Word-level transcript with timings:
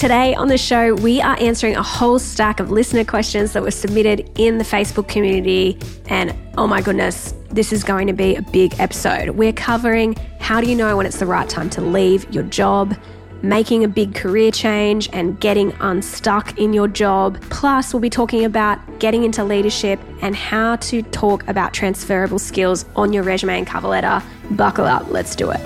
Today 0.00 0.34
on 0.34 0.48
the 0.48 0.56
show, 0.56 0.94
we 0.94 1.20
are 1.20 1.36
answering 1.40 1.76
a 1.76 1.82
whole 1.82 2.18
stack 2.18 2.58
of 2.58 2.70
listener 2.70 3.04
questions 3.04 3.52
that 3.52 3.62
were 3.62 3.70
submitted 3.70 4.30
in 4.40 4.56
the 4.56 4.64
Facebook 4.64 5.08
community. 5.08 5.78
And 6.06 6.34
oh 6.56 6.66
my 6.66 6.80
goodness, 6.80 7.34
this 7.50 7.70
is 7.70 7.84
going 7.84 8.06
to 8.06 8.14
be 8.14 8.34
a 8.34 8.40
big 8.40 8.74
episode. 8.80 9.28
We're 9.28 9.52
covering 9.52 10.16
how 10.38 10.62
do 10.62 10.70
you 10.70 10.74
know 10.74 10.96
when 10.96 11.04
it's 11.04 11.18
the 11.18 11.26
right 11.26 11.46
time 11.46 11.68
to 11.68 11.82
leave 11.82 12.26
your 12.32 12.44
job, 12.44 12.96
making 13.42 13.84
a 13.84 13.88
big 13.88 14.14
career 14.14 14.50
change 14.50 15.10
and 15.12 15.38
getting 15.38 15.70
unstuck 15.80 16.58
in 16.58 16.72
your 16.72 16.88
job. 16.88 17.38
Plus, 17.50 17.92
we'll 17.92 18.00
be 18.00 18.08
talking 18.08 18.46
about 18.46 18.78
getting 19.00 19.24
into 19.24 19.44
leadership 19.44 20.00
and 20.22 20.34
how 20.34 20.76
to 20.76 21.02
talk 21.02 21.46
about 21.46 21.74
transferable 21.74 22.38
skills 22.38 22.86
on 22.96 23.12
your 23.12 23.22
resume 23.22 23.58
and 23.58 23.66
cover 23.66 23.88
letter. 23.88 24.22
Buckle 24.52 24.86
up, 24.86 25.10
let's 25.10 25.36
do 25.36 25.50
it. 25.50 25.60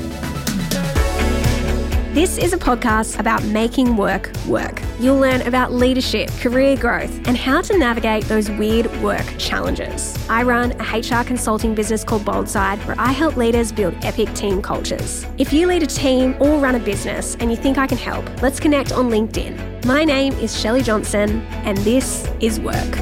This 2.14 2.38
is 2.38 2.52
a 2.52 2.56
podcast 2.56 3.18
about 3.18 3.42
making 3.46 3.96
work 3.96 4.30
work. 4.46 4.80
You'll 5.00 5.18
learn 5.18 5.40
about 5.42 5.72
leadership, 5.72 6.30
career 6.38 6.76
growth, 6.76 7.12
and 7.26 7.36
how 7.36 7.60
to 7.62 7.76
navigate 7.76 8.22
those 8.26 8.48
weird 8.52 8.86
work 9.02 9.26
challenges. 9.36 10.16
I 10.30 10.44
run 10.44 10.80
a 10.80 11.00
HR 11.00 11.24
consulting 11.24 11.74
business 11.74 12.04
called 12.04 12.22
Boldside 12.22 12.78
where 12.86 12.94
I 13.00 13.10
help 13.10 13.36
leaders 13.36 13.72
build 13.72 13.96
epic 14.04 14.32
team 14.32 14.62
cultures. 14.62 15.26
If 15.38 15.52
you 15.52 15.66
lead 15.66 15.82
a 15.82 15.88
team 15.88 16.36
or 16.40 16.60
run 16.60 16.76
a 16.76 16.78
business 16.78 17.34
and 17.40 17.50
you 17.50 17.56
think 17.56 17.78
I 17.78 17.88
can 17.88 17.98
help, 17.98 18.24
let's 18.40 18.60
connect 18.60 18.92
on 18.92 19.10
LinkedIn. 19.10 19.84
My 19.84 20.04
name 20.04 20.34
is 20.34 20.56
Shelley 20.56 20.82
Johnson, 20.82 21.44
and 21.64 21.76
this 21.78 22.30
is 22.38 22.60
Work. 22.60 22.96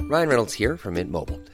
Ryan 0.00 0.28
Reynolds 0.28 0.52
here 0.52 0.76
from 0.76 0.94
Mint 0.94 1.10
Mobile. 1.10 1.40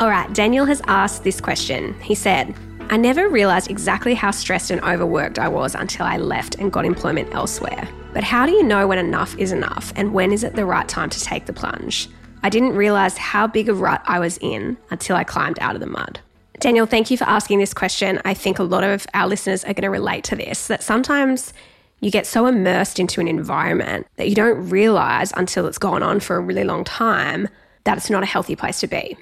All 0.00 0.08
right, 0.08 0.32
Daniel 0.32 0.64
has 0.64 0.80
asked 0.86 1.24
this 1.24 1.42
question. 1.42 1.92
He 2.00 2.14
said, 2.14 2.54
I 2.88 2.96
never 2.96 3.28
realized 3.28 3.70
exactly 3.70 4.14
how 4.14 4.30
stressed 4.30 4.70
and 4.70 4.80
overworked 4.80 5.38
I 5.38 5.46
was 5.46 5.74
until 5.74 6.06
I 6.06 6.16
left 6.16 6.54
and 6.54 6.72
got 6.72 6.86
employment 6.86 7.34
elsewhere. 7.34 7.86
But 8.14 8.24
how 8.24 8.46
do 8.46 8.52
you 8.52 8.62
know 8.62 8.88
when 8.88 8.96
enough 8.96 9.36
is 9.36 9.52
enough 9.52 9.92
and 9.96 10.14
when 10.14 10.32
is 10.32 10.42
it 10.42 10.54
the 10.54 10.64
right 10.64 10.88
time 10.88 11.10
to 11.10 11.20
take 11.20 11.44
the 11.44 11.52
plunge? 11.52 12.08
I 12.42 12.48
didn't 12.48 12.76
realize 12.76 13.18
how 13.18 13.46
big 13.46 13.68
a 13.68 13.74
rut 13.74 14.00
I 14.06 14.20
was 14.20 14.38
in 14.38 14.78
until 14.88 15.16
I 15.16 15.22
climbed 15.22 15.58
out 15.60 15.74
of 15.74 15.82
the 15.82 15.86
mud. 15.86 16.18
Daniel, 16.60 16.86
thank 16.86 17.10
you 17.10 17.18
for 17.18 17.24
asking 17.24 17.58
this 17.58 17.74
question. 17.74 18.22
I 18.24 18.32
think 18.32 18.58
a 18.58 18.62
lot 18.62 18.84
of 18.84 19.06
our 19.12 19.28
listeners 19.28 19.64
are 19.64 19.74
going 19.74 19.82
to 19.82 19.90
relate 19.90 20.24
to 20.24 20.36
this 20.36 20.66
that 20.68 20.82
sometimes 20.82 21.52
you 22.00 22.10
get 22.10 22.26
so 22.26 22.46
immersed 22.46 22.98
into 22.98 23.20
an 23.20 23.28
environment 23.28 24.06
that 24.16 24.30
you 24.30 24.34
don't 24.34 24.70
realize 24.70 25.30
until 25.36 25.66
it's 25.66 25.76
gone 25.76 26.02
on 26.02 26.20
for 26.20 26.36
a 26.36 26.40
really 26.40 26.64
long 26.64 26.84
time 26.84 27.48
that 27.84 27.98
it's 27.98 28.08
not 28.08 28.22
a 28.22 28.26
healthy 28.26 28.56
place 28.56 28.80
to 28.80 28.86
be. 28.86 29.14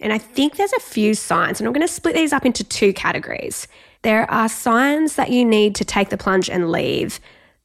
And 0.00 0.12
I 0.12 0.18
think 0.18 0.56
there's 0.56 0.72
a 0.72 0.80
few 0.80 1.14
signs, 1.14 1.60
and 1.60 1.66
I'm 1.66 1.72
going 1.72 1.86
to 1.86 1.92
split 1.92 2.14
these 2.14 2.32
up 2.32 2.46
into 2.46 2.62
two 2.62 2.92
categories. 2.92 3.66
There 4.02 4.30
are 4.30 4.48
signs 4.48 5.16
that 5.16 5.30
you 5.30 5.44
need 5.44 5.74
to 5.76 5.84
take 5.84 6.10
the 6.10 6.16
plunge 6.16 6.48
and 6.48 6.70
leave 6.70 7.18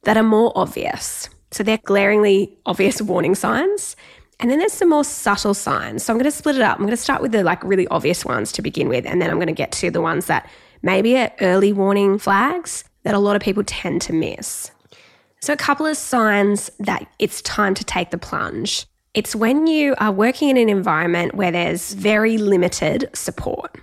that 0.04 0.18
are 0.18 0.24
more 0.24 0.52
obvious. 0.56 1.30
So 1.52 1.64
they're 1.64 1.78
glaringly 1.78 2.58
obvious 2.66 3.02
warning 3.02 3.36
signs. 3.36 3.96
And 4.40 4.50
then 4.50 4.58
there's 4.58 4.74
some 4.74 4.90
more 4.90 5.04
subtle 5.04 5.54
signs. 5.54 6.04
So 6.04 6.12
I'm 6.12 6.18
going 6.18 6.30
to 6.30 6.36
split 6.36 6.56
it 6.56 6.64
up. 6.64 6.78
I'm 6.78 6.84
going 6.84 6.90
to 6.90 6.98
start 6.98 7.22
with 7.22 7.32
the 7.32 7.44
like 7.44 7.64
really 7.64 7.88
obvious 7.88 8.26
ones 8.26 8.52
to 8.54 8.62
begin 8.62 8.90
with, 8.90 9.06
and 9.06 9.22
then 9.22 9.30
I'm 9.30 9.38
going 9.38 9.48
to 9.48 9.54
get 9.54 9.72
to 9.74 9.92
the 9.92 10.02
ones 10.02 10.26
that 10.26 10.50
maybe 10.82 11.16
are 11.18 11.32
early 11.40 11.72
warning 11.72 12.18
flags 12.18 12.84
that 13.04 13.14
a 13.14 13.20
lot 13.20 13.36
of 13.36 13.42
people 13.42 13.64
tend 13.64 14.02
to 14.02 14.14
miss. 14.14 14.72
So 15.42 15.54
a 15.54 15.58
couple 15.58 15.86
of 15.86 15.98
signs 15.98 16.72
that 16.80 17.06
it's 17.20 17.42
time 17.42 17.74
to 17.76 17.84
take 17.84 18.12
the 18.12 18.18
plunge. 18.18 18.86
It's 19.14 19.36
when 19.36 19.68
you 19.68 19.94
are 20.00 20.12
working 20.12 20.50
in 20.50 20.58
an 20.58 20.70
environment 20.70 21.36
where 21.36 21.52
there's 21.52 21.94
very 21.94 22.40
limited 22.40 23.12
support. 23.14 23.78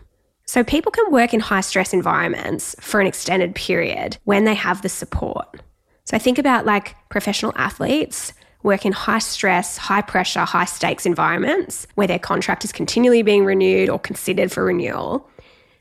So 0.44 0.64
people 0.64 0.90
can 0.90 1.12
work 1.12 1.32
in 1.32 1.38
high 1.38 1.60
stress 1.60 1.92
environments 1.92 2.74
for 2.80 3.00
an 3.00 3.06
extended 3.06 3.54
period 3.54 4.18
when 4.24 4.44
they 4.44 4.54
have 4.54 4.82
the 4.82 4.88
support. 4.88 5.62
So 6.02 6.16
I 6.16 6.18
think 6.18 6.38
about 6.38 6.66
like 6.66 6.96
professional 7.10 7.52
athletes 7.54 8.32
work 8.64 8.84
in 8.84 8.90
high 8.90 9.20
stress, 9.20 9.76
high 9.76 10.02
pressure, 10.02 10.40
high 10.40 10.64
stakes 10.64 11.06
environments 11.06 11.86
where 11.94 12.08
their 12.08 12.18
contract 12.18 12.64
is 12.64 12.72
continually 12.72 13.22
being 13.22 13.44
renewed 13.44 13.88
or 13.88 14.00
considered 14.00 14.50
for 14.50 14.64
renewal. 14.64 15.30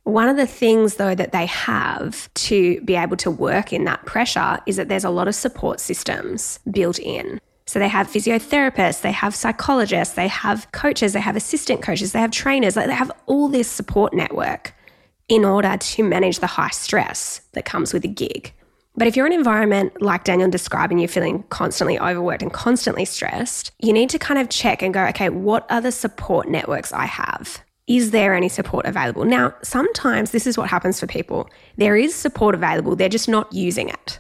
One 0.03 0.29
of 0.29 0.37
the 0.37 0.47
things, 0.47 0.95
though, 0.95 1.15
that 1.15 1.31
they 1.31 1.47
have 1.47 2.31
to 2.35 2.79
be 2.81 2.95
able 2.95 3.17
to 3.17 3.31
work 3.31 3.73
in 3.73 3.85
that 3.85 4.05
pressure 4.05 4.59
is 4.67 4.75
that 4.75 4.89
there's 4.89 5.03
a 5.03 5.09
lot 5.09 5.27
of 5.27 5.33
support 5.33 5.79
systems 5.79 6.59
built 6.69 6.99
in. 6.99 7.41
So 7.69 7.77
they 7.77 7.87
have 7.87 8.07
physiotherapists, 8.07 9.01
they 9.01 9.11
have 9.11 9.35
psychologists, 9.35 10.15
they 10.15 10.27
have 10.27 10.71
coaches, 10.71 11.13
they 11.13 11.19
have 11.19 11.35
assistant 11.35 11.83
coaches, 11.83 12.13
they 12.13 12.19
have 12.19 12.31
trainers, 12.31 12.75
like 12.75 12.87
they 12.87 12.95
have 12.95 13.11
all 13.27 13.47
this 13.47 13.69
support 13.69 14.11
network 14.11 14.73
in 15.27 15.45
order 15.45 15.77
to 15.77 16.03
manage 16.03 16.39
the 16.39 16.47
high 16.47 16.71
stress 16.71 17.41
that 17.51 17.65
comes 17.65 17.93
with 17.93 18.03
a 18.03 18.07
gig. 18.07 18.51
But 18.95 19.07
if 19.07 19.15
you're 19.15 19.27
in 19.27 19.33
an 19.33 19.37
environment 19.37 20.01
like 20.01 20.23
Daniel 20.23 20.49
describing, 20.49 20.97
you're 20.97 21.07
feeling 21.07 21.43
constantly 21.49 21.99
overworked 21.99 22.41
and 22.41 22.51
constantly 22.51 23.05
stressed, 23.05 23.71
you 23.77 23.93
need 23.93 24.09
to 24.09 24.17
kind 24.17 24.39
of 24.39 24.49
check 24.49 24.81
and 24.81 24.91
go, 24.91 25.05
okay, 25.05 25.29
what 25.29 25.69
are 25.69 25.79
the 25.79 25.91
support 25.91 26.49
networks 26.49 26.91
I 26.91 27.05
have? 27.05 27.61
Is 27.85 28.09
there 28.09 28.33
any 28.33 28.49
support 28.49 28.87
available? 28.87 29.25
Now, 29.25 29.53
sometimes 29.61 30.31
this 30.31 30.47
is 30.47 30.57
what 30.57 30.69
happens 30.69 30.99
for 30.99 31.05
people. 31.05 31.47
There 31.77 31.95
is 31.95 32.15
support 32.15 32.55
available, 32.55 32.95
they're 32.95 33.09
just 33.09 33.29
not 33.29 33.53
using 33.53 33.89
it. 33.89 34.17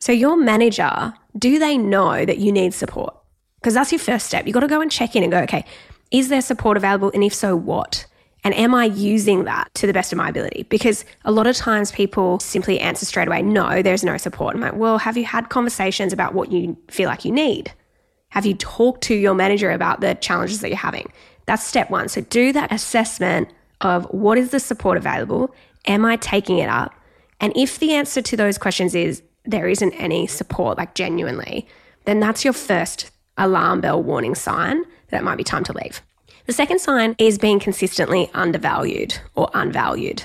So, 0.00 0.12
your 0.12 0.36
manager, 0.36 1.12
do 1.38 1.58
they 1.58 1.76
know 1.76 2.24
that 2.24 2.38
you 2.38 2.52
need 2.52 2.74
support? 2.74 3.14
Because 3.60 3.74
that's 3.74 3.92
your 3.92 3.98
first 3.98 4.26
step. 4.26 4.46
You've 4.46 4.54
got 4.54 4.60
to 4.60 4.68
go 4.68 4.80
and 4.80 4.90
check 4.90 5.14
in 5.14 5.22
and 5.22 5.30
go, 5.30 5.40
okay, 5.40 5.64
is 6.10 6.28
there 6.30 6.40
support 6.40 6.76
available? 6.76 7.10
And 7.12 7.22
if 7.22 7.34
so, 7.34 7.54
what? 7.54 8.06
And 8.42 8.54
am 8.54 8.74
I 8.74 8.86
using 8.86 9.44
that 9.44 9.72
to 9.74 9.86
the 9.86 9.92
best 9.92 10.12
of 10.12 10.16
my 10.16 10.30
ability? 10.30 10.64
Because 10.70 11.04
a 11.26 11.30
lot 11.30 11.46
of 11.46 11.54
times 11.56 11.92
people 11.92 12.40
simply 12.40 12.80
answer 12.80 13.04
straight 13.04 13.28
away, 13.28 13.42
no, 13.42 13.82
there's 13.82 14.02
no 14.02 14.16
support. 14.16 14.54
I'm 14.54 14.62
like, 14.62 14.76
well, 14.76 14.96
have 14.96 15.18
you 15.18 15.24
had 15.24 15.50
conversations 15.50 16.14
about 16.14 16.32
what 16.32 16.50
you 16.50 16.78
feel 16.88 17.08
like 17.08 17.26
you 17.26 17.32
need? 17.32 17.72
Have 18.30 18.46
you 18.46 18.54
talked 18.54 19.02
to 19.02 19.14
your 19.14 19.34
manager 19.34 19.70
about 19.70 20.00
the 20.00 20.14
challenges 20.14 20.60
that 20.60 20.68
you're 20.68 20.78
having? 20.78 21.12
That's 21.44 21.62
step 21.62 21.90
one. 21.90 22.08
So 22.08 22.22
do 22.22 22.52
that 22.54 22.72
assessment 22.72 23.52
of 23.82 24.04
what 24.06 24.38
is 24.38 24.50
the 24.50 24.60
support 24.60 24.96
available? 24.96 25.54
Am 25.86 26.06
I 26.06 26.16
taking 26.16 26.58
it 26.58 26.70
up? 26.70 26.94
And 27.40 27.52
if 27.56 27.78
the 27.78 27.92
answer 27.92 28.22
to 28.22 28.36
those 28.36 28.56
questions 28.56 28.94
is 28.94 29.22
there 29.44 29.68
isn't 29.68 29.92
any 29.94 30.26
support, 30.26 30.78
like 30.78 30.94
genuinely, 30.94 31.66
then 32.04 32.20
that's 32.20 32.44
your 32.44 32.52
first 32.52 33.10
alarm 33.36 33.80
bell 33.80 34.02
warning 34.02 34.34
sign 34.34 34.84
that 35.08 35.20
it 35.20 35.24
might 35.24 35.38
be 35.38 35.44
time 35.44 35.64
to 35.64 35.72
leave. 35.72 36.02
The 36.46 36.52
second 36.52 36.80
sign 36.80 37.14
is 37.18 37.38
being 37.38 37.60
consistently 37.60 38.30
undervalued 38.34 39.18
or 39.34 39.50
unvalued. 39.54 40.24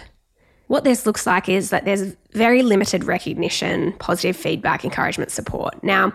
What 0.67 0.83
this 0.83 1.05
looks 1.05 1.27
like 1.27 1.47
is 1.47 1.69
that 1.69 1.85
there's 1.85 2.15
very 2.31 2.63
limited 2.63 3.03
recognition, 3.03 3.93
positive 3.93 4.35
feedback, 4.35 4.83
encouragement, 4.83 5.31
support. 5.31 5.83
Now, 5.83 6.13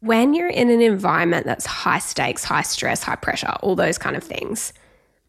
when 0.00 0.34
you're 0.34 0.48
in 0.48 0.70
an 0.70 0.80
environment 0.80 1.46
that's 1.46 1.66
high 1.66 1.98
stakes, 1.98 2.44
high 2.44 2.62
stress, 2.62 3.02
high 3.02 3.16
pressure, 3.16 3.52
all 3.62 3.74
those 3.74 3.98
kind 3.98 4.16
of 4.16 4.22
things, 4.22 4.72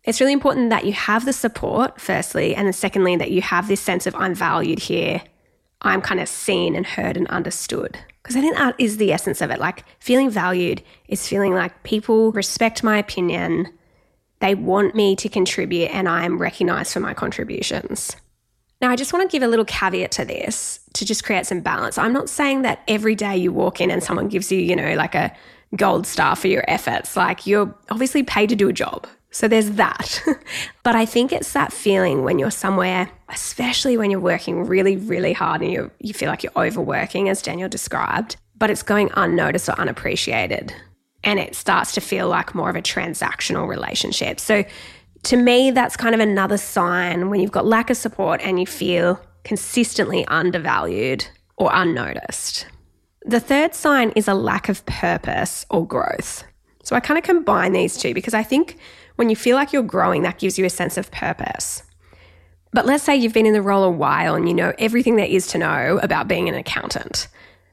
it's 0.03 0.21
really 0.21 0.33
important 0.33 0.69
that 0.69 0.85
you 0.85 0.93
have 0.93 1.25
the 1.25 1.33
support, 1.33 1.99
firstly, 1.99 2.55
and 2.55 2.67
then 2.67 2.73
secondly, 2.73 3.15
that 3.15 3.31
you 3.31 3.41
have 3.41 3.67
this 3.67 3.81
sense 3.81 4.05
of 4.05 4.15
I'm 4.15 4.35
valued 4.35 4.79
here, 4.79 5.21
I'm 5.81 6.01
kind 6.01 6.19
of 6.19 6.27
seen 6.27 6.75
and 6.75 6.85
heard 6.85 7.17
and 7.17 7.27
understood. 7.27 7.97
Because 8.21 8.35
I 8.35 8.41
think 8.41 8.57
that 8.57 8.75
is 8.77 8.97
the 8.97 9.13
essence 9.13 9.41
of 9.41 9.51
it. 9.51 9.59
Like 9.59 9.85
feeling 9.99 10.29
valued 10.29 10.81
is 11.07 11.27
feeling 11.27 11.53
like 11.53 11.83
people 11.83 12.31
respect 12.31 12.83
my 12.83 12.97
opinion, 12.97 13.71
they 14.39 14.53
want 14.53 14.95
me 14.95 15.15
to 15.15 15.29
contribute, 15.29 15.87
and 15.87 16.07
I'm 16.07 16.37
recognized 16.37 16.93
for 16.93 16.99
my 16.99 17.13
contributions. 17.13 18.15
Now, 18.81 18.91
I 18.91 18.95
just 18.95 19.11
want 19.11 19.27
to 19.27 19.35
give 19.35 19.41
a 19.41 19.47
little 19.47 19.65
caveat 19.65 20.11
to 20.11 20.25
this 20.25 20.79
to 20.93 21.05
just 21.05 21.23
create 21.23 21.47
some 21.47 21.61
balance. 21.61 21.97
I'm 21.97 22.13
not 22.13 22.29
saying 22.29 22.61
that 22.61 22.83
every 22.87 23.15
day 23.15 23.35
you 23.35 23.51
walk 23.51 23.81
in 23.81 23.89
and 23.89 24.03
someone 24.03 24.27
gives 24.27 24.51
you, 24.51 24.59
you 24.59 24.75
know, 24.75 24.93
like 24.93 25.15
a 25.15 25.35
gold 25.75 26.07
star 26.07 26.35
for 26.35 26.47
your 26.47 26.63
efforts. 26.67 27.15
Like 27.15 27.45
you're 27.45 27.73
obviously 27.89 28.23
paid 28.23 28.49
to 28.49 28.55
do 28.55 28.69
a 28.69 28.73
job. 28.73 29.07
So 29.31 29.47
there's 29.47 29.71
that. 29.71 30.23
but 30.83 30.95
I 30.95 31.05
think 31.05 31.31
it's 31.31 31.53
that 31.53 31.73
feeling 31.73 32.23
when 32.23 32.39
you're 32.39 32.49
somewhere, 32.51 33.09
especially 33.29 33.97
when 33.97 34.09
you're 34.09 34.19
working 34.19 34.65
really, 34.65 34.95
really 34.95 35.33
hard 35.33 35.61
and 35.61 35.71
you 35.71 35.91
you 35.99 36.13
feel 36.13 36.29
like 36.29 36.43
you're 36.43 36.51
overworking, 36.55 37.29
as 37.29 37.41
Daniel 37.41 37.69
described, 37.69 38.37
but 38.55 38.69
it's 38.69 38.83
going 38.83 39.09
unnoticed 39.15 39.69
or 39.69 39.79
unappreciated. 39.79 40.73
And 41.23 41.39
it 41.39 41.55
starts 41.55 41.93
to 41.93 42.01
feel 42.01 42.29
like 42.29 42.55
more 42.55 42.69
of 42.69 42.75
a 42.75 42.81
transactional 42.81 43.67
relationship. 43.67 44.39
So 44.39 44.63
To 45.23 45.35
me, 45.35 45.71
that's 45.71 45.97
kind 45.97 46.15
of 46.15 46.21
another 46.21 46.57
sign 46.57 47.29
when 47.29 47.41
you've 47.41 47.51
got 47.51 47.65
lack 47.65 47.89
of 47.89 47.97
support 47.97 48.39
and 48.43 48.59
you 48.59 48.65
feel 48.65 49.19
consistently 49.43 50.25
undervalued 50.27 51.27
or 51.57 51.69
unnoticed. 51.73 52.67
The 53.27 53.41
third 53.41 53.75
sign 53.75 54.11
is 54.15 54.29
a 54.29 54.33
lack 54.33 54.69
of 54.69 54.85
purpose 54.85 55.65
or 55.69 55.85
growth. 55.85 56.45
So 56.83 56.95
I 56.95 57.01
kind 57.01 57.17
of 57.17 57.25
combine 57.25 57.73
these 57.73 57.97
two 57.97 58.13
because 58.13 58.33
I 58.33 58.41
think 58.41 58.77
when 59.17 59.29
you 59.29 59.35
feel 59.35 59.57
like 59.57 59.73
you're 59.73 59.83
growing, 59.83 60.21
that 60.21 60.39
gives 60.39 60.57
you 60.57 60.63
a 60.63 60.69
sense 60.69 60.97
of 60.97 61.11
purpose. 61.11 61.83
But 62.71 62.85
let's 62.85 63.03
say 63.03 63.17
you've 63.17 63.33
been 63.33 63.45
in 63.45 63.51
the 63.51 63.61
role 63.61 63.83
a 63.83 63.91
while 63.91 64.35
and 64.35 64.47
you 64.47 64.55
know 64.55 64.71
everything 64.79 65.17
there 65.17 65.25
is 65.25 65.45
to 65.47 65.57
know 65.57 65.99
about 66.01 66.29
being 66.29 66.47
an 66.47 66.55
accountant. 66.55 67.27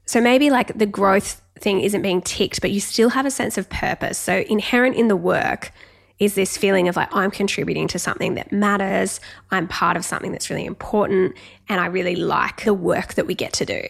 So 0.07 0.21
maybe 0.21 0.51
like 0.51 0.77
the 0.77 0.87
growth 0.87 1.41
thing 1.61 1.81
isn't 1.83 2.03
being 2.03 2.21
ticked, 2.21 2.61
but 2.61 2.73
you 2.73 2.81
still 2.81 3.11
have 3.11 3.25
a 3.25 3.31
sense 3.31 3.57
of 3.57 3.71
purpose. 3.71 4.19
So 4.19 4.39
inherent 4.49 4.97
in 4.97 5.07
the 5.07 5.15
work 5.15 5.71
is 6.19 6.35
this 6.35 6.57
feeling 6.57 6.89
of 6.89 6.97
like, 6.97 7.15
I'm 7.15 7.31
contributing 7.31 7.87
to 7.89 7.99
something 8.01 8.35
that 8.35 8.51
matters, 8.51 9.21
I'm 9.53 9.69
part 9.69 9.97
of 9.97 10.05
something 10.05 10.33
that's 10.33 10.51
really 10.51 10.65
important, 10.65 11.37
and 11.69 11.81
I 11.81 11.87
really 11.87 12.17
like 12.17 12.65
the 12.65 12.75
work 12.75 13.15
that 13.15 13.29
we 13.29 13.37
get 13.37 13.53
to 13.53 13.65
do. 13.65 13.81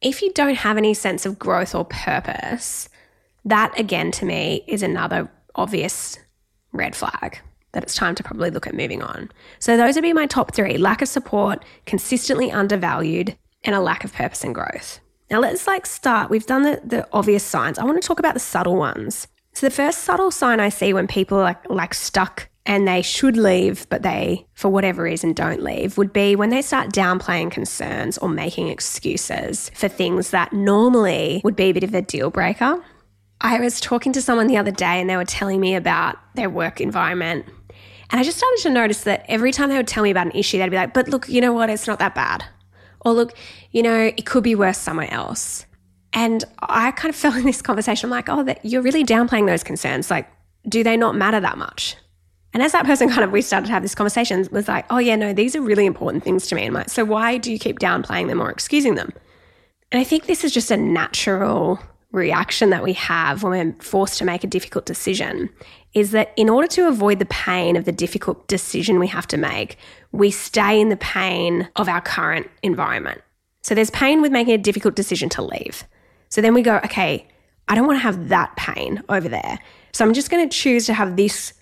If 0.00 0.22
you 0.22 0.32
don't 0.32 0.54
have 0.54 0.76
any 0.76 0.94
sense 0.94 1.26
of 1.26 1.38
growth 1.38 1.74
or 1.74 1.84
purpose, 1.84 2.88
that 3.44 3.78
again 3.78 4.12
to 4.12 4.24
me 4.24 4.64
is 4.68 4.82
another 4.82 5.28
obvious 5.56 6.18
red 6.72 6.94
flag 6.94 7.40
that 7.72 7.82
it's 7.82 7.96
time 7.96 8.14
to 8.14 8.22
probably 8.22 8.50
look 8.50 8.66
at 8.66 8.74
moving 8.74 9.02
on. 9.02 9.30
So 9.58 9.76
those 9.76 9.96
would 9.96 10.02
be 10.02 10.12
my 10.12 10.26
top 10.26 10.54
three 10.54 10.78
lack 10.78 11.02
of 11.02 11.08
support, 11.08 11.64
consistently 11.84 12.50
undervalued, 12.50 13.36
and 13.64 13.74
a 13.74 13.80
lack 13.80 14.04
of 14.04 14.12
purpose 14.12 14.44
and 14.44 14.54
growth. 14.54 15.00
Now 15.30 15.40
let's 15.40 15.66
like 15.66 15.84
start. 15.84 16.30
We've 16.30 16.46
done 16.46 16.62
the, 16.62 16.80
the 16.84 17.08
obvious 17.12 17.42
signs. 17.42 17.78
I 17.78 17.84
want 17.84 18.00
to 18.00 18.06
talk 18.06 18.20
about 18.20 18.34
the 18.34 18.40
subtle 18.40 18.76
ones. 18.76 19.26
So 19.52 19.66
the 19.66 19.74
first 19.74 20.04
subtle 20.04 20.30
sign 20.30 20.60
I 20.60 20.68
see 20.68 20.92
when 20.92 21.08
people 21.08 21.38
are 21.38 21.42
like, 21.42 21.68
like 21.68 21.92
stuck 21.92 22.48
and 22.68 22.86
they 22.86 23.00
should 23.00 23.38
leave, 23.38 23.88
but 23.88 24.02
they, 24.02 24.46
for 24.52 24.68
whatever 24.68 25.02
reason, 25.02 25.32
don't 25.32 25.62
leave, 25.62 25.96
would 25.96 26.12
be 26.12 26.36
when 26.36 26.50
they 26.50 26.60
start 26.60 26.90
downplaying 26.90 27.50
concerns 27.50 28.18
or 28.18 28.28
making 28.28 28.68
excuses 28.68 29.70
for 29.74 29.88
things 29.88 30.30
that 30.30 30.52
normally 30.52 31.40
would 31.42 31.56
be 31.56 31.64
a 31.64 31.72
bit 31.72 31.82
of 31.82 31.94
a 31.94 32.02
deal 32.02 32.30
breaker. 32.30 32.84
I 33.40 33.58
was 33.58 33.80
talking 33.80 34.12
to 34.12 34.20
someone 34.20 34.48
the 34.48 34.58
other 34.58 34.70
day 34.70 35.00
and 35.00 35.08
they 35.08 35.16
were 35.16 35.24
telling 35.24 35.60
me 35.60 35.76
about 35.76 36.18
their 36.34 36.50
work 36.50 36.82
environment. 36.82 37.46
And 38.10 38.20
I 38.20 38.22
just 38.22 38.36
started 38.36 38.60
to 38.62 38.70
notice 38.70 39.02
that 39.04 39.24
every 39.28 39.50
time 39.50 39.70
they 39.70 39.76
would 39.76 39.88
tell 39.88 40.02
me 40.02 40.10
about 40.10 40.26
an 40.26 40.32
issue, 40.32 40.58
they'd 40.58 40.68
be 40.68 40.76
like, 40.76 40.92
but 40.92 41.08
look, 41.08 41.26
you 41.26 41.40
know 41.40 41.54
what? 41.54 41.70
It's 41.70 41.86
not 41.86 41.98
that 42.00 42.14
bad. 42.14 42.44
Or 43.00 43.12
look, 43.12 43.32
you 43.70 43.82
know, 43.82 43.96
it 43.96 44.26
could 44.26 44.44
be 44.44 44.54
worse 44.54 44.78
somewhere 44.78 45.10
else. 45.10 45.64
And 46.12 46.44
I 46.60 46.90
kind 46.90 47.08
of 47.08 47.16
felt 47.20 47.36
in 47.36 47.44
this 47.44 47.62
conversation, 47.62 48.08
I'm 48.08 48.10
like, 48.10 48.28
oh, 48.28 48.42
that 48.42 48.62
you're 48.62 48.82
really 48.82 49.04
downplaying 49.04 49.46
those 49.46 49.64
concerns. 49.64 50.10
Like, 50.10 50.28
do 50.68 50.84
they 50.84 50.98
not 50.98 51.14
matter 51.14 51.40
that 51.40 51.56
much? 51.56 51.96
And 52.58 52.64
as 52.64 52.72
that 52.72 52.86
person 52.86 53.08
kind 53.08 53.22
of, 53.22 53.30
we 53.30 53.40
started 53.40 53.66
to 53.66 53.72
have 53.72 53.82
this 53.82 53.94
conversation, 53.94 54.44
was 54.50 54.66
like, 54.66 54.84
oh, 54.90 54.98
yeah, 54.98 55.14
no, 55.14 55.32
these 55.32 55.54
are 55.54 55.60
really 55.60 55.86
important 55.86 56.24
things 56.24 56.48
to 56.48 56.56
me. 56.56 56.64
And 56.64 56.74
like, 56.74 56.90
so 56.90 57.04
why 57.04 57.38
do 57.38 57.52
you 57.52 57.58
keep 57.60 57.78
downplaying 57.78 58.26
them 58.26 58.42
or 58.42 58.50
excusing 58.50 58.96
them? 58.96 59.12
And 59.92 60.00
I 60.00 60.02
think 60.02 60.26
this 60.26 60.42
is 60.42 60.52
just 60.52 60.72
a 60.72 60.76
natural 60.76 61.78
reaction 62.10 62.70
that 62.70 62.82
we 62.82 62.94
have 62.94 63.44
when 63.44 63.52
we're 63.52 63.80
forced 63.80 64.18
to 64.18 64.24
make 64.24 64.42
a 64.42 64.48
difficult 64.48 64.86
decision 64.86 65.50
is 65.94 66.10
that 66.10 66.32
in 66.36 66.50
order 66.50 66.66
to 66.66 66.88
avoid 66.88 67.20
the 67.20 67.26
pain 67.26 67.76
of 67.76 67.84
the 67.84 67.92
difficult 67.92 68.48
decision 68.48 68.98
we 68.98 69.06
have 69.06 69.28
to 69.28 69.36
make, 69.36 69.76
we 70.10 70.28
stay 70.28 70.80
in 70.80 70.88
the 70.88 70.96
pain 70.96 71.68
of 71.76 71.88
our 71.88 72.00
current 72.00 72.50
environment. 72.64 73.20
So 73.62 73.76
there's 73.76 73.90
pain 73.90 74.20
with 74.20 74.32
making 74.32 74.54
a 74.54 74.58
difficult 74.58 74.96
decision 74.96 75.28
to 75.28 75.42
leave. 75.42 75.84
So 76.28 76.40
then 76.40 76.54
we 76.54 76.62
go, 76.62 76.78
okay, 76.78 77.24
I 77.68 77.76
don't 77.76 77.86
want 77.86 78.00
to 78.00 78.02
have 78.02 78.30
that 78.30 78.56
pain 78.56 79.00
over 79.08 79.28
there. 79.28 79.60
So 79.92 80.04
I'm 80.04 80.12
just 80.12 80.28
going 80.28 80.48
to 80.48 80.52
choose 80.52 80.86
to 80.86 80.94
have 80.94 81.16
this 81.16 81.52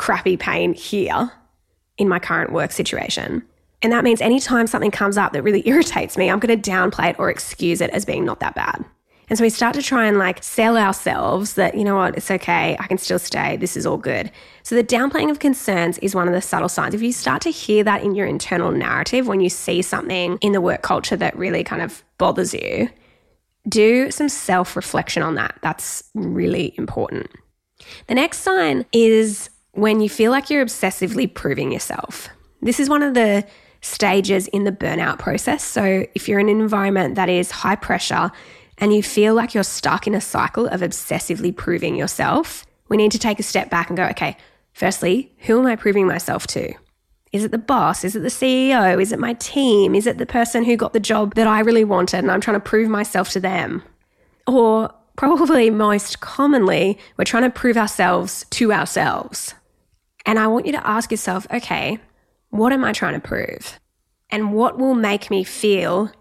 crappy 0.00 0.38
pain 0.38 0.72
here 0.72 1.30
in 1.98 2.08
my 2.08 2.18
current 2.18 2.52
work 2.52 2.72
situation. 2.72 3.42
And 3.82 3.92
that 3.92 4.02
means 4.02 4.22
anytime 4.22 4.66
something 4.66 4.90
comes 4.90 5.18
up 5.18 5.34
that 5.34 5.42
really 5.42 5.62
irritates 5.68 6.16
me, 6.16 6.30
I'm 6.30 6.38
going 6.38 6.58
to 6.58 6.70
downplay 6.70 7.10
it 7.10 7.18
or 7.18 7.30
excuse 7.30 7.82
it 7.82 7.90
as 7.90 8.06
being 8.06 8.24
not 8.24 8.40
that 8.40 8.54
bad. 8.54 8.82
And 9.28 9.38
so 9.38 9.44
we 9.44 9.50
start 9.50 9.74
to 9.74 9.82
try 9.82 10.06
and 10.06 10.18
like 10.18 10.42
sell 10.42 10.76
ourselves 10.76 11.54
that, 11.54 11.76
you 11.76 11.84
know 11.84 11.96
what, 11.96 12.16
it's 12.16 12.30
okay, 12.30 12.76
I 12.80 12.86
can 12.86 12.98
still 12.98 13.18
stay, 13.18 13.58
this 13.58 13.76
is 13.76 13.86
all 13.86 13.98
good. 13.98 14.32
So 14.64 14.74
the 14.74 14.82
downplaying 14.82 15.30
of 15.30 15.38
concerns 15.38 15.98
is 15.98 16.14
one 16.14 16.26
of 16.26 16.34
the 16.34 16.42
subtle 16.42 16.68
signs. 16.68 16.94
If 16.94 17.02
you 17.02 17.12
start 17.12 17.42
to 17.42 17.50
hear 17.50 17.84
that 17.84 18.02
in 18.02 18.16
your 18.16 18.26
internal 18.26 18.72
narrative 18.72 19.28
when 19.28 19.40
you 19.40 19.50
see 19.50 19.82
something 19.82 20.38
in 20.40 20.52
the 20.52 20.60
work 20.60 20.82
culture 20.82 21.16
that 21.16 21.36
really 21.36 21.62
kind 21.62 21.82
of 21.82 22.02
bothers 22.18 22.54
you, 22.54 22.88
do 23.68 24.10
some 24.10 24.30
self 24.30 24.74
reflection 24.74 25.22
on 25.22 25.34
that. 25.34 25.58
That's 25.62 26.02
really 26.14 26.74
important. 26.76 27.30
The 28.08 28.14
next 28.14 28.38
sign 28.38 28.84
is 28.92 29.50
when 29.80 30.00
you 30.00 30.08
feel 30.08 30.30
like 30.30 30.50
you're 30.50 30.64
obsessively 30.64 31.32
proving 31.32 31.72
yourself. 31.72 32.28
This 32.62 32.78
is 32.78 32.88
one 32.88 33.02
of 33.02 33.14
the 33.14 33.46
stages 33.80 34.46
in 34.48 34.64
the 34.64 34.72
burnout 34.72 35.18
process. 35.18 35.64
So, 35.64 36.06
if 36.14 36.28
you're 36.28 36.38
in 36.38 36.48
an 36.48 36.60
environment 36.60 37.14
that 37.14 37.28
is 37.28 37.50
high 37.50 37.76
pressure, 37.76 38.30
and 38.80 38.94
you 38.94 39.02
feel 39.02 39.34
like 39.34 39.54
you're 39.54 39.62
stuck 39.62 40.06
in 40.06 40.14
a 40.14 40.20
cycle 40.20 40.66
of 40.66 40.80
obsessively 40.80 41.54
proving 41.54 41.94
yourself, 41.96 42.66
we 42.88 42.96
need 42.96 43.12
to 43.12 43.18
take 43.18 43.38
a 43.38 43.42
step 43.42 43.70
back 43.70 43.88
and 43.88 43.96
go, 43.96 44.04
okay, 44.06 44.36
firstly, 44.72 45.32
who 45.40 45.60
am 45.60 45.66
I 45.66 45.76
proving 45.76 46.06
myself 46.06 46.46
to? 46.48 46.72
Is 47.32 47.44
it 47.44 47.52
the 47.52 47.58
boss? 47.58 48.04
Is 48.04 48.16
it 48.16 48.20
the 48.20 48.28
CEO? 48.28 49.00
Is 49.00 49.12
it 49.12 49.20
my 49.20 49.34
team? 49.34 49.94
Is 49.94 50.06
it 50.06 50.18
the 50.18 50.26
person 50.26 50.64
who 50.64 50.76
got 50.76 50.94
the 50.94 51.00
job 51.00 51.34
that 51.34 51.46
I 51.46 51.60
really 51.60 51.84
wanted 51.84 52.18
and 52.18 52.30
I'm 52.30 52.40
trying 52.40 52.56
to 52.56 52.60
prove 52.60 52.88
myself 52.88 53.30
to 53.30 53.40
them? 53.40 53.82
Or 54.46 54.92
probably 55.16 55.70
most 55.70 56.20
commonly, 56.20 56.98
we're 57.16 57.24
trying 57.24 57.44
to 57.44 57.50
prove 57.50 57.76
ourselves 57.76 58.46
to 58.50 58.72
ourselves. 58.72 59.54
And 60.30 60.38
I 60.38 60.46
want 60.46 60.64
you 60.64 60.70
to 60.70 60.86
ask 60.86 61.10
yourself, 61.10 61.44
okay, 61.52 61.98
what 62.50 62.72
am 62.72 62.84
I 62.84 62.92
trying 62.92 63.14
to 63.14 63.28
prove? 63.28 63.80
And 64.30 64.52
what 64.52 64.78
will 64.78 64.94
make 64.94 65.28
me 65.28 65.42
feel 65.42 66.12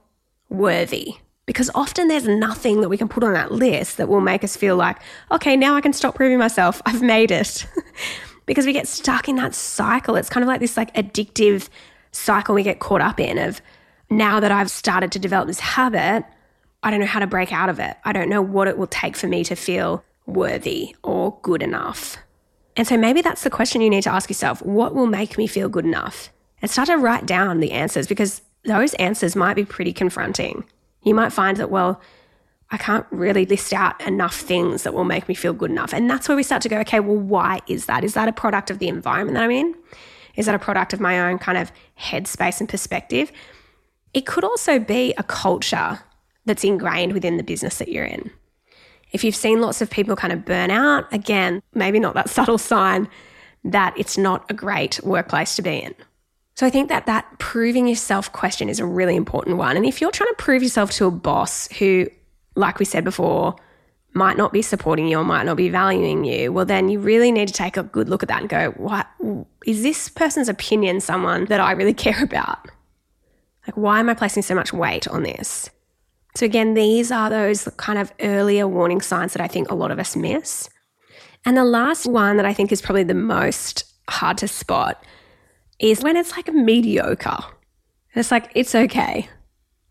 worthy? 0.50 1.18
Because 1.46 1.70
often 1.76 2.08
there's 2.08 2.28
nothing 2.28 2.82
that 2.82 2.90
we 2.90 2.98
can 2.98 3.08
put 3.08 3.24
on 3.24 3.34
that 3.34 3.52
list 3.52 3.98
that 3.98 4.10
will 4.10 4.20
make 4.20 4.44
us 4.44 4.58
feel 4.58 4.76
like, 4.76 4.98
okay, 5.32 5.56
now 5.56 5.76
I 5.76 5.82
can 5.82 5.94
stop 5.94 6.16
proving 6.16 6.40
myself. 6.40 6.82
I've 6.88 7.04
made 7.04 7.30
it. 7.30 7.68
because 8.48 8.66
we 8.66 8.74
get 8.74 8.88
stuck 8.88 9.30
in 9.30 9.36
that 9.36 9.54
cycle. 9.54 10.16
It's 10.16 10.28
kind 10.28 10.44
of 10.44 10.48
like 10.48 10.60
this 10.60 10.76
like 10.76 10.92
addictive 10.96 11.70
cycle 12.12 12.56
we 12.56 12.64
get 12.64 12.80
caught 12.80 13.02
up 13.02 13.20
in 13.20 13.38
of 13.38 13.62
now 14.10 14.40
that 14.40 14.52
I've 14.52 14.72
started 14.72 15.12
to 15.12 15.20
develop 15.20 15.46
this 15.46 15.60
habit, 15.60 16.26
I 16.82 16.90
don't 16.90 17.00
know 17.00 17.06
how 17.06 17.20
to 17.20 17.28
break 17.28 17.54
out 17.54 17.70
of 17.70 17.78
it. 17.78 17.96
I 18.04 18.14
don't 18.14 18.30
know 18.30 18.42
what 18.42 18.68
it 18.68 18.76
will 18.76 18.88
take 18.88 19.16
for 19.16 19.28
me 19.28 19.44
to 19.44 19.54
feel 19.54 20.04
worthy 20.26 20.96
or 21.04 21.38
good 21.44 21.62
enough. 21.62 22.18
And 22.80 22.88
so 22.88 22.96
maybe 22.96 23.22
that's 23.22 23.44
the 23.44 23.50
question 23.50 23.82
you 23.82 23.90
need 23.90 24.04
to 24.04 24.10
ask 24.10 24.30
yourself 24.30 24.62
what 24.62 24.96
will 24.96 25.06
make 25.06 25.38
me 25.38 25.48
feel 25.48 25.68
good 25.68 25.84
enough? 25.84 26.30
And 26.62 26.72
start 26.72 26.88
to 26.88 26.96
write 26.96 27.26
down 27.26 27.60
the 27.60 27.74
answers 27.74 28.08
because 28.08 28.42
those 28.64 28.94
answers 28.94 29.36
might 29.36 29.56
be 29.56 29.66
pretty 29.66 29.92
confronting. 29.92 30.64
You 31.04 31.14
might 31.14 31.34
find 31.34 31.58
that, 31.58 31.70
well, 31.70 32.00
I 32.72 32.78
can't 32.78 33.06
really 33.12 33.46
list 33.46 33.74
out 33.74 34.00
enough 34.08 34.38
things 34.38 34.84
that 34.84 34.94
will 34.94 35.04
make 35.04 35.28
me 35.28 35.36
feel 35.36 35.52
good 35.52 35.72
enough. 35.72 35.94
And 35.94 36.10
that's 36.10 36.30
where 36.30 36.38
we 36.38 36.44
start 36.44 36.62
to 36.62 36.70
go, 36.70 36.78
okay, 36.80 37.02
well, 37.02 37.18
why 37.18 37.60
is 37.68 37.86
that? 37.88 38.06
Is 38.06 38.14
that 38.14 38.30
a 38.30 38.32
product 38.32 38.72
of 38.72 38.80
the 38.80 38.88
environment 38.88 39.36
that 39.36 39.44
I'm 39.44 39.52
in? 39.52 39.76
Is 40.38 40.46
that 40.46 40.56
a 40.56 40.60
product 40.60 40.94
of 40.94 41.02
my 41.02 41.20
own 41.30 41.38
kind 41.38 41.58
of 41.58 41.74
headspace 42.00 42.62
and 42.62 42.70
perspective? 42.70 43.30
It 44.14 44.26
could 44.26 44.46
also 44.46 44.80
be 44.80 45.14
a 45.18 45.24
culture 45.24 46.00
that's 46.46 46.64
ingrained 46.64 47.12
within 47.12 47.36
the 47.36 47.44
business 47.44 47.78
that 47.80 47.90
you're 47.90 48.06
in. 48.06 48.32
If 49.12 49.24
you've 49.24 49.36
seen 49.36 49.62
lots 49.62 49.82
of 49.82 49.90
people 49.90 50.16
kind 50.16 50.34
of 50.34 50.46
burn 50.46 50.72
out, 50.72 51.12
again, 51.14 51.62
maybe 51.74 52.00
not 52.00 52.14
that 52.14 52.30
subtle 52.38 52.58
sign 52.58 53.08
that 53.64 53.94
it's 53.98 54.18
not 54.18 54.46
a 54.50 54.54
great 54.54 55.00
workplace 55.04 55.56
to 55.58 55.62
be 55.62 55.78
in. 55.78 55.96
So 56.56 56.66
I 56.66 56.70
think 56.70 56.90
that 56.90 57.06
that 57.06 57.40
proving 57.40 57.88
yourself 57.88 58.32
question 58.32 58.68
is 58.68 58.80
a 58.80 58.86
really 58.86 59.16
important 59.16 59.58
one. 59.58 59.78
And 59.78 59.86
if 59.86 60.02
you're 60.02 60.12
trying 60.12 60.30
to 60.30 60.36
prove 60.36 60.62
yourself 60.62 60.92
to 60.92 61.06
a 61.06 61.12
boss 61.12 61.70
who, 61.74 62.08
like 62.56 62.80
we 62.80 62.86
said 62.86 63.04
before, 63.06 63.56
might 64.14 64.38
not 64.38 64.52
be 64.52 64.62
supporting 64.62 65.08
you 65.08 65.18
or 65.18 65.24
might 65.24 65.46
not 65.46 65.56
be 65.56 65.70
valuing 65.70 66.26
you, 66.26 66.52
well, 66.52 66.66
then 66.66 66.90
you 66.90 67.00
really 67.00 67.32
need 67.32 67.48
to 67.48 67.54
take 67.54 67.78
a 67.78 67.84
good 67.84 68.10
look 68.10 68.24
at 68.24 68.30
that 68.30 68.42
and 68.42 68.50
go, 68.50 68.72
what 68.72 69.08
is 69.66 69.84
this 69.84 70.10
person's 70.10 70.50
opinion 70.50 71.00
someone 71.00 71.46
that 71.46 71.62
I 71.62 71.72
really 71.72 71.94
care 72.06 72.22
about? 72.22 72.68
Like, 73.66 73.78
why 73.78 74.00
am 74.00 74.10
I 74.10 74.14
placing 74.14 74.44
so 74.44 74.56
much 74.56 74.74
weight 74.74 75.08
on 75.08 75.24
this? 75.24 75.70
So, 76.40 76.46
again, 76.46 76.74
these 76.74 77.12
are 77.12 77.30
those 77.30 77.68
kind 77.76 78.00
of 78.00 78.14
earlier 78.22 78.66
warning 78.66 79.02
signs 79.02 79.34
that 79.34 79.42
I 79.42 79.50
think 79.50 79.70
a 79.70 79.76
lot 79.76 79.92
of 79.92 80.00
us 80.00 80.16
miss. 80.16 80.70
And 81.44 81.58
the 81.58 81.66
last 81.66 82.08
one 82.08 82.38
that 82.38 82.46
I 82.46 82.54
think 82.54 82.72
is 82.72 82.82
probably 82.82 83.04
the 83.04 83.14
most 83.14 83.84
hard 84.10 84.38
to 84.38 84.48
spot 84.48 85.04
is 85.80 86.02
when 86.02 86.16
it's 86.16 86.32
like 86.32 86.48
mediocre. 86.48 87.40
It's 88.16 88.32
like, 88.32 88.54
it's 88.56 88.74
okay. 88.74 89.28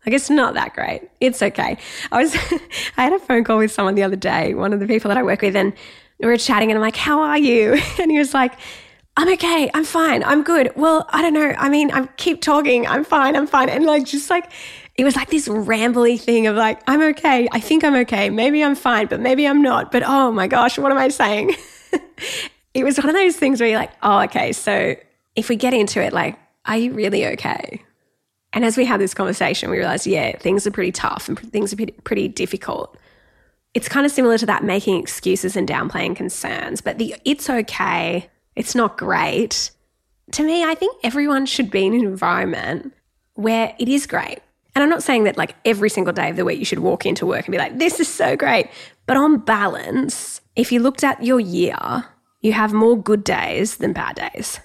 Like, 0.03 0.15
it's 0.15 0.31
not 0.31 0.55
that 0.55 0.73
great. 0.73 1.07
It's 1.21 1.43
okay. 1.43 1.77
I 2.11 2.23
was, 2.23 2.33
I 2.97 3.03
had 3.03 3.13
a 3.13 3.19
phone 3.19 3.43
call 3.43 3.59
with 3.59 3.71
someone 3.71 3.93
the 3.93 4.01
other 4.01 4.15
day, 4.15 4.55
one 4.55 4.73
of 4.73 4.79
the 4.79 4.87
people 4.87 5.09
that 5.09 5.19
I 5.19 5.21
work 5.21 5.43
with, 5.43 5.55
and 5.55 5.71
we 6.19 6.25
were 6.25 6.37
chatting, 6.37 6.71
and 6.71 6.79
I'm 6.79 6.81
like, 6.81 6.95
how 6.95 7.21
are 7.21 7.37
you? 7.37 7.79
And 7.99 8.09
he 8.09 8.17
was 8.17 8.33
like, 8.33 8.53
I'm 9.17 9.31
okay. 9.33 9.69
I'm 9.73 9.83
fine. 9.83 10.23
I'm 10.23 10.43
good. 10.43 10.71
Well, 10.75 11.05
I 11.09 11.21
don't 11.21 11.33
know. 11.33 11.53
I 11.59 11.69
mean, 11.69 11.91
I 11.91 12.07
keep 12.17 12.41
talking. 12.41 12.87
I'm 12.87 13.03
fine. 13.03 13.35
I'm 13.35 13.47
fine. 13.47 13.67
And 13.69 13.85
like, 13.85 14.05
just 14.05 14.29
like, 14.29 14.51
it 14.99 15.05
was 15.05 15.15
like 15.15 15.29
this 15.29 15.47
rambly 15.47 16.19
thing 16.19 16.45
of 16.45 16.57
like, 16.57 16.81
I'm 16.85 17.01
okay. 17.01 17.47
I 17.53 17.61
think 17.61 17.85
I'm 17.85 17.95
okay. 17.95 18.29
Maybe 18.29 18.61
I'm 18.61 18.75
fine, 18.75 19.07
but 19.07 19.21
maybe 19.21 19.47
I'm 19.47 19.61
not. 19.61 19.93
But 19.93 20.03
oh 20.05 20.29
my 20.33 20.45
gosh, 20.45 20.77
what 20.77 20.91
am 20.91 20.97
I 20.97 21.07
saying? 21.07 21.55
it 22.73 22.83
was 22.83 22.97
one 22.97 23.07
of 23.07 23.15
those 23.15 23.37
things 23.37 23.61
where 23.61 23.69
you're 23.69 23.79
like, 23.79 23.93
oh, 24.03 24.19
okay, 24.23 24.51
so 24.51 24.97
if 25.37 25.47
we 25.47 25.55
get 25.55 25.73
into 25.73 26.03
it, 26.03 26.11
like, 26.11 26.37
are 26.65 26.75
you 26.75 26.91
really 26.91 27.25
okay? 27.27 27.81
And 28.51 28.65
as 28.65 28.75
we 28.75 28.83
had 28.83 28.99
this 28.99 29.13
conversation, 29.13 29.69
we 29.69 29.77
realized, 29.77 30.05
yeah, 30.05 30.37
things 30.37 30.67
are 30.67 30.71
pretty 30.71 30.91
tough 30.91 31.29
and 31.29 31.39
things 31.39 31.71
are 31.71 31.77
pretty, 32.03 32.27
difficult. 32.27 32.97
It's 33.73 33.87
kind 33.87 34.05
of 34.05 34.11
similar 34.11 34.37
to 34.37 34.45
that 34.47 34.65
making 34.65 34.99
excuses 34.99 35.55
and 35.55 35.65
downplaying 35.65 36.17
concerns, 36.17 36.81
but 36.81 36.97
the 36.97 37.15
it's 37.23 37.49
okay, 37.49 38.29
it's 38.57 38.75
not 38.75 38.97
great. 38.97 39.71
To 40.33 40.43
me, 40.43 40.65
I 40.65 40.75
think 40.75 40.97
everyone 41.03 41.45
should 41.45 41.71
be 41.71 41.85
in 41.85 41.93
an 41.93 42.01
environment 42.01 42.93
where 43.35 43.73
it 43.79 43.87
is 43.87 44.05
great. 44.05 44.39
And 44.79 44.85
I'm 44.85 44.89
not 44.89 45.03
saying 45.03 45.25
that 45.25 45.35
like 45.35 45.57
every 45.65 45.89
single 45.89 46.13
day 46.13 46.29
of 46.29 46.37
the 46.37 46.45
week 46.45 46.57
you 46.57 46.63
should 46.63 46.79
walk 46.79 47.05
into 47.05 47.25
work 47.25 47.45
and 47.45 47.51
be 47.51 47.57
like, 47.57 47.79
this 47.79 47.99
is 47.99 48.07
so 48.07 48.37
great. 48.37 48.69
But 49.07 49.17
on 49.17 49.39
balance, 49.39 50.39
if 50.55 50.71
you 50.71 50.79
looked 50.79 51.03
at 51.03 51.21
your 51.21 51.41
year, 51.41 51.75
you 52.39 52.53
have 52.53 52.71
more 52.71 52.97
good 52.97 53.25
days 53.25 53.75
than 53.75 53.91
bad 53.91 54.15
days, 54.15 54.61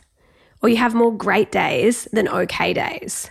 or 0.63 0.69
you 0.69 0.77
have 0.77 0.95
more 0.95 1.13
great 1.13 1.51
days 1.51 2.07
than 2.13 2.29
okay 2.29 2.73
days. 2.73 3.29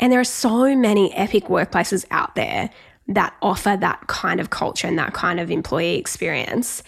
And 0.00 0.10
there 0.12 0.18
are 0.18 0.24
so 0.24 0.74
many 0.74 1.14
epic 1.14 1.44
workplaces 1.44 2.04
out 2.10 2.34
there 2.34 2.70
that 3.06 3.32
offer 3.40 3.76
that 3.80 4.08
kind 4.08 4.40
of 4.40 4.50
culture 4.50 4.88
and 4.88 4.98
that 4.98 5.14
kind 5.14 5.38
of 5.38 5.52
employee 5.52 5.94
experience. 5.94 6.82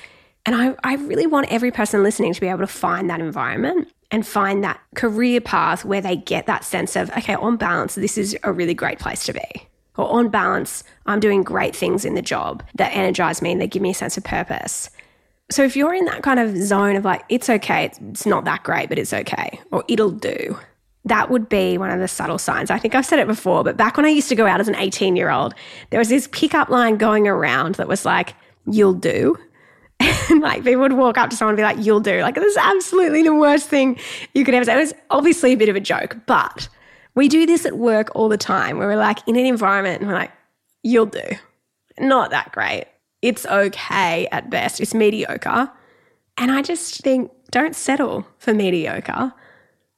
And 0.47 0.57
I, 0.57 0.75
I 0.83 0.97
really 0.97 1.29
want 1.29 1.53
every 1.53 1.71
person 1.71 2.03
listening 2.03 2.35
to 2.35 2.41
be 2.41 2.49
able 2.49 2.59
to 2.59 2.67
find 2.67 3.09
that 3.09 3.21
environment 3.21 3.87
and 4.11 4.27
find 4.27 4.65
that 4.65 4.81
career 4.95 5.41
path 5.41 5.85
where 5.85 6.01
they 6.01 6.17
get 6.17 6.47
that 6.47 6.65
sense 6.65 6.97
of, 6.97 7.11
okay, 7.11 7.35
on 7.35 7.57
balance, 7.57 7.95
this 7.95 8.17
is 8.17 8.37
a 8.43 8.53
really 8.53 8.75
great 8.75 8.99
place 8.99 9.25
to 9.25 9.33
be. 9.33 9.69
Or 9.97 10.09
on 10.11 10.29
balance, 10.29 10.85
I'm 11.07 11.21
doing 11.21 11.43
great 11.43 11.75
things 11.75 12.05
in 12.05 12.15
the 12.15 12.23
job 12.23 12.63
that 12.77 12.95
energize 12.95 13.43
me 13.43 13.53
and 13.53 13.61
that 13.61 13.71
give 13.71 13.83
me 13.83 13.91
a 13.91 13.95
sense 13.95 14.17
of 14.17 14.25
purpose. 14.25 14.91
So 15.51 15.65
if 15.65 15.77
you're 15.77 15.95
in 15.95 16.05
that 16.07 16.23
kind 16.23 16.39
of 16.41 16.57
zone 16.57 16.97
of 16.97 17.05
like, 17.05 17.25
it's 17.29 17.51
okay, 17.51 17.91
it's 18.11 18.27
not 18.27 18.45
that 18.45 18.63
great, 18.63 18.89
but 18.89 18.99
it's 18.99 19.13
okay, 19.13 19.61
or 19.73 19.83
it'll 19.89 20.11
do, 20.11 20.59
that 21.05 21.31
would 21.31 21.49
be 21.49 21.79
one 21.79 21.91
of 21.91 22.01
the 22.01 22.09
subtle 22.09 22.39
signs. 22.39 22.71
I 22.71 22.79
think 22.79 22.95
I've 22.95 23.07
said 23.07 23.19
it 23.19 23.27
before, 23.27 23.65
but 23.65 23.77
back 23.77 23.97
when 23.97 24.07
I 24.07 24.11
used 24.11 24.29
to 24.29 24.35
go 24.35 24.47
out 24.47 24.61
as 24.61 24.69
an 24.69 24.77
18 24.77 25.17
year 25.17 25.31
old, 25.31 25.55
there 25.91 25.99
was 25.99 26.09
this 26.09 26.29
pickup 26.33 26.69
line 26.69 26.97
going 26.97 27.27
around 27.27 27.77
that 27.77 27.89
was 27.89 28.05
like, 28.05 28.35
you'll 28.67 28.95
do. 28.95 29.37
And 30.01 30.41
like 30.41 30.65
people 30.65 30.83
would 30.83 30.93
walk 30.93 31.19
up 31.19 31.31
to 31.31 31.37
someone 31.37 31.53
and 31.53 31.57
be 31.57 31.63
like, 31.63 31.85
you'll 31.85 32.01
do. 32.01 32.21
Like, 32.21 32.35
this 32.35 32.45
is 32.45 32.57
absolutely 32.57 33.23
the 33.23 33.35
worst 33.35 33.69
thing 33.69 33.99
you 34.35 34.45
could 34.45 34.55
ever 34.55 34.65
say. 34.65 34.75
It 34.75 34.79
was 34.79 34.95
obviously 35.11 35.53
a 35.53 35.57
bit 35.57 35.69
of 35.69 35.77
a 35.77 35.81
joke, 35.81 36.17
but 36.27 36.69
we 37.15 37.29
do 37.29 37.47
this 37.47 37.67
at 37.67 37.79
work 37.79 38.11
all 38.15 38.29
the 38.29 38.37
time 38.37 38.79
where 38.79 38.87
we're 38.87 38.97
like 38.97 39.27
in 39.27 39.37
an 39.37 39.47
environment 39.47 40.01
and 40.01 40.09
we're 40.09 40.15
like, 40.15 40.33
you'll 40.83 41.07
do. 41.07 41.25
Not 41.99 42.31
that 42.31 42.53
great. 42.53 42.87
It's 43.23 43.45
okay 43.47 44.29
at 44.31 44.51
best. 44.51 44.81
It's 44.81 44.95
mediocre. 44.95 45.71
And 46.37 46.53
I 46.53 46.63
just 46.63 47.01
think, 47.01 47.33
don't 47.51 47.75
settle 47.75 48.27
for 48.39 48.55
mediocre. 48.55 49.33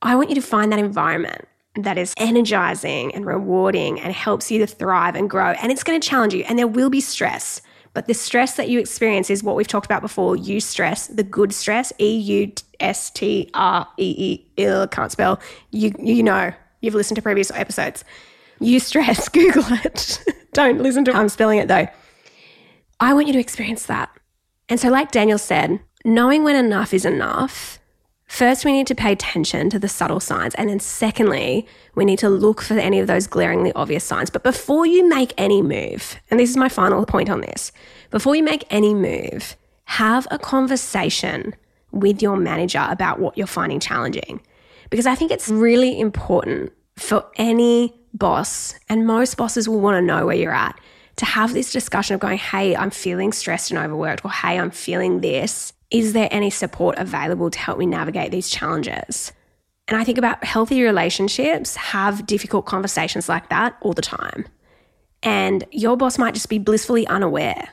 I 0.01 0.17
want 0.17 0.31
you 0.31 0.35
to 0.37 0.43
find 0.43 0.73
that 0.73 0.79
environment 0.79 1.47
that 1.77 1.99
is 1.99 2.15
energizing 2.17 3.15
and 3.15 3.27
rewarding 3.27 4.01
and 4.01 4.15
helps 4.15 4.51
you 4.51 4.59
to 4.61 4.67
thrive 4.67 5.15
and 5.15 5.29
grow. 5.29 5.51
And 5.51 5.71
it's 5.71 5.85
going 5.85 6.01
to 6.01 6.09
challenge 6.09 6.35
you, 6.35 6.45
and 6.49 6.59
there 6.59 6.67
will 6.67 6.91
be 6.91 7.01
stress. 7.01 7.61
But 7.93 8.07
the 8.07 8.15
stress 8.15 8.55
that 8.55 8.69
you 8.69 8.79
experience 8.79 9.31
is 9.31 9.43
what 9.43 9.57
we've 9.57 9.67
talked 9.67 9.87
about 9.87 10.01
before. 10.01 10.37
Eustress, 10.37 11.15
the 11.15 11.25
good 11.25 11.53
stress, 11.53 11.93
E 11.99 12.17
U 12.17 12.53
S 12.79 13.11
T 13.11 13.51
R 13.55 13.87
E 13.99 14.45
E, 14.57 14.87
can't 14.89 15.11
spell. 15.11 15.41
You, 15.71 15.93
you 15.99 16.23
know, 16.23 16.53
you've 16.81 16.95
listened 16.95 17.17
to 17.17 17.23
previous 17.23 17.51
episodes. 17.51 18.05
Eustress, 18.61 19.31
Google 19.33 19.65
it. 19.85 20.23
Don't 20.53 20.79
listen 20.79 21.05
to 21.07 21.13
I'm 21.13 21.29
spelling 21.29 21.59
it 21.59 21.69
though. 21.69 21.89
I 23.01 23.15
want 23.15 23.27
you 23.27 23.33
to 23.33 23.39
experience 23.41 23.87
that. 23.87 24.11
And 24.69 24.79
so, 24.79 24.89
like 24.89 25.11
Daniel 25.11 25.39
said, 25.39 25.81
knowing 26.05 26.45
when 26.45 26.55
enough 26.55 26.95
is 26.95 27.05
enough 27.05 27.80
First, 28.31 28.65
we 28.65 28.71
need 28.71 28.87
to 28.87 28.95
pay 28.95 29.11
attention 29.11 29.71
to 29.71 29.79
the 29.81 29.89
subtle 29.89 30.21
signs. 30.21 30.55
And 30.55 30.71
then, 30.71 30.79
secondly, 30.79 31.67
we 31.97 32.05
need 32.05 32.21
to 32.21 32.31
look 32.31 32.63
for 32.63 32.75
any 32.75 33.01
of 33.01 33.09
those 33.09 33.27
glaringly 33.27 33.73
obvious 33.73 34.05
signs. 34.05 34.31
But 34.31 34.45
before 34.45 34.87
you 34.87 35.07
make 35.09 35.35
any 35.37 35.63
move, 35.63 36.15
and 36.31 36.39
this 36.39 36.49
is 36.49 36.57
my 36.57 36.69
final 36.69 37.05
point 37.05 37.29
on 37.29 37.41
this, 37.41 37.73
before 38.11 38.37
you 38.37 38.45
make 38.45 38.65
any 38.71 38.95
move, 38.95 39.57
have 39.87 40.29
a 40.31 40.39
conversation 40.39 41.57
with 41.91 42.23
your 42.23 42.37
manager 42.37 42.87
about 42.89 43.19
what 43.19 43.37
you're 43.37 43.49
finding 43.49 43.81
challenging. 43.81 44.41
Because 44.91 45.09
I 45.09 45.17
think 45.17 45.33
it's 45.33 45.49
really 45.49 45.99
important 45.99 46.73
for 46.97 47.27
any 47.35 48.01
boss, 48.15 48.77
and 48.89 49.09
most 49.09 49.37
bosses 49.37 49.69
will 49.69 49.81
want 49.81 49.97
to 49.97 50.03
know 50.03 50.27
where 50.27 50.37
you're 50.37 50.55
at, 50.55 50.79
to 51.17 51.25
have 51.25 51.53
this 51.53 51.73
discussion 51.73 52.15
of 52.15 52.21
going, 52.21 52.39
hey, 52.39 52.77
I'm 52.77 52.91
feeling 52.91 53.33
stressed 53.33 53.73
and 53.73 53.79
overworked, 53.81 54.25
or 54.25 54.31
hey, 54.31 54.57
I'm 54.57 54.71
feeling 54.71 55.21
this 55.21 55.73
is 55.91 56.13
there 56.13 56.29
any 56.31 56.51
support 56.51 56.99
available 56.99 57.51
to 57.51 57.59
help 57.59 57.79
me 57.79 57.87
navigate 57.87 58.31
these 58.31 58.49
challenges? 58.49 59.33
And 59.89 59.99
I 59.99 60.05
think 60.05 60.19
about 60.19 60.45
healthy 60.45 60.83
relationships 60.83 61.75
have 61.77 62.27
difficult 62.27 62.67
conversations 62.67 63.29
like 63.29 63.49
that 63.49 63.77
all 63.81 63.93
the 63.93 64.03
time. 64.03 64.47
And 65.23 65.65
your 65.73 65.97
boss 65.97 66.17
might 66.17 66.35
just 66.35 66.49
be 66.49 66.59
blissfully 66.59 67.07
unaware. 67.09 67.71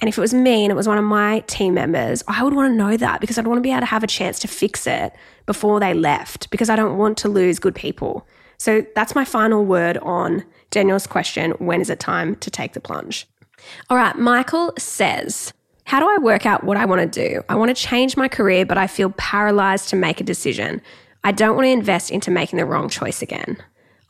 And 0.00 0.08
if 0.08 0.18
it 0.18 0.20
was 0.20 0.34
me 0.34 0.64
and 0.64 0.72
it 0.72 0.74
was 0.74 0.88
one 0.88 0.98
of 0.98 1.04
my 1.04 1.40
team 1.40 1.74
members, 1.74 2.24
I 2.26 2.42
would 2.42 2.54
want 2.54 2.72
to 2.72 2.76
know 2.76 2.96
that 2.96 3.20
because 3.20 3.38
I'd 3.38 3.46
want 3.46 3.58
to 3.58 3.62
be 3.62 3.70
able 3.70 3.80
to 3.80 3.86
have 3.86 4.02
a 4.02 4.08
chance 4.08 4.40
to 4.40 4.48
fix 4.48 4.86
it 4.86 5.14
before 5.46 5.78
they 5.78 5.94
left 5.94 6.50
because 6.50 6.68
I 6.68 6.76
don't 6.76 6.98
want 6.98 7.16
to 7.18 7.28
lose 7.28 7.60
good 7.60 7.76
people. 7.76 8.26
So 8.58 8.84
that's 8.94 9.14
my 9.14 9.24
final 9.24 9.64
word 9.64 9.98
on 9.98 10.44
Daniel's 10.70 11.06
question 11.06 11.52
when 11.52 11.80
is 11.80 11.90
it 11.90 12.00
time 12.00 12.34
to 12.36 12.50
take 12.50 12.72
the 12.72 12.80
plunge? 12.80 13.28
All 13.88 13.96
right, 13.96 14.16
Michael 14.16 14.72
says, 14.76 15.52
how 15.84 16.00
do 16.00 16.08
I 16.08 16.18
work 16.18 16.46
out 16.46 16.64
what 16.64 16.76
I 16.76 16.86
want 16.86 17.00
to 17.00 17.28
do? 17.28 17.42
I 17.48 17.54
want 17.56 17.74
to 17.74 17.80
change 17.80 18.16
my 18.16 18.28
career, 18.28 18.64
but 18.64 18.78
I 18.78 18.86
feel 18.86 19.10
paralyzed 19.10 19.88
to 19.90 19.96
make 19.96 20.20
a 20.20 20.24
decision. 20.24 20.80
I 21.22 21.32
don't 21.32 21.54
want 21.56 21.66
to 21.66 21.70
invest 21.70 22.10
into 22.10 22.30
making 22.30 22.58
the 22.58 22.64
wrong 22.64 22.88
choice 22.88 23.22
again. 23.22 23.58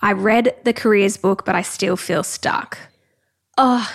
I 0.01 0.13
read 0.13 0.55
the 0.65 0.73
careers 0.73 1.17
book, 1.17 1.45
but 1.45 1.55
I 1.55 1.63
still 1.63 1.97
feel 1.97 2.23
stuck. 2.23 2.79
Oh, 3.57 3.91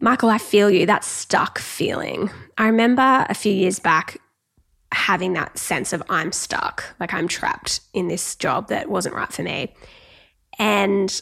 Michael, 0.00 0.30
I 0.30 0.38
feel 0.38 0.70
you. 0.70 0.86
That 0.86 1.04
stuck 1.04 1.58
feeling. 1.58 2.30
I 2.56 2.66
remember 2.66 3.26
a 3.28 3.34
few 3.34 3.52
years 3.52 3.78
back 3.78 4.18
having 4.92 5.34
that 5.34 5.58
sense 5.58 5.92
of 5.92 6.02
I'm 6.08 6.32
stuck, 6.32 6.84
like 6.98 7.12
I'm 7.12 7.28
trapped 7.28 7.80
in 7.92 8.08
this 8.08 8.36
job 8.36 8.68
that 8.68 8.88
wasn't 8.88 9.14
right 9.14 9.32
for 9.32 9.42
me. 9.42 9.74
And 10.58 11.20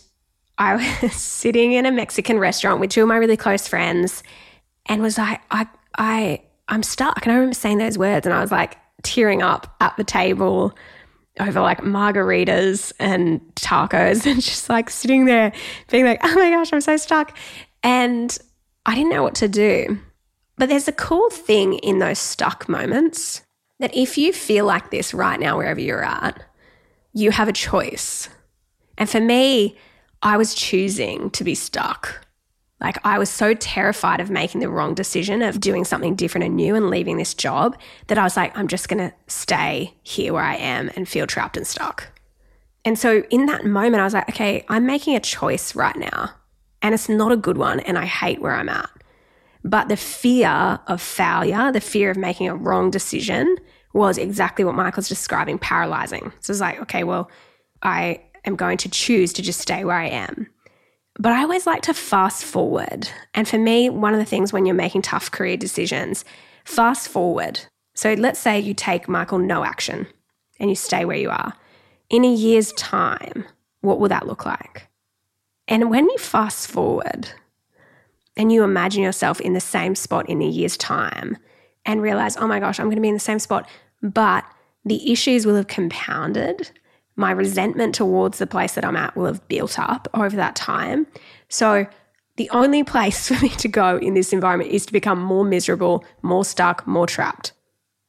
I 0.58 0.76
was 1.02 1.14
sitting 1.14 1.72
in 1.72 1.86
a 1.86 1.92
Mexican 1.92 2.38
restaurant 2.38 2.80
with 2.80 2.90
two 2.90 3.02
of 3.02 3.08
my 3.08 3.16
really 3.16 3.36
close 3.36 3.66
friends 3.66 4.22
and 4.86 5.02
was 5.02 5.18
like, 5.18 5.40
I, 5.50 5.66
I 5.96 6.42
I'm 6.68 6.82
stuck. 6.82 7.24
And 7.24 7.32
I 7.32 7.36
remember 7.36 7.54
saying 7.54 7.78
those 7.78 7.98
words 7.98 8.26
and 8.26 8.34
I 8.34 8.40
was 8.40 8.50
like 8.50 8.76
tearing 9.02 9.42
up 9.42 9.76
at 9.80 9.96
the 9.96 10.04
table 10.04 10.76
over 11.38 11.60
like 11.60 11.80
margaritas 11.82 12.92
and 12.98 13.40
tacos 13.54 14.26
and 14.30 14.40
just 14.40 14.68
like 14.68 14.90
sitting 14.90 15.26
there 15.26 15.52
being 15.90 16.04
like, 16.04 16.20
oh 16.22 16.34
my 16.34 16.50
gosh, 16.50 16.72
I'm 16.72 16.80
so 16.80 16.96
stuck. 16.96 17.36
And 17.82 18.36
I 18.84 18.94
didn't 18.94 19.10
know 19.10 19.22
what 19.22 19.34
to 19.36 19.48
do. 19.48 19.98
But 20.56 20.68
there's 20.68 20.88
a 20.88 20.92
cool 20.92 21.28
thing 21.30 21.74
in 21.74 21.98
those 21.98 22.18
stuck 22.18 22.68
moments 22.68 23.42
that 23.78 23.94
if 23.94 24.16
you 24.16 24.32
feel 24.32 24.64
like 24.64 24.90
this 24.90 25.12
right 25.12 25.38
now, 25.38 25.58
wherever 25.58 25.80
you're 25.80 26.04
at, 26.04 26.42
you 27.12 27.30
have 27.30 27.48
a 27.48 27.52
choice. 27.52 28.28
And 28.96 29.08
for 29.08 29.20
me, 29.20 29.76
I 30.22 30.38
was 30.38 30.54
choosing 30.54 31.30
to 31.30 31.44
be 31.44 31.54
stuck. 31.54 32.25
Like, 32.80 32.99
I 33.04 33.18
was 33.18 33.30
so 33.30 33.54
terrified 33.54 34.21
of 34.21 34.28
making 34.28 34.61
the 34.61 34.68
wrong 34.68 34.95
decision, 34.95 35.40
of 35.40 35.61
doing 35.61 35.85
something 35.85 36.14
different 36.14 36.45
and 36.45 36.56
new 36.56 36.75
and 36.75 36.90
leaving 36.90 37.16
this 37.16 37.33
job, 37.33 37.76
that 38.09 38.18
I 38.18 38.23
was 38.23 38.37
like, 38.37 38.56
I'm 38.56 38.68
just 38.68 38.88
going 38.88 38.99
to 38.99 39.14
stay 39.28 39.95
here 40.02 40.35
where 40.35 40.45
I 40.45 40.56
am 40.56 40.90
and 40.95 41.09
feel 41.09 41.26
trapped 41.26 41.56
and 41.56 41.66
stuck. 41.66 42.09
And 42.85 42.99
so, 42.99 43.25
in 43.30 43.47
that 43.47 43.64
moment, 43.64 44.00
I 44.00 44.04
was 44.04 44.14
like, 44.14 44.28
okay, 44.28 44.64
I'm 44.68 44.87
making 44.87 45.16
a 45.16 45.21
choice 45.21 45.75
right 45.75 45.97
now, 45.97 46.30
and 46.83 46.95
it's 46.95 47.09
not 47.09 47.33
a 47.33 47.37
good 47.37 47.56
one, 47.56 47.80
and 47.80 47.99
I 47.99 48.04
hate 48.04 48.40
where 48.40 48.54
I'm 48.54 48.68
at. 48.68 48.90
But 49.64 49.88
the 49.88 49.97
fear 49.97 50.78
of 50.87 51.02
failure, 51.02 51.73
the 51.73 51.80
fear 51.80 52.11
of 52.11 52.16
making 52.16 52.49
a 52.49 52.54
wrong 52.54 52.90
decision, 52.90 53.56
was 53.92 54.18
exactly 54.18 54.64
what 54.64 54.75
Michael's 54.75 55.09
describing 55.09 55.59
paralyzing. 55.59 56.33
So 56.40 56.52
it's 56.52 56.61
like, 56.61 56.80
okay, 56.83 57.02
well, 57.02 57.30
I 57.83 58.23
am 58.45 58.54
going 58.54 58.76
to 58.78 58.88
choose 58.88 59.33
to 59.33 59.42
just 59.42 59.61
stay 59.61 59.85
where 59.85 59.97
I 59.97 60.09
am. 60.09 60.49
But 61.18 61.32
I 61.32 61.42
always 61.42 61.66
like 61.66 61.82
to 61.82 61.94
fast 61.94 62.44
forward. 62.44 63.08
And 63.35 63.49
for 63.49 63.58
me, 63.58 63.88
one 63.88 64.12
of 64.12 64.20
the 64.20 64.26
things 64.26 64.52
when 64.52 64.66
you're 64.66 64.75
making 64.75 65.02
tough 65.02 65.30
career 65.30 65.56
decisions, 65.56 66.25
fast 66.64 67.08
forward. 67.08 67.61
So 67.94 68.14
let's 68.14 68.38
say 68.38 68.61
you 68.61 68.75
take 68.75 69.08
Michael 69.08 69.38
no 69.38 69.64
action 69.64 70.06
and 70.61 70.68
you 70.68 70.76
stay 70.76 71.04
where 71.04 71.16
you 71.16 71.30
are. 71.30 71.54
In 72.11 72.25
a 72.25 72.32
year's 72.32 72.73
time, 72.73 73.44
what 73.80 73.99
will 73.99 74.08
that 74.08 74.26
look 74.26 74.44
like? 74.44 74.88
And 75.68 75.90
when 75.90 76.04
you 76.04 76.18
fast 76.18 76.68
forward 76.68 77.30
and 78.37 78.52
you 78.52 78.62
imagine 78.62 79.02
yourself 79.02 79.40
in 79.40 79.54
the 79.54 79.61
same 79.61 79.94
spot 79.94 80.28
in 80.28 80.42
a 80.42 80.46
year's 80.46 80.76
time 80.76 81.38
and 81.87 82.02
realize, 82.02 82.37
oh 82.37 82.46
my 82.46 82.61
gosh, 82.61 82.78
I'm 82.78 82.87
going 82.87 82.96
to 82.96 83.02
be 83.02 83.08
in 83.08 83.14
the 83.14 83.20
same 83.20 83.38
spot, 83.38 83.68
but 84.02 84.44
the 84.85 85.11
issues 85.11 85.46
will 85.46 85.56
have 85.56 85.66
compounded 85.66 86.70
my 87.16 87.30
resentment 87.30 87.94
towards 87.94 88.38
the 88.38 88.46
place 88.46 88.75
that 88.75 88.85
I'm 88.85 88.96
at 88.96 89.16
will 89.16 89.26
have 89.26 89.46
built 89.49 89.78
up 89.78 90.08
over 90.14 90.37
that 90.37 90.54
time. 90.54 91.06
So, 91.49 91.87
the 92.37 92.50
only 92.50 92.85
place 92.85 93.28
for 93.28 93.42
me 93.42 93.49
to 93.49 93.68
go 93.68 93.96
in 93.96 94.14
this 94.14 94.32
environment 94.32 94.70
is 94.70 94.87
to 94.87 94.92
become 94.92 95.20
more 95.20 95.44
miserable, 95.44 96.04
more 96.23 96.44
stuck, 96.44 96.87
more 96.87 97.06
trapped. 97.06 97.52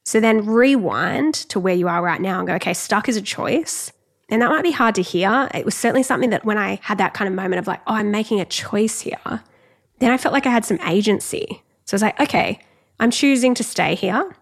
So 0.08 0.22
then 0.22 0.46
rewind 0.46 1.34
to 1.50 1.60
where 1.60 1.74
you 1.76 1.90
are 1.90 2.02
right 2.02 2.22
now 2.22 2.40
and 2.40 2.48
go, 2.48 2.56
okay, 2.56 2.74
stuck 2.74 3.10
is 3.10 3.18
a 3.18 3.22
choice. 3.22 3.92
And 4.30 4.42
that 4.42 4.50
might 4.50 4.64
be 4.64 4.72
hard 4.72 4.96
to 4.96 5.02
hear. 5.02 5.50
It 5.54 5.66
was 5.66 5.76
certainly 5.76 6.02
something 6.04 6.30
that 6.30 6.46
when 6.46 6.58
I 6.58 6.80
had 6.82 6.98
that 6.98 7.14
kind 7.14 7.28
of 7.28 7.36
moment 7.36 7.60
of 7.60 7.68
like, 7.68 7.82
oh, 7.88 7.96
I'm 7.96 8.10
making 8.10 8.40
a 8.40 8.46
choice 8.46 9.02
here, 9.02 9.44
then 10.00 10.12
I 10.12 10.18
felt 10.18 10.32
like 10.32 10.46
I 10.46 10.52
had 10.52 10.64
some 10.64 10.80
agency. 10.88 11.62
So 11.84 11.94
I 11.94 11.96
was 11.96 12.02
like, 12.02 12.20
okay, 12.22 12.60
I'm 13.02 13.12
choosing 13.12 13.54
to 13.56 13.66
stay 13.66 13.96
here. 13.96 14.34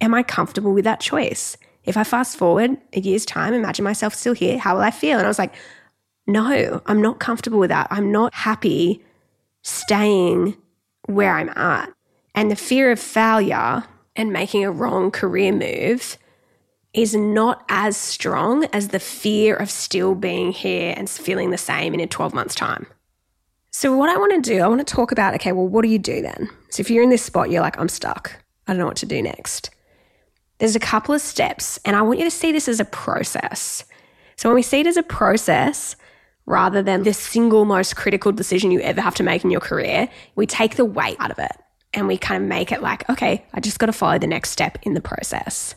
Am 0.00 0.14
I 0.14 0.22
comfortable 0.22 0.72
with 0.72 0.84
that 0.84 1.00
choice? 1.00 1.56
If 1.88 1.96
I 1.96 2.04
fast 2.04 2.36
forward 2.36 2.76
a 2.92 3.00
year's 3.00 3.24
time, 3.24 3.54
imagine 3.54 3.82
myself 3.82 4.14
still 4.14 4.34
here, 4.34 4.58
how 4.58 4.74
will 4.74 4.82
I 4.82 4.90
feel? 4.90 5.16
And 5.16 5.26
I 5.26 5.28
was 5.28 5.38
like, 5.38 5.54
no, 6.26 6.82
I'm 6.84 7.00
not 7.00 7.18
comfortable 7.18 7.58
with 7.58 7.70
that. 7.70 7.88
I'm 7.90 8.12
not 8.12 8.34
happy 8.34 9.02
staying 9.62 10.54
where 11.06 11.34
I'm 11.34 11.48
at. 11.48 11.90
And 12.34 12.50
the 12.50 12.56
fear 12.56 12.92
of 12.92 13.00
failure 13.00 13.84
and 14.14 14.32
making 14.32 14.64
a 14.64 14.70
wrong 14.70 15.10
career 15.10 15.50
move 15.50 16.18
is 16.92 17.14
not 17.14 17.64
as 17.70 17.96
strong 17.96 18.64
as 18.66 18.88
the 18.88 19.00
fear 19.00 19.56
of 19.56 19.70
still 19.70 20.14
being 20.14 20.52
here 20.52 20.92
and 20.94 21.08
feeling 21.08 21.50
the 21.50 21.58
same 21.58 21.94
in 21.94 22.00
a 22.00 22.06
12 22.06 22.34
months' 22.34 22.54
time. 22.54 22.86
So, 23.70 23.96
what 23.96 24.10
I 24.10 24.16
want 24.18 24.42
to 24.42 24.50
do, 24.50 24.60
I 24.60 24.66
want 24.66 24.86
to 24.86 24.94
talk 24.94 25.12
about 25.12 25.34
okay, 25.34 25.52
well, 25.52 25.68
what 25.68 25.82
do 25.82 25.88
you 25.88 25.98
do 25.98 26.20
then? 26.20 26.50
So, 26.70 26.80
if 26.80 26.90
you're 26.90 27.02
in 27.02 27.10
this 27.10 27.22
spot, 27.22 27.50
you're 27.50 27.62
like, 27.62 27.78
I'm 27.78 27.88
stuck, 27.88 28.32
I 28.66 28.72
don't 28.72 28.80
know 28.80 28.86
what 28.86 28.96
to 28.96 29.06
do 29.06 29.22
next. 29.22 29.70
There's 30.58 30.76
a 30.76 30.80
couple 30.80 31.14
of 31.14 31.20
steps, 31.20 31.78
and 31.84 31.96
I 31.96 32.02
want 32.02 32.18
you 32.18 32.24
to 32.24 32.30
see 32.30 32.52
this 32.52 32.68
as 32.68 32.80
a 32.80 32.84
process. 32.84 33.84
So, 34.36 34.48
when 34.48 34.56
we 34.56 34.62
see 34.62 34.80
it 34.80 34.86
as 34.86 34.96
a 34.96 35.02
process, 35.02 35.96
rather 36.46 36.82
than 36.82 37.02
the 37.02 37.12
single 37.12 37.64
most 37.64 37.94
critical 37.94 38.32
decision 38.32 38.70
you 38.70 38.80
ever 38.80 39.00
have 39.00 39.14
to 39.16 39.22
make 39.22 39.44
in 39.44 39.50
your 39.50 39.60
career, 39.60 40.08
we 40.34 40.46
take 40.46 40.76
the 40.76 40.84
weight 40.84 41.16
out 41.20 41.30
of 41.30 41.38
it 41.38 41.52
and 41.92 42.08
we 42.08 42.16
kind 42.16 42.42
of 42.42 42.48
make 42.48 42.72
it 42.72 42.82
like, 42.82 43.08
okay, 43.10 43.44
I 43.52 43.60
just 43.60 43.78
got 43.78 43.86
to 43.86 43.92
follow 43.92 44.18
the 44.18 44.26
next 44.26 44.50
step 44.50 44.78
in 44.82 44.94
the 44.94 45.00
process. 45.00 45.74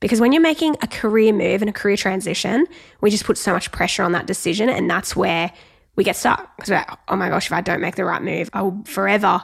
Because 0.00 0.20
when 0.20 0.32
you're 0.32 0.42
making 0.42 0.76
a 0.82 0.86
career 0.86 1.32
move 1.32 1.62
and 1.62 1.68
a 1.68 1.72
career 1.72 1.96
transition, 1.96 2.66
we 3.00 3.10
just 3.10 3.24
put 3.24 3.38
so 3.38 3.52
much 3.52 3.70
pressure 3.70 4.02
on 4.02 4.12
that 4.12 4.26
decision. 4.26 4.68
And 4.68 4.88
that's 4.88 5.14
where 5.14 5.52
we 5.96 6.04
get 6.04 6.16
stuck. 6.16 6.56
Because 6.56 6.70
we're 6.70 6.76
like, 6.76 6.90
oh 7.08 7.16
my 7.16 7.28
gosh, 7.28 7.46
if 7.46 7.52
I 7.52 7.60
don't 7.60 7.80
make 7.80 7.96
the 7.96 8.04
right 8.04 8.22
move, 8.22 8.50
I 8.52 8.62
will 8.62 8.82
forever 8.84 9.42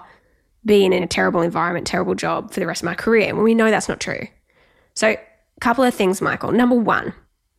be 0.65 0.85
in 0.85 0.93
a 0.93 1.07
terrible 1.07 1.41
environment, 1.41 1.87
terrible 1.87 2.15
job 2.15 2.53
for 2.53 2.61
the 2.61 2.67
rest 2.67 2.83
of 2.83 2.87
my 2.87 2.95
career. 2.95 3.29
And 3.29 3.43
we 3.43 3.55
know 3.55 3.71
that's 3.71 3.89
not 3.89 4.01
true. 4.01 4.27
So, 4.95 5.09
a 5.09 5.19
couple 5.61 5.85
of 5.85 5.95
things, 5.95 6.21
Michael. 6.21 6.53
Number 6.53 6.77
one, 6.77 7.13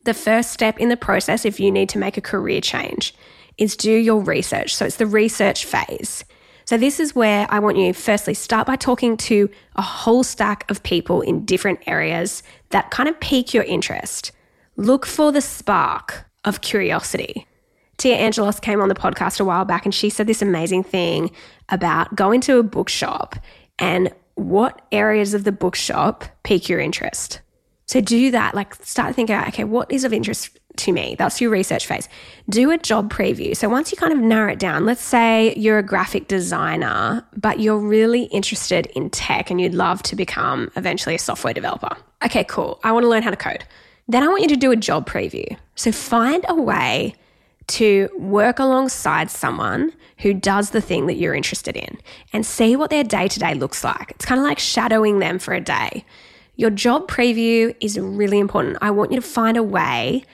the 0.04 0.14
first 0.14 0.52
step 0.52 0.78
in 0.78 0.88
the 0.88 0.96
process, 0.96 1.44
if 1.44 1.60
you 1.60 1.70
need 1.70 1.88
to 1.90 1.98
make 1.98 2.16
a 2.16 2.22
career 2.22 2.60
change, 2.60 3.14
is 3.58 3.76
do 3.76 3.92
your 3.92 4.20
research. 4.20 4.74
So, 4.74 4.84
it's 4.84 4.96
the 4.96 5.06
research 5.06 5.64
phase. 5.64 6.24
So, 6.64 6.76
this 6.76 7.00
is 7.00 7.14
where 7.14 7.46
I 7.50 7.58
want 7.58 7.76
you 7.76 7.92
firstly 7.92 8.34
start 8.34 8.66
by 8.66 8.76
talking 8.76 9.16
to 9.18 9.48
a 9.76 9.82
whole 9.82 10.22
stack 10.22 10.70
of 10.70 10.82
people 10.82 11.20
in 11.20 11.44
different 11.44 11.80
areas 11.86 12.42
that 12.70 12.90
kind 12.90 13.08
of 13.08 13.18
pique 13.20 13.54
your 13.54 13.64
interest. 13.64 14.32
Look 14.76 15.06
for 15.06 15.32
the 15.32 15.40
spark 15.40 16.24
of 16.44 16.60
curiosity. 16.60 17.46
Tia 17.98 18.16
Angelos 18.16 18.58
came 18.58 18.80
on 18.80 18.88
the 18.88 18.94
podcast 18.94 19.38
a 19.38 19.44
while 19.44 19.64
back 19.64 19.84
and 19.84 19.94
she 19.94 20.10
said 20.10 20.26
this 20.26 20.42
amazing 20.42 20.82
thing 20.82 21.30
about 21.68 22.14
going 22.16 22.40
to 22.42 22.58
a 22.58 22.62
bookshop 22.62 23.36
and 23.78 24.12
what 24.34 24.82
areas 24.92 25.34
of 25.34 25.44
the 25.44 25.52
bookshop 25.52 26.24
pique 26.42 26.68
your 26.68 26.80
interest. 26.80 27.40
So 27.86 28.00
do 28.00 28.30
that, 28.30 28.54
like 28.54 28.74
start 28.76 29.14
thinking, 29.14 29.36
okay, 29.36 29.64
what 29.64 29.90
is 29.92 30.04
of 30.04 30.12
interest 30.12 30.58
to 30.76 30.92
me? 30.92 31.14
That's 31.18 31.40
your 31.40 31.50
research 31.50 31.86
phase. 31.86 32.08
Do 32.48 32.70
a 32.70 32.78
job 32.78 33.12
preview. 33.12 33.56
So 33.56 33.68
once 33.68 33.92
you 33.92 33.98
kind 33.98 34.12
of 34.12 34.18
narrow 34.18 34.52
it 34.52 34.58
down, 34.58 34.86
let's 34.86 35.02
say 35.02 35.54
you're 35.56 35.78
a 35.78 35.82
graphic 35.82 36.28
designer, 36.28 37.26
but 37.36 37.60
you're 37.60 37.78
really 37.78 38.24
interested 38.24 38.86
in 38.94 39.10
tech 39.10 39.50
and 39.50 39.60
you'd 39.60 39.74
love 39.74 40.02
to 40.04 40.16
become 40.16 40.70
eventually 40.76 41.14
a 41.14 41.18
software 41.18 41.52
developer. 41.52 41.94
Okay, 42.24 42.44
cool. 42.44 42.80
I 42.82 42.92
want 42.92 43.04
to 43.04 43.08
learn 43.08 43.22
how 43.22 43.30
to 43.30 43.36
code. 43.36 43.64
Then 44.08 44.22
I 44.22 44.28
want 44.28 44.42
you 44.42 44.48
to 44.48 44.56
do 44.56 44.72
a 44.72 44.76
job 44.76 45.08
preview. 45.08 45.56
So 45.74 45.92
find 45.92 46.44
a 46.48 46.54
way 46.54 47.14
to 47.68 48.08
work 48.18 48.58
alongside 48.58 49.30
someone 49.30 49.92
who 50.18 50.34
does 50.34 50.70
the 50.70 50.80
thing 50.80 51.06
that 51.06 51.14
you're 51.14 51.34
interested 51.34 51.76
in 51.76 51.98
and 52.32 52.44
see 52.44 52.76
what 52.76 52.90
their 52.90 53.04
day 53.04 53.28
to 53.28 53.38
day 53.38 53.54
looks 53.54 53.84
like. 53.84 54.10
It's 54.10 54.24
kind 54.24 54.40
of 54.40 54.46
like 54.46 54.58
shadowing 54.58 55.18
them 55.18 55.38
for 55.38 55.54
a 55.54 55.60
day. 55.60 56.04
Your 56.56 56.70
job 56.70 57.08
preview 57.08 57.74
is 57.80 57.98
really 57.98 58.38
important. 58.38 58.78
I 58.80 58.90
want 58.90 59.10
you 59.10 59.20
to 59.20 59.26
find 59.26 59.56
a 59.56 59.62
way 59.62 60.24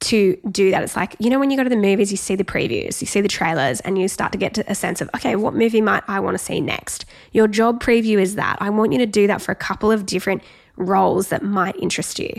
to 0.00 0.36
do 0.50 0.70
that. 0.70 0.82
It's 0.82 0.96
like, 0.96 1.14
you 1.18 1.30
know, 1.30 1.38
when 1.38 1.50
you 1.50 1.56
go 1.56 1.62
to 1.62 1.70
the 1.70 1.76
movies, 1.76 2.10
you 2.10 2.16
see 2.16 2.34
the 2.34 2.44
previews, 2.44 3.00
you 3.00 3.06
see 3.06 3.20
the 3.20 3.28
trailers, 3.28 3.80
and 3.80 3.98
you 3.98 4.08
start 4.08 4.32
to 4.32 4.38
get 4.38 4.54
to 4.54 4.64
a 4.70 4.74
sense 4.74 5.00
of, 5.00 5.10
okay, 5.14 5.36
what 5.36 5.54
movie 5.54 5.82
might 5.82 6.02
I 6.08 6.20
want 6.20 6.38
to 6.38 6.42
see 6.42 6.60
next? 6.60 7.04
Your 7.32 7.46
job 7.46 7.82
preview 7.82 8.18
is 8.20 8.34
that. 8.34 8.56
I 8.60 8.70
want 8.70 8.92
you 8.92 8.98
to 8.98 9.06
do 9.06 9.26
that 9.26 9.42
for 9.42 9.52
a 9.52 9.56
couple 9.56 9.92
of 9.92 10.06
different 10.06 10.42
roles 10.76 11.28
that 11.28 11.42
might 11.42 11.76
interest 11.76 12.18
you. 12.18 12.32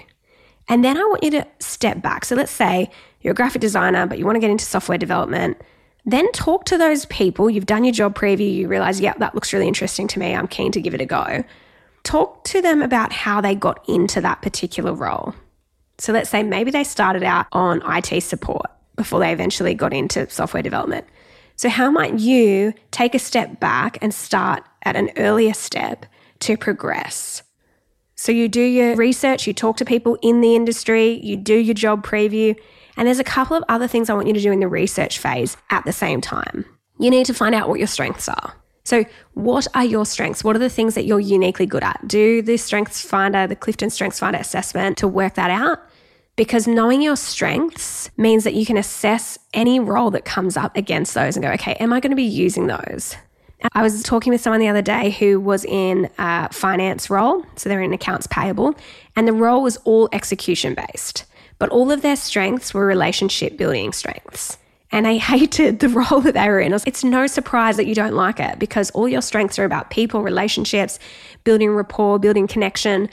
And 0.72 0.86
then 0.86 0.98
I 0.98 1.02
want 1.02 1.22
you 1.22 1.32
to 1.32 1.46
step 1.60 2.02
back. 2.02 2.24
So 2.24 2.34
let's 2.34 2.52
say 2.52 2.90
you're 3.20 3.34
a 3.34 3.36
graphic 3.36 3.60
designer, 3.60 4.08
but 4.08 4.18
you 4.18 4.26
want 4.26 4.38
to 4.38 4.40
get 4.40 4.50
into 4.50 4.64
software 4.64 4.98
development. 4.98 5.62
Then 6.06 6.32
talk 6.32 6.64
to 6.66 6.78
those 6.78 7.04
people. 7.08 7.50
You've 7.50 7.66
done 7.66 7.84
your 7.84 7.92
job 7.92 8.16
preview, 8.16 8.52
you 8.52 8.70
realize, 8.70 9.02
yeah, 9.02 9.14
that 9.18 9.36
looks 9.36 9.52
really 9.52 9.68
interesting 9.68 10.08
to 10.08 10.18
me. 10.18 10.34
I'm 10.34 10.48
keen 10.48 10.72
to 10.72 10.80
give 10.82 10.94
it 10.94 11.02
a 11.02 11.06
go. 11.06 11.44
Talk 12.04 12.46
to 12.46 12.62
them 12.62 12.82
about 12.82 13.12
how 13.12 13.42
they 13.42 13.54
got 13.54 13.84
into 13.90 14.22
that 14.22 14.42
particular 14.42 14.94
role. 14.94 15.36
So 15.98 16.14
let's 16.14 16.30
say 16.30 16.42
maybe 16.42 16.72
they 16.72 16.86
started 16.86 17.22
out 17.22 17.48
on 17.52 17.82
IT 17.86 18.24
support 18.24 18.72
before 18.96 19.20
they 19.20 19.34
eventually 19.34 19.74
got 19.74 19.92
into 19.92 20.30
software 20.30 20.64
development. 20.64 21.06
So, 21.58 21.68
how 21.68 21.92
might 21.92 22.18
you 22.18 22.74
take 22.92 23.14
a 23.14 23.20
step 23.20 23.60
back 23.60 23.98
and 24.02 24.14
start 24.14 24.64
at 24.84 24.96
an 24.96 25.10
earlier 25.18 25.54
step 25.54 26.06
to 26.40 26.56
progress? 26.56 27.44
So, 28.22 28.32
you 28.32 28.50
do 28.50 28.62
your 28.62 28.96
research, 28.96 29.48
you 29.48 29.54
talk 29.54 29.78
to 29.78 29.84
people 29.84 30.16
in 30.22 30.42
the 30.42 30.56
industry, 30.56 31.20
you 31.24 31.36
do 31.36 31.56
your 31.56 31.74
job 31.74 32.06
preview, 32.06 32.56
and 32.96 33.08
there's 33.08 33.18
a 33.18 33.24
couple 33.24 33.58
of 33.58 33.64
other 33.68 33.88
things 33.88 34.12
I 34.12 34.14
want 34.14 34.28
you 34.28 34.34
to 34.36 34.40
do 34.40 34.52
in 34.52 34.60
the 34.60 34.68
research 34.68 35.18
phase 35.18 35.58
at 35.72 35.86
the 35.86 35.92
same 35.92 36.22
time. 36.22 36.64
You 37.00 37.10
need 37.10 37.26
to 37.26 37.34
find 37.34 37.56
out 37.56 37.68
what 37.68 37.80
your 37.80 37.88
strengths 37.88 38.30
are. 38.30 38.54
So, 38.84 39.06
what 39.34 39.66
are 39.74 39.84
your 39.84 40.06
strengths? 40.06 40.44
What 40.44 40.56
are 40.56 40.60
the 40.60 40.70
things 40.70 40.94
that 40.94 41.06
you're 41.06 41.20
uniquely 41.20 41.66
good 41.66 41.82
at? 41.82 42.00
Do 42.08 42.44
the 42.44 42.58
Strengths 42.58 43.02
Finder, 43.02 43.40
uh, 43.40 43.48
the 43.48 43.56
Clifton 43.56 43.90
Strengths 43.90 44.20
Finder 44.20 44.38
assessment 44.38 45.00
to 45.00 45.08
work 45.08 45.34
that 45.34 45.50
out. 45.50 45.80
Because 46.36 46.68
knowing 46.68 47.02
your 47.02 47.16
strengths 47.16 48.12
means 48.18 48.44
that 48.44 48.54
you 48.54 48.68
can 48.68 48.78
assess 48.78 49.40
any 49.52 49.80
role 49.80 50.12
that 50.12 50.26
comes 50.26 50.58
up 50.58 50.78
against 50.78 51.16
those 51.16 51.36
and 51.36 51.44
go, 51.44 51.52
okay, 51.54 51.74
am 51.80 51.92
I 51.92 52.00
going 52.00 52.12
to 52.12 52.16
be 52.16 52.22
using 52.22 52.68
those? 52.68 53.16
I 53.74 53.84
was 53.84 54.02
talking 54.04 54.32
with 54.32 54.42
someone 54.42 54.60
the 54.60 54.68
other 54.68 54.82
day 54.82 55.12
who 55.12 55.40
was 55.40 55.66
in 55.66 56.10
a 56.18 56.52
finance 56.52 57.10
role. 57.10 57.46
So 57.56 57.70
they're 57.70 57.82
in 57.82 57.94
accounts 57.94 58.28
payable, 58.28 58.76
and 59.16 59.28
the 59.28 59.34
role 59.34 59.62
was 59.62 59.78
all 59.78 60.10
execution 60.12 60.76
based 60.76 61.26
but 61.62 61.70
all 61.70 61.92
of 61.92 62.02
their 62.02 62.16
strengths 62.16 62.74
were 62.74 62.88
relationship 62.88 63.56
building 63.56 63.94
strengths. 63.94 64.58
And 64.92 65.06
they 65.06 65.18
hated 65.32 65.80
the 65.80 65.90
role 65.90 66.20
that 66.22 66.34
they 66.34 66.50
were 66.50 66.60
in. 66.60 66.74
It's 66.74 67.04
no 67.04 67.28
surprise 67.28 67.78
that 67.78 67.86
you 67.86 67.94
don't 67.94 68.16
like 68.16 68.40
it 68.40 68.58
because 68.58 68.90
all 68.92 69.08
your 69.08 69.22
strengths 69.22 69.60
are 69.60 69.64
about 69.64 69.92
people, 69.92 70.24
relationships, 70.24 70.98
building 71.44 71.70
rapport, 71.70 72.18
building 72.18 72.48
connection. 72.48 73.12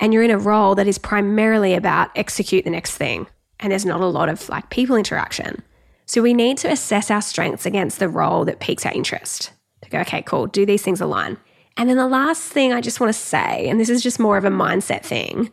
And 0.00 0.14
you're 0.14 0.22
in 0.22 0.30
a 0.30 0.38
role 0.38 0.74
that 0.76 0.86
is 0.86 0.96
primarily 0.96 1.74
about 1.74 2.08
execute 2.16 2.64
the 2.64 2.70
next 2.70 2.96
thing. 2.96 3.26
And 3.58 3.70
there's 3.70 3.84
not 3.84 4.00
a 4.00 4.06
lot 4.06 4.30
of 4.30 4.48
like 4.48 4.70
people 4.70 4.96
interaction. 4.96 5.62
So 6.06 6.22
we 6.22 6.32
need 6.32 6.56
to 6.58 6.72
assess 6.72 7.10
our 7.10 7.20
strengths 7.20 7.66
against 7.66 7.98
the 7.98 8.08
role 8.08 8.46
that 8.46 8.60
piques 8.60 8.86
our 8.86 8.92
interest. 8.94 9.52
To 9.82 9.90
go, 9.90 10.00
okay, 10.00 10.22
cool, 10.22 10.46
do 10.46 10.66
these 10.66 10.82
things 10.82 11.00
align? 11.00 11.38
And 11.76 11.88
then 11.88 11.96
the 11.96 12.08
last 12.08 12.42
thing 12.42 12.72
I 12.72 12.80
just 12.80 13.00
want 13.00 13.12
to 13.12 13.18
say, 13.18 13.68
and 13.68 13.80
this 13.80 13.88
is 13.88 14.02
just 14.02 14.20
more 14.20 14.36
of 14.36 14.44
a 14.44 14.50
mindset 14.50 15.02
thing, 15.02 15.50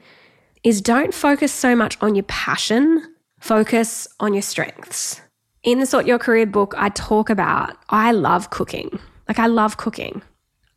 is 0.64 0.82
don't 0.82 1.14
focus 1.14 1.54
so 1.54 1.76
much 1.76 1.98
on 2.02 2.16
your 2.16 2.24
passion, 2.24 3.16
focus 3.40 4.08
on 4.20 4.34
your 4.34 4.42
strengths. 4.42 5.22
In 5.64 5.80
the 5.80 5.86
Sort 5.86 6.06
Your 6.06 6.20
Career 6.20 6.46
book, 6.46 6.74
I 6.78 6.90
talk 6.90 7.30
about 7.30 7.78
I 7.90 8.12
love 8.12 8.50
cooking. 8.50 9.00
Like, 9.28 9.40
I 9.40 9.48
love 9.48 9.78
cooking. 9.78 10.22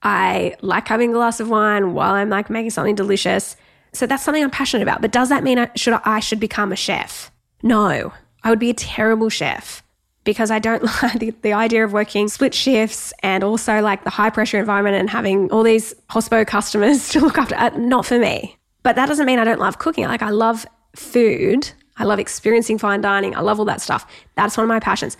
I 0.02 0.56
like 0.60 0.88
having 0.88 1.10
a 1.10 1.14
glass 1.14 1.40
of 1.40 1.50
wine 1.50 1.94
while 1.94 2.14
I'm 2.14 2.30
like 2.30 2.50
making 2.50 2.70
something 2.70 2.94
delicious. 2.94 3.56
So 3.92 4.06
that's 4.06 4.22
something 4.22 4.42
I'm 4.42 4.50
passionate 4.50 4.82
about. 4.82 5.00
But 5.00 5.12
does 5.12 5.28
that 5.28 5.44
mean 5.44 5.58
I 5.58 5.70
should 5.76 5.94
I 6.04 6.20
should 6.20 6.40
become 6.40 6.72
a 6.72 6.76
chef? 6.76 7.30
No. 7.62 8.12
I 8.42 8.50
would 8.50 8.58
be 8.58 8.70
a 8.70 8.74
terrible 8.74 9.28
chef 9.28 9.82
because 10.30 10.50
I 10.50 10.58
don't 10.58 10.82
like 11.02 11.18
the, 11.18 11.34
the, 11.42 11.52
idea 11.52 11.84
of 11.84 11.92
working 11.92 12.28
split 12.28 12.54
shifts 12.54 13.12
and 13.22 13.42
also 13.42 13.80
like 13.80 14.04
the 14.04 14.10
high 14.10 14.30
pressure 14.30 14.58
environment 14.58 14.96
and 14.96 15.10
having 15.10 15.50
all 15.50 15.62
these 15.62 15.92
hospo 16.08 16.46
customers 16.46 17.08
to 17.10 17.20
look 17.20 17.36
after. 17.36 17.56
Uh, 17.56 17.70
not 17.70 18.06
for 18.06 18.18
me. 18.18 18.56
But 18.82 18.96
that 18.96 19.06
doesn't 19.06 19.26
mean 19.26 19.38
I 19.38 19.44
don't 19.44 19.60
love 19.60 19.78
cooking. 19.78 20.04
Like 20.04 20.22
I 20.22 20.30
love 20.30 20.66
food. 20.94 21.70
I 21.96 22.04
love 22.04 22.18
experiencing 22.18 22.78
fine 22.78 23.00
dining. 23.00 23.34
I 23.34 23.40
love 23.40 23.58
all 23.58 23.64
that 23.66 23.80
stuff. 23.80 24.06
That's 24.36 24.56
one 24.56 24.64
of 24.64 24.68
my 24.68 24.80
passions. 24.80 25.16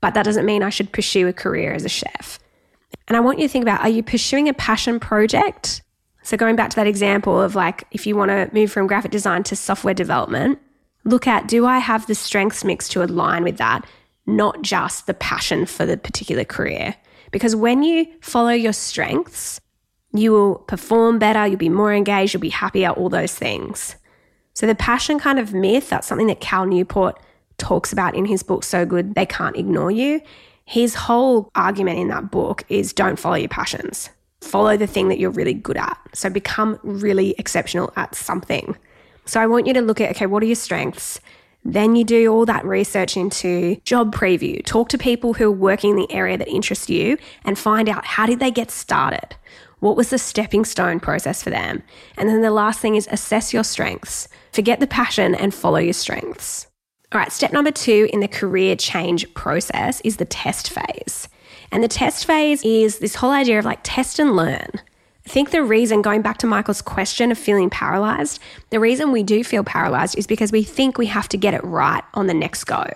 But 0.00 0.14
that 0.14 0.24
doesn't 0.24 0.46
mean 0.46 0.62
I 0.62 0.70
should 0.70 0.92
pursue 0.92 1.28
a 1.28 1.32
career 1.32 1.72
as 1.72 1.84
a 1.84 1.88
chef. 1.88 2.38
And 3.06 3.16
I 3.16 3.20
want 3.20 3.38
you 3.38 3.46
to 3.46 3.52
think 3.52 3.62
about 3.62 3.80
are 3.82 3.88
you 3.88 4.02
pursuing 4.02 4.48
a 4.48 4.54
passion 4.54 4.98
project? 4.98 5.82
So, 6.22 6.36
going 6.36 6.56
back 6.56 6.70
to 6.70 6.76
that 6.76 6.86
example 6.86 7.40
of 7.40 7.54
like 7.54 7.84
if 7.90 8.06
you 8.06 8.16
want 8.16 8.30
to 8.30 8.50
move 8.52 8.70
from 8.70 8.86
graphic 8.86 9.10
design 9.10 9.42
to 9.44 9.56
software 9.56 9.94
development, 9.94 10.58
look 11.04 11.26
at 11.26 11.48
do 11.48 11.66
I 11.66 11.78
have 11.78 12.06
the 12.06 12.14
strengths 12.14 12.64
mix 12.64 12.88
to 12.90 13.02
align 13.02 13.44
with 13.44 13.56
that, 13.58 13.86
not 14.28 14.62
just 14.62 15.06
the 15.06 15.14
passion 15.14 15.66
for 15.66 15.84
the 15.84 15.96
particular 15.96 16.44
career? 16.44 16.94
Because 17.32 17.56
when 17.56 17.82
you 17.82 18.06
follow 18.20 18.50
your 18.50 18.72
strengths, 18.72 19.60
You 20.12 20.32
will 20.32 20.54
perform 20.56 21.18
better, 21.18 21.46
you'll 21.46 21.58
be 21.58 21.68
more 21.68 21.92
engaged, 21.92 22.32
you'll 22.32 22.40
be 22.40 22.48
happier, 22.48 22.90
all 22.90 23.08
those 23.08 23.34
things. 23.34 23.96
So, 24.54 24.66
the 24.66 24.74
passion 24.74 25.18
kind 25.18 25.38
of 25.38 25.52
myth, 25.52 25.90
that's 25.90 26.06
something 26.06 26.28
that 26.28 26.40
Cal 26.40 26.66
Newport 26.66 27.18
talks 27.58 27.92
about 27.92 28.14
in 28.14 28.24
his 28.24 28.42
book, 28.42 28.64
So 28.64 28.86
Good 28.86 29.14
They 29.14 29.26
Can't 29.26 29.56
Ignore 29.56 29.90
You. 29.90 30.20
His 30.64 30.94
whole 30.94 31.50
argument 31.54 31.98
in 31.98 32.08
that 32.08 32.30
book 32.30 32.64
is 32.68 32.92
don't 32.92 33.18
follow 33.18 33.36
your 33.36 33.48
passions. 33.48 34.10
Follow 34.40 34.76
the 34.76 34.86
thing 34.86 35.08
that 35.08 35.18
you're 35.18 35.30
really 35.30 35.54
good 35.54 35.76
at. 35.76 35.98
So 36.14 36.30
become 36.30 36.78
really 36.82 37.34
exceptional 37.38 37.92
at 37.96 38.14
something. 38.14 38.76
So 39.24 39.40
I 39.40 39.46
want 39.46 39.66
you 39.66 39.74
to 39.74 39.80
look 39.80 40.00
at 40.00 40.10
okay, 40.10 40.26
what 40.26 40.42
are 40.42 40.46
your 40.46 40.54
strengths? 40.54 41.20
Then 41.64 41.96
you 41.96 42.04
do 42.04 42.32
all 42.32 42.46
that 42.46 42.64
research 42.64 43.16
into 43.16 43.76
job 43.84 44.14
preview. 44.14 44.64
Talk 44.64 44.88
to 44.90 44.98
people 44.98 45.34
who 45.34 45.48
are 45.48 45.52
working 45.52 45.90
in 45.90 45.96
the 45.96 46.12
area 46.12 46.38
that 46.38 46.48
interests 46.48 46.88
you 46.88 47.18
and 47.44 47.58
find 47.58 47.88
out 47.88 48.04
how 48.04 48.26
did 48.26 48.40
they 48.40 48.50
get 48.50 48.70
started? 48.70 49.36
What 49.80 49.96
was 49.96 50.10
the 50.10 50.18
stepping 50.18 50.64
stone 50.64 50.98
process 50.98 51.42
for 51.42 51.50
them? 51.50 51.82
And 52.16 52.28
then 52.28 52.42
the 52.42 52.50
last 52.50 52.80
thing 52.80 52.96
is 52.96 53.08
assess 53.10 53.52
your 53.52 53.64
strengths. 53.64 54.28
Forget 54.52 54.80
the 54.80 54.86
passion 54.86 55.34
and 55.34 55.54
follow 55.54 55.78
your 55.78 55.92
strengths. 55.92 56.66
All 57.12 57.20
right, 57.20 57.32
step 57.32 57.52
number 57.52 57.70
two 57.70 58.08
in 58.12 58.20
the 58.20 58.28
career 58.28 58.76
change 58.76 59.32
process 59.34 60.00
is 60.02 60.16
the 60.16 60.24
test 60.24 60.70
phase. 60.70 61.28
And 61.70 61.82
the 61.82 61.88
test 61.88 62.26
phase 62.26 62.62
is 62.64 62.98
this 62.98 63.14
whole 63.14 63.30
idea 63.30 63.58
of 63.58 63.64
like 63.64 63.80
test 63.82 64.18
and 64.18 64.36
learn. 64.36 64.68
I 65.28 65.30
think 65.30 65.50
the 65.50 65.62
reason, 65.62 66.00
going 66.00 66.22
back 66.22 66.38
to 66.38 66.46
Michael's 66.46 66.80
question 66.80 67.30
of 67.30 67.36
feeling 67.36 67.68
paralyzed, 67.68 68.40
the 68.70 68.80
reason 68.80 69.12
we 69.12 69.22
do 69.22 69.44
feel 69.44 69.62
paralyzed 69.62 70.16
is 70.16 70.26
because 70.26 70.50
we 70.50 70.62
think 70.62 70.96
we 70.96 71.04
have 71.04 71.28
to 71.28 71.36
get 71.36 71.52
it 71.52 71.62
right 71.62 72.02
on 72.14 72.28
the 72.28 72.32
next 72.32 72.64
go 72.64 72.86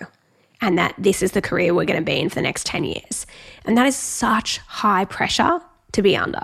and 0.59 0.75
that 0.79 0.95
this 0.97 1.21
is 1.21 1.33
the 1.33 1.43
career 1.43 1.75
we're 1.75 1.85
going 1.85 1.99
to 1.99 2.03
be 2.03 2.19
in 2.19 2.29
for 2.29 2.35
the 2.35 2.41
next 2.41 2.65
10 2.65 2.85
years. 2.85 3.27
And 3.65 3.77
that 3.77 3.85
is 3.85 3.95
such 3.95 4.57
high 4.65 5.05
pressure 5.05 5.61
to 5.91 6.01
be 6.01 6.17
under. 6.17 6.41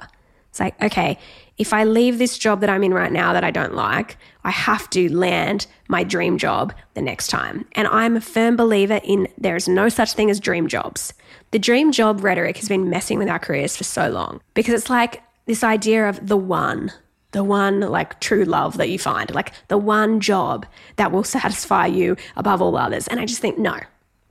It's 0.52 0.60
like, 0.60 0.80
okay, 0.80 1.18
if 1.58 1.74
I 1.74 1.86
leave 1.86 2.20
this 2.20 2.38
job 2.38 2.62
that 2.62 2.70
I'm 2.70 2.84
in 2.84 2.94
right 2.94 3.12
now 3.12 3.34
that 3.34 3.44
I 3.44 3.50
don't 3.50 3.74
like, 3.74 4.16
I 4.44 4.52
have 4.52 4.92
to 4.92 5.12
land 5.12 5.66
my 5.88 6.04
dream 6.04 6.38
job 6.38 6.72
the 6.94 7.02
next 7.02 7.30
time. 7.30 7.66
And 7.72 7.88
I'm 7.88 8.16
a 8.16 8.22
firm 8.22 8.56
believer 8.56 9.02
in 9.04 9.28
there 9.40 9.56
is 9.56 9.68
no 9.68 9.90
such 9.90 10.14
thing 10.14 10.30
as 10.30 10.40
dream 10.40 10.68
jobs. 10.68 11.16
The 11.50 11.58
dream 11.58 11.92
job 11.92 12.24
rhetoric 12.24 12.58
has 12.58 12.70
been 12.70 12.92
messing 12.92 13.18
with 13.18 13.28
our 13.28 13.40
careers 13.40 13.76
for 13.76 13.86
so 13.86 14.08
long 14.08 14.40
because 14.54 14.76
it's 14.76 14.92
like 14.92 15.24
this 15.50 15.64
idea 15.64 16.08
of 16.08 16.28
the 16.28 16.38
one, 16.38 16.92
the 17.32 17.44
one 17.44 17.80
like 17.80 18.20
true 18.20 18.46
love 18.46 18.78
that 18.78 18.90
you 18.90 19.00
find, 19.00 19.34
like 19.34 19.52
the 19.68 19.80
one 19.80 20.20
job 20.20 20.68
that 20.98 21.12
will 21.12 21.24
satisfy 21.24 21.88
you 21.88 22.16
above 22.38 22.62
all 22.62 22.78
others. 22.78 23.08
And 23.08 23.20
I 23.20 23.26
just 23.26 23.42
think, 23.42 23.58
no, 23.58 23.80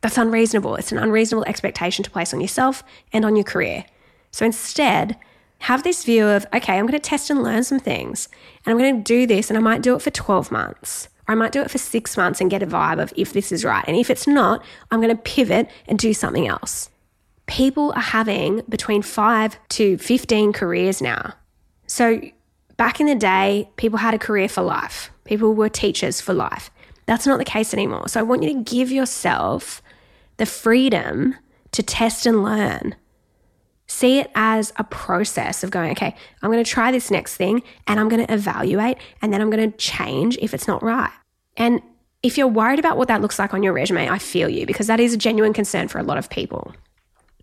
that's 0.01 0.17
unreasonable. 0.17 0.77
It's 0.77 0.93
an 0.93 0.99
unreasonable 0.99 1.45
expectation 1.49 2.05
to 2.05 2.11
place 2.11 2.33
on 2.33 2.41
yourself 2.41 2.85
and 3.13 3.25
on 3.25 3.35
your 3.35 3.45
career. 3.45 3.85
So 4.31 4.47
instead, 4.47 5.19
have 5.59 5.83
this 5.83 6.05
view 6.05 6.25
of, 6.25 6.47
okay, 6.55 6.79
I'm 6.79 6.87
going 6.87 6.93
to 6.93 7.01
test 7.01 7.31
and 7.31 7.43
learn 7.43 7.65
some 7.65 7.81
things, 7.81 8.29
and 8.65 8.71
I'm 8.71 8.79
going 8.79 8.99
to 8.99 9.03
do 9.03 9.27
this, 9.27 9.51
and 9.51 9.59
I 9.59 9.61
might 9.61 9.83
do 9.83 9.97
it 9.97 10.03
for 10.03 10.13
12 10.13 10.53
months, 10.53 11.09
or 11.27 11.33
I 11.33 11.35
might 11.35 11.51
do 11.51 11.61
it 11.63 11.71
for 11.71 11.79
six 11.79 12.17
months 12.17 12.41
and 12.41 12.49
get 12.49 12.63
a 12.63 12.67
vibe 12.67 13.03
of 13.03 13.13
if 13.17 13.33
this 13.33 13.51
is 13.51 13.65
right. 13.65 13.85
And 13.89 13.97
if 13.97 14.09
it's 14.09 14.29
not, 14.29 14.65
I'm 14.93 15.01
going 15.01 15.17
to 15.17 15.21
pivot 15.21 15.69
and 15.89 15.99
do 15.99 16.15
something 16.15 16.47
else. 16.47 16.91
People 17.49 17.93
are 17.93 18.01
having 18.01 18.63
between 18.69 19.03
five 19.03 19.59
to 19.71 19.99
15 19.99 20.53
careers 20.53 21.03
now. 21.03 21.35
So 21.87 22.21
back 22.77 23.01
in 23.01 23.07
the 23.07 23.15
day, 23.17 23.69
people 23.77 23.99
had 23.99 24.15
a 24.15 24.19
career 24.19 24.49
for 24.49 24.63
life, 24.63 25.11
people 25.25 25.55
were 25.55 25.69
teachers 25.69 26.21
for 26.21 26.35
life. 26.35 26.71
That's 27.07 27.27
not 27.27 27.39
the 27.39 27.45
case 27.45 27.73
anymore. 27.73 28.09
So 28.09 28.21
I 28.21 28.23
want 28.23 28.43
you 28.43 28.53
to 28.53 28.63
give 28.63 28.93
yourself 28.93 29.83
the 30.37 30.47
freedom 30.47 31.35
to 31.73 31.83
test 31.83 32.27
and 32.27 32.45
learn 32.45 32.95
See 33.89 34.19
it 34.19 34.31
as 34.35 34.73
a 34.77 34.85
process 34.85 35.65
of 35.65 35.71
going, 35.71 35.91
okay, 35.93 36.15
I'm 36.43 36.53
going 36.53 36.63
to 36.63 36.71
try 36.71 36.93
this 36.93 37.11
next 37.11 37.37
thing 37.37 37.63
and 37.87 37.99
I'm 37.99 38.11
going 38.11 38.25
to 38.25 38.33
evaluate 38.33 38.99
and 39.23 39.33
then 39.33 39.41
I'm 39.41 39.49
going 39.49 39.73
to 39.73 39.77
change 39.79 40.37
if 40.43 40.53
it's 40.53 40.69
not 40.69 40.83
right. 40.83 41.11
And 41.57 41.81
if 42.23 42.37
you're 42.37 42.49
worried 42.49 42.79
about 42.79 42.99
what 42.99 43.09
that 43.09 43.23
looks 43.23 43.39
like 43.39 43.55
on 43.55 43.63
your 43.63 43.73
resume, 43.73 44.09
I 44.09 44.19
feel 44.19 44.51
you 44.51 44.67
because 44.67 44.89
that 44.89 45.01
is 45.01 45.15
a 45.15 45.17
genuine 45.17 45.55
concern 45.55 45.89
for 45.89 45.99
a 45.99 46.03
lot 46.03 46.19
of 46.19 46.29
people. 46.29 46.75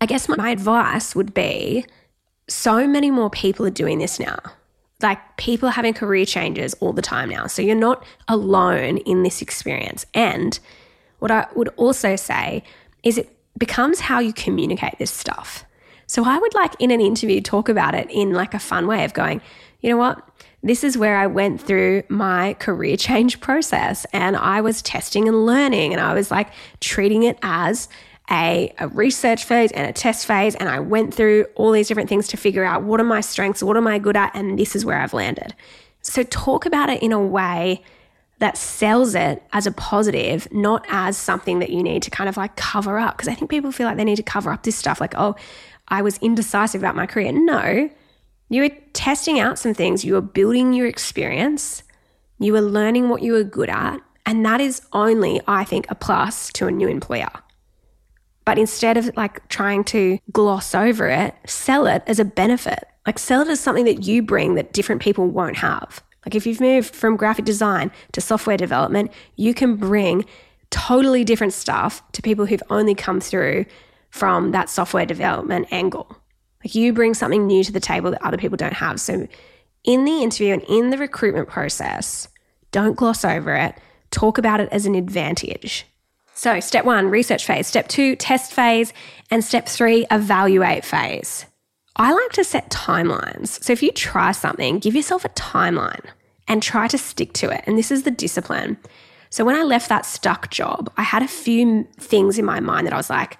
I 0.00 0.06
guess 0.06 0.28
my 0.28 0.50
advice 0.50 1.14
would 1.14 1.32
be 1.32 1.86
so 2.48 2.86
many 2.86 3.10
more 3.10 3.30
people 3.30 3.66
are 3.66 3.70
doing 3.70 3.98
this 3.98 4.20
now. 4.20 4.38
Like 5.02 5.36
people 5.36 5.68
are 5.68 5.72
having 5.72 5.94
career 5.94 6.24
changes 6.24 6.74
all 6.74 6.92
the 6.92 7.02
time 7.02 7.28
now. 7.28 7.46
So 7.46 7.62
you're 7.62 7.74
not 7.74 8.04
alone 8.28 8.98
in 8.98 9.22
this 9.22 9.42
experience. 9.42 10.06
And 10.14 10.58
what 11.18 11.30
I 11.30 11.46
would 11.54 11.68
also 11.76 12.16
say 12.16 12.62
is 13.02 13.18
it 13.18 13.36
becomes 13.58 14.00
how 14.00 14.20
you 14.20 14.32
communicate 14.32 14.98
this 14.98 15.10
stuff. 15.10 15.64
So 16.06 16.24
I 16.24 16.38
would 16.38 16.54
like 16.54 16.74
in 16.78 16.90
an 16.90 17.00
interview 17.00 17.40
talk 17.40 17.68
about 17.68 17.94
it 17.94 18.08
in 18.10 18.32
like 18.32 18.54
a 18.54 18.58
fun 18.58 18.86
way 18.86 19.04
of 19.04 19.12
going, 19.12 19.40
you 19.80 19.90
know 19.90 19.96
what? 19.96 20.22
This 20.62 20.82
is 20.82 20.96
where 20.96 21.16
I 21.16 21.26
went 21.26 21.60
through 21.60 22.02
my 22.08 22.54
career 22.54 22.96
change 22.96 23.40
process 23.40 24.06
and 24.12 24.36
I 24.36 24.60
was 24.60 24.82
testing 24.82 25.28
and 25.28 25.46
learning 25.46 25.92
and 25.92 26.00
I 26.00 26.14
was 26.14 26.30
like 26.30 26.50
treating 26.80 27.22
it 27.22 27.38
as 27.42 27.88
a, 28.30 28.72
a, 28.78 28.88
research 28.88 29.44
phase 29.44 29.70
and 29.72 29.88
a 29.88 29.92
test 29.92 30.26
phase. 30.26 30.54
And 30.56 30.68
I 30.68 30.80
went 30.80 31.14
through 31.14 31.46
all 31.54 31.70
these 31.70 31.88
different 31.88 32.08
things 32.08 32.26
to 32.28 32.36
figure 32.36 32.64
out 32.64 32.82
what 32.82 33.00
are 33.00 33.04
my 33.04 33.20
strengths, 33.20 33.62
what 33.62 33.76
am 33.76 33.86
I 33.86 33.98
good 33.98 34.16
at, 34.16 34.34
and 34.34 34.58
this 34.58 34.74
is 34.74 34.84
where 34.84 34.98
I've 34.98 35.14
landed. 35.14 35.54
So 36.02 36.22
talk 36.24 36.66
about 36.66 36.88
it 36.88 37.02
in 37.02 37.12
a 37.12 37.20
way 37.20 37.82
that 38.38 38.56
sells 38.56 39.14
it 39.14 39.42
as 39.52 39.66
a 39.66 39.72
positive, 39.72 40.46
not 40.52 40.84
as 40.88 41.16
something 41.16 41.58
that 41.60 41.70
you 41.70 41.82
need 41.82 42.02
to 42.02 42.10
kind 42.10 42.28
of 42.28 42.36
like 42.36 42.56
cover 42.56 42.98
up. 42.98 43.16
Because 43.16 43.28
I 43.28 43.34
think 43.34 43.50
people 43.50 43.72
feel 43.72 43.86
like 43.86 43.96
they 43.96 44.04
need 44.04 44.16
to 44.16 44.22
cover 44.22 44.52
up 44.52 44.62
this 44.62 44.76
stuff, 44.76 45.00
like, 45.00 45.14
oh, 45.16 45.36
I 45.88 46.02
was 46.02 46.18
indecisive 46.18 46.80
about 46.82 46.96
my 46.96 47.06
career. 47.06 47.32
No, 47.32 47.88
you 48.48 48.62
were 48.62 48.70
testing 48.92 49.40
out 49.40 49.58
some 49.58 49.74
things, 49.74 50.04
you 50.04 50.14
were 50.14 50.20
building 50.20 50.72
your 50.72 50.86
experience, 50.86 51.82
you 52.38 52.52
were 52.52 52.60
learning 52.60 53.08
what 53.08 53.22
you 53.22 53.32
were 53.32 53.44
good 53.44 53.70
at. 53.70 54.00
And 54.24 54.44
that 54.44 54.60
is 54.60 54.82
only, 54.92 55.40
I 55.46 55.64
think, 55.64 55.86
a 55.88 55.94
plus 55.94 56.52
to 56.54 56.66
a 56.66 56.70
new 56.70 56.88
employer. 56.88 57.30
But 58.46 58.58
instead 58.58 58.96
of 58.96 59.14
like 59.16 59.46
trying 59.48 59.84
to 59.84 60.18
gloss 60.32 60.74
over 60.74 61.08
it, 61.08 61.34
sell 61.46 61.86
it 61.86 62.02
as 62.06 62.18
a 62.18 62.24
benefit. 62.24 62.88
Like 63.06 63.18
sell 63.18 63.42
it 63.42 63.48
as 63.48 63.60
something 63.60 63.84
that 63.84 64.04
you 64.04 64.22
bring 64.22 64.54
that 64.54 64.72
different 64.72 65.02
people 65.02 65.28
won't 65.28 65.58
have. 65.58 66.02
Like 66.24 66.34
if 66.34 66.46
you've 66.46 66.60
moved 66.60 66.94
from 66.94 67.16
graphic 67.16 67.44
design 67.44 67.90
to 68.12 68.20
software 68.20 68.56
development, 68.56 69.12
you 69.34 69.52
can 69.52 69.76
bring 69.76 70.24
totally 70.70 71.24
different 71.24 71.52
stuff 71.52 72.02
to 72.12 72.22
people 72.22 72.46
who've 72.46 72.62
only 72.70 72.94
come 72.94 73.20
through 73.20 73.66
from 74.10 74.52
that 74.52 74.70
software 74.70 75.06
development 75.06 75.68
angle. 75.70 76.16
Like 76.64 76.74
you 76.74 76.92
bring 76.92 77.14
something 77.14 77.46
new 77.46 77.62
to 77.64 77.72
the 77.72 77.80
table 77.80 78.12
that 78.12 78.24
other 78.24 78.38
people 78.38 78.56
don't 78.56 78.72
have. 78.72 79.00
So 79.00 79.28
in 79.84 80.04
the 80.04 80.22
interview 80.22 80.52
and 80.52 80.62
in 80.62 80.90
the 80.90 80.98
recruitment 80.98 81.48
process, 81.48 82.28
don't 82.70 82.96
gloss 82.96 83.24
over 83.24 83.54
it. 83.54 83.76
Talk 84.10 84.38
about 84.38 84.60
it 84.60 84.68
as 84.70 84.86
an 84.86 84.94
advantage. 84.94 85.86
So, 86.36 86.60
step 86.60 86.84
one, 86.84 87.08
research 87.08 87.46
phase. 87.46 87.66
Step 87.66 87.88
two, 87.88 88.14
test 88.14 88.52
phase. 88.52 88.92
And 89.30 89.42
step 89.42 89.66
three, 89.66 90.06
evaluate 90.10 90.84
phase. 90.84 91.46
I 91.96 92.12
like 92.12 92.32
to 92.32 92.44
set 92.44 92.70
timelines. 92.70 93.62
So, 93.64 93.72
if 93.72 93.82
you 93.82 93.90
try 93.90 94.32
something, 94.32 94.78
give 94.78 94.94
yourself 94.94 95.24
a 95.24 95.30
timeline 95.30 96.04
and 96.46 96.62
try 96.62 96.88
to 96.88 96.98
stick 96.98 97.32
to 97.34 97.48
it. 97.48 97.64
And 97.66 97.78
this 97.78 97.90
is 97.90 98.02
the 98.02 98.10
discipline. 98.10 98.76
So, 99.30 99.46
when 99.46 99.56
I 99.56 99.62
left 99.62 99.88
that 99.88 100.04
stuck 100.04 100.50
job, 100.50 100.92
I 100.98 101.04
had 101.04 101.22
a 101.22 101.28
few 101.28 101.88
things 101.98 102.38
in 102.38 102.44
my 102.44 102.60
mind 102.60 102.86
that 102.86 102.92
I 102.92 102.98
was 102.98 103.08
like, 103.08 103.38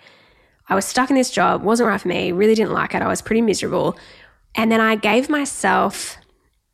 I 0.70 0.74
was 0.74 0.86
stuck 0.86 1.10
in 1.10 1.16
this 1.16 1.30
job, 1.30 1.62
wasn't 1.62 1.88
right 1.88 2.00
for 2.00 2.08
me, 2.08 2.32
really 2.32 2.54
didn't 2.54 2.72
like 2.72 2.94
it. 2.94 3.02
I 3.02 3.08
was 3.08 3.20
pretty 3.20 3.42
miserable. 3.42 3.98
And 4.54 4.72
then 4.72 4.80
I 4.80 4.96
gave 4.96 5.28
myself, 5.28 6.16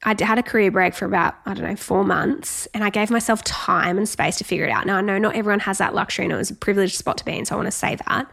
I 0.04 0.16
had 0.20 0.38
a 0.38 0.42
career 0.42 0.70
break 0.70 0.94
for 0.94 1.04
about, 1.04 1.34
I 1.46 1.54
don't 1.54 1.64
know, 1.64 1.76
four 1.76 2.04
months, 2.04 2.66
and 2.74 2.82
I 2.82 2.90
gave 2.90 3.10
myself 3.10 3.44
time 3.44 3.98
and 3.98 4.08
space 4.08 4.36
to 4.38 4.44
figure 4.44 4.66
it 4.66 4.70
out. 4.70 4.86
Now, 4.86 4.96
I 4.96 5.00
know 5.00 5.18
not 5.18 5.36
everyone 5.36 5.60
has 5.60 5.78
that 5.78 5.94
luxury, 5.94 6.24
and 6.24 6.32
it 6.32 6.36
was 6.36 6.50
a 6.50 6.56
privileged 6.56 6.96
spot 6.96 7.18
to 7.18 7.24
be 7.24 7.38
in, 7.38 7.44
so 7.44 7.54
I 7.54 7.56
want 7.56 7.68
to 7.68 7.72
say 7.72 7.96
that. 8.06 8.30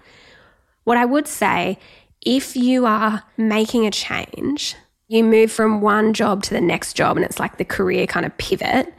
What 0.83 0.97
I 0.97 1.05
would 1.05 1.27
say, 1.27 1.77
if 2.21 2.55
you 2.55 2.85
are 2.85 3.23
making 3.37 3.85
a 3.85 3.91
change, 3.91 4.75
you 5.07 5.23
move 5.23 5.51
from 5.51 5.81
one 5.81 6.13
job 6.13 6.43
to 6.43 6.53
the 6.53 6.61
next 6.61 6.93
job, 6.93 7.17
and 7.17 7.25
it's 7.25 7.39
like 7.39 7.57
the 7.57 7.65
career 7.65 8.07
kind 8.07 8.25
of 8.25 8.35
pivot. 8.37 8.91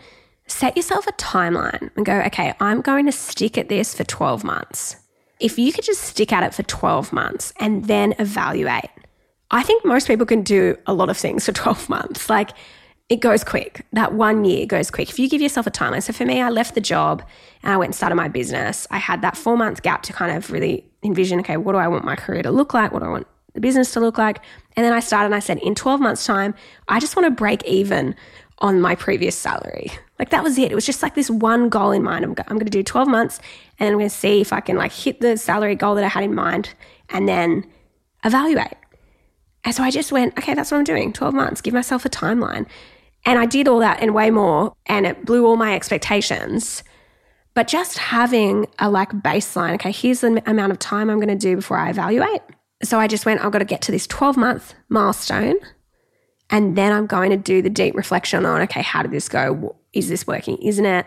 Set 0.47 0.77
yourself 0.77 1.07
a 1.07 1.13
timeline 1.13 1.91
and 1.97 2.07
go, 2.07 2.21
okay, 2.23 2.55
I'm 2.61 2.81
going 2.81 3.07
to 3.07 3.13
stick 3.13 3.59
at 3.59 3.69
this 3.69 3.95
for 3.95 4.05
12 4.05 4.45
months 4.45 4.97
if 5.41 5.59
you 5.59 5.73
could 5.73 5.85
just 5.85 6.03
stick 6.03 6.33
at 6.33 6.43
it 6.43 6.55
for 6.55 6.63
12 6.63 7.13
months 7.13 7.53
and 7.59 7.87
then 7.87 8.15
evaluate, 8.19 8.91
I 9.51 9.63
think 9.63 9.85
most 9.85 10.07
people 10.07 10.27
can 10.27 10.43
do 10.43 10.77
a 10.87 10.95
lot 10.95 11.09
of 11.09 11.17
things 11.17 11.47
for 11.47 11.53
12 11.53 11.89
months. 11.89 12.31
Like 12.31 12.51
it 13.09 13.21
goes 13.21 13.43
quick. 13.43 13.85
That 13.93 14.15
one 14.15 14.45
year 14.45 14.67
goes 14.67 14.91
quick. 14.91 15.11
If 15.11 15.19
you 15.19 15.29
give 15.29 15.41
yourself 15.41 15.67
a 15.67 15.71
timeline. 15.71 16.03
So 16.03 16.13
for 16.13 16.25
me, 16.25 16.41
I 16.41 16.49
left 16.49 16.77
the 16.77 16.81
job 16.81 17.23
and 17.63 17.73
I 17.73 17.77
went 17.77 17.89
and 17.89 17.95
started 17.95 18.15
my 18.15 18.29
business. 18.29 18.87
I 18.91 18.99
had 18.99 19.23
that 19.23 19.37
four 19.37 19.57
month 19.57 19.83
gap 19.83 20.03
to 20.03 20.13
kind 20.13 20.37
of 20.37 20.51
really 20.51 20.85
envision 21.03 21.41
okay, 21.41 21.57
what 21.57 21.73
do 21.73 21.79
I 21.79 21.89
want 21.89 22.05
my 22.05 22.17
career 22.17 22.43
to 22.43 22.53
look 22.53 22.73
like? 22.73 22.93
What 22.93 23.01
do 23.01 23.07
I 23.07 23.11
want 23.11 23.27
the 23.55 23.61
business 23.61 23.93
to 23.95 24.01
look 24.01 24.17
like? 24.17 24.41
And 24.77 24.87
then 24.87 24.93
I 24.93 25.01
started 25.01 25.27
and 25.27 25.35
I 25.35 25.41
said, 25.41 25.59
in 25.59 25.75
12 25.75 26.01
months' 26.01 26.25
time, 26.25 26.55
I 26.89 27.01
just 27.01 27.17
want 27.17 27.27
to 27.27 27.33
break 27.33 27.65
even 27.65 28.15
on 28.61 28.81
my 28.81 28.95
previous 28.95 29.37
salary. 29.37 29.91
Like 30.19 30.31
that 30.31 30.45
was 30.45 30.57
it. 30.59 30.71
It 30.71 30.75
was 30.75 30.87
just 30.87 31.03
like 31.03 31.15
this 31.15 31.31
one 31.31 31.69
goal 31.69 31.91
in 31.91 32.05
mind. 32.05 32.25
I'm, 32.25 32.35
I'm 32.47 32.57
going 32.57 32.67
to 32.67 32.71
do 32.71 32.83
12 32.83 33.09
months 33.09 33.41
and 33.79 33.89
I'm 33.89 33.95
going 33.95 34.09
to 34.09 34.15
see 34.15 34.41
if 34.41 34.53
I 34.53 34.61
can 34.61 34.77
like 34.77 34.93
hit 34.93 35.21
the 35.21 35.37
salary 35.37 35.75
goal 35.75 35.97
that 35.97 36.05
I 36.05 36.09
had 36.09 36.23
in 36.23 36.35
mind 36.35 36.75
and 37.09 37.27
then 37.27 37.67
evaluate. 38.23 38.75
And 39.65 39.75
so 39.75 39.83
I 39.83 39.91
just 39.91 40.13
went, 40.13 40.37
okay, 40.39 40.55
that's 40.55 40.71
what 40.71 40.79
I'm 40.79 40.85
doing 40.85 41.13
12 41.13 41.35
months, 41.35 41.61
give 41.61 41.75
myself 41.75 42.05
a 42.05 42.09
timeline. 42.09 42.67
And 43.25 43.39
I 43.39 43.47
did 43.47 43.69
all 43.69 43.81
that 43.81 44.01
and 44.01 44.15
way 44.15 44.31
more, 44.31 44.75
and 44.87 45.07
it 45.07 45.27
blew 45.27 45.45
all 45.47 45.57
my 45.57 45.75
expectations. 45.75 46.83
But 47.55 47.69
just 47.69 47.99
having 47.99 48.67
a 48.79 48.91
like 48.91 49.11
baseline, 49.11 49.75
okay, 49.75 49.93
here's 49.93 50.21
the 50.21 50.43
amount 50.47 50.73
of 50.73 50.79
time 50.79 51.11
I'm 51.11 51.19
going 51.19 51.29
to 51.29 51.35
do 51.35 51.57
before 51.57 51.77
I 51.77 51.91
evaluate. 51.91 52.41
So 52.83 52.99
I 52.99 53.07
just 53.07 53.27
went, 53.27 53.45
I've 53.45 53.53
got 53.53 53.59
to 53.59 53.65
get 53.65 53.83
to 53.83 53.93
this 53.93 54.07
12 54.07 54.37
month 54.37 54.75
milestone. 54.89 55.57
And 56.49 56.77
then 56.77 56.93
I'm 56.93 57.07
going 57.07 57.31
to 57.31 57.37
do 57.37 57.63
the 57.63 57.71
deep 57.71 57.95
reflection 57.95 58.45
on, 58.47 58.63
okay, 58.63 58.83
how 58.83 59.03
did 59.03 59.13
this 59.13 59.29
go? 59.29 59.77
Is 59.93 60.09
this 60.09 60.27
working? 60.27 60.57
Isn't 60.59 60.87
it? 60.87 61.07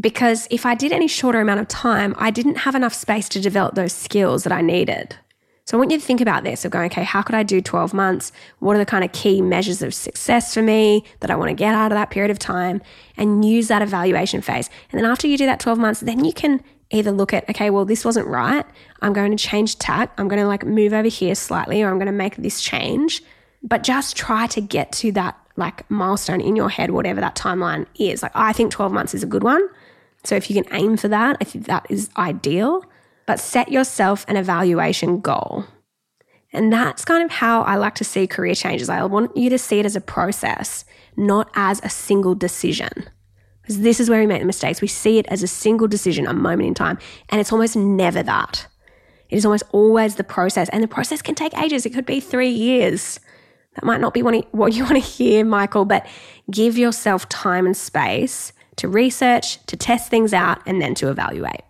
Because 0.00 0.48
if 0.50 0.64
I 0.64 0.74
did 0.74 0.92
any 0.92 1.08
shorter 1.08 1.40
amount 1.40 1.60
of 1.60 1.68
time, 1.68 2.14
I 2.16 2.30
didn't 2.30 2.56
have 2.56 2.74
enough 2.74 2.94
space 2.94 3.28
to 3.30 3.40
develop 3.40 3.74
those 3.74 3.92
skills 3.92 4.44
that 4.44 4.52
I 4.52 4.62
needed. 4.62 5.16
So 5.72 5.78
I 5.78 5.80
want 5.80 5.90
you 5.90 5.98
to 5.98 6.04
think 6.04 6.20
about 6.20 6.44
this 6.44 6.66
of 6.66 6.70
going, 6.70 6.84
okay, 6.90 7.02
how 7.02 7.22
could 7.22 7.34
I 7.34 7.42
do 7.42 7.62
12 7.62 7.94
months? 7.94 8.30
What 8.58 8.76
are 8.76 8.78
the 8.78 8.84
kind 8.84 9.04
of 9.04 9.12
key 9.12 9.40
measures 9.40 9.80
of 9.80 9.94
success 9.94 10.52
for 10.52 10.60
me 10.60 11.02
that 11.20 11.30
I 11.30 11.34
want 11.34 11.48
to 11.48 11.54
get 11.54 11.74
out 11.74 11.90
of 11.90 11.96
that 11.96 12.10
period 12.10 12.30
of 12.30 12.38
time 12.38 12.82
and 13.16 13.42
use 13.42 13.68
that 13.68 13.80
evaluation 13.80 14.42
phase. 14.42 14.68
And 14.90 15.00
then 15.00 15.10
after 15.10 15.26
you 15.26 15.38
do 15.38 15.46
that 15.46 15.60
12 15.60 15.78
months, 15.78 16.00
then 16.00 16.26
you 16.26 16.34
can 16.34 16.62
either 16.90 17.10
look 17.10 17.32
at, 17.32 17.48
okay, 17.48 17.70
well, 17.70 17.86
this 17.86 18.04
wasn't 18.04 18.26
right. 18.26 18.66
I'm 19.00 19.14
going 19.14 19.34
to 19.34 19.42
change 19.42 19.78
tack. 19.78 20.12
I'm 20.18 20.28
going 20.28 20.42
to 20.42 20.46
like 20.46 20.62
move 20.62 20.92
over 20.92 21.08
here 21.08 21.34
slightly 21.34 21.82
or 21.82 21.88
I'm 21.88 21.96
going 21.96 22.04
to 22.04 22.12
make 22.12 22.36
this 22.36 22.60
change. 22.60 23.22
But 23.62 23.82
just 23.82 24.14
try 24.14 24.48
to 24.48 24.60
get 24.60 24.92
to 24.92 25.12
that 25.12 25.38
like 25.56 25.90
milestone 25.90 26.42
in 26.42 26.54
your 26.54 26.68
head, 26.68 26.90
whatever 26.90 27.22
that 27.22 27.34
timeline 27.34 27.86
is. 27.98 28.22
Like 28.22 28.32
I 28.34 28.52
think 28.52 28.72
12 28.72 28.92
months 28.92 29.14
is 29.14 29.22
a 29.22 29.26
good 29.26 29.42
one. 29.42 29.66
So 30.24 30.34
if 30.34 30.50
you 30.50 30.62
can 30.62 30.70
aim 30.74 30.98
for 30.98 31.08
that, 31.08 31.38
I 31.40 31.44
think 31.44 31.64
that 31.64 31.86
is 31.88 32.10
ideal 32.18 32.84
but 33.26 33.40
set 33.40 33.70
yourself 33.70 34.24
an 34.28 34.36
evaluation 34.36 35.20
goal. 35.20 35.64
And 36.52 36.72
that's 36.72 37.04
kind 37.04 37.24
of 37.24 37.30
how 37.30 37.62
I 37.62 37.76
like 37.76 37.94
to 37.96 38.04
see 38.04 38.26
career 38.26 38.54
changes. 38.54 38.88
I 38.88 39.04
want 39.04 39.36
you 39.36 39.48
to 39.50 39.58
see 39.58 39.78
it 39.78 39.86
as 39.86 39.96
a 39.96 40.00
process, 40.00 40.84
not 41.16 41.50
as 41.54 41.80
a 41.82 41.88
single 41.88 42.34
decision. 42.34 42.90
Because 43.62 43.80
this 43.80 44.00
is 44.00 44.10
where 44.10 44.20
we 44.20 44.26
make 44.26 44.40
the 44.40 44.46
mistakes. 44.46 44.82
We 44.82 44.88
see 44.88 45.18
it 45.18 45.26
as 45.28 45.42
a 45.42 45.46
single 45.48 45.88
decision, 45.88 46.26
a 46.26 46.34
moment 46.34 46.68
in 46.68 46.74
time, 46.74 46.98
and 47.28 47.40
it's 47.40 47.52
almost 47.52 47.76
never 47.76 48.22
that. 48.22 48.66
It 49.30 49.36
is 49.36 49.46
almost 49.46 49.62
always 49.72 50.16
the 50.16 50.24
process, 50.24 50.68
and 50.70 50.82
the 50.82 50.88
process 50.88 51.22
can 51.22 51.34
take 51.34 51.56
ages. 51.58 51.86
It 51.86 51.94
could 51.94 52.04
be 52.04 52.20
three 52.20 52.50
years. 52.50 53.18
That 53.74 53.84
might 53.84 54.00
not 54.00 54.12
be 54.12 54.22
what 54.22 54.74
you 54.74 54.84
want 54.84 54.96
to 54.96 54.98
hear, 54.98 55.44
Michael, 55.44 55.84
but 55.84 56.06
give 56.50 56.76
yourself 56.76 57.28
time 57.28 57.64
and 57.64 57.76
space 57.76 58.52
to 58.76 58.88
research, 58.88 59.64
to 59.66 59.76
test 59.76 60.10
things 60.10 60.34
out, 60.34 60.60
and 60.66 60.82
then 60.82 60.94
to 60.96 61.08
evaluate. 61.08 61.62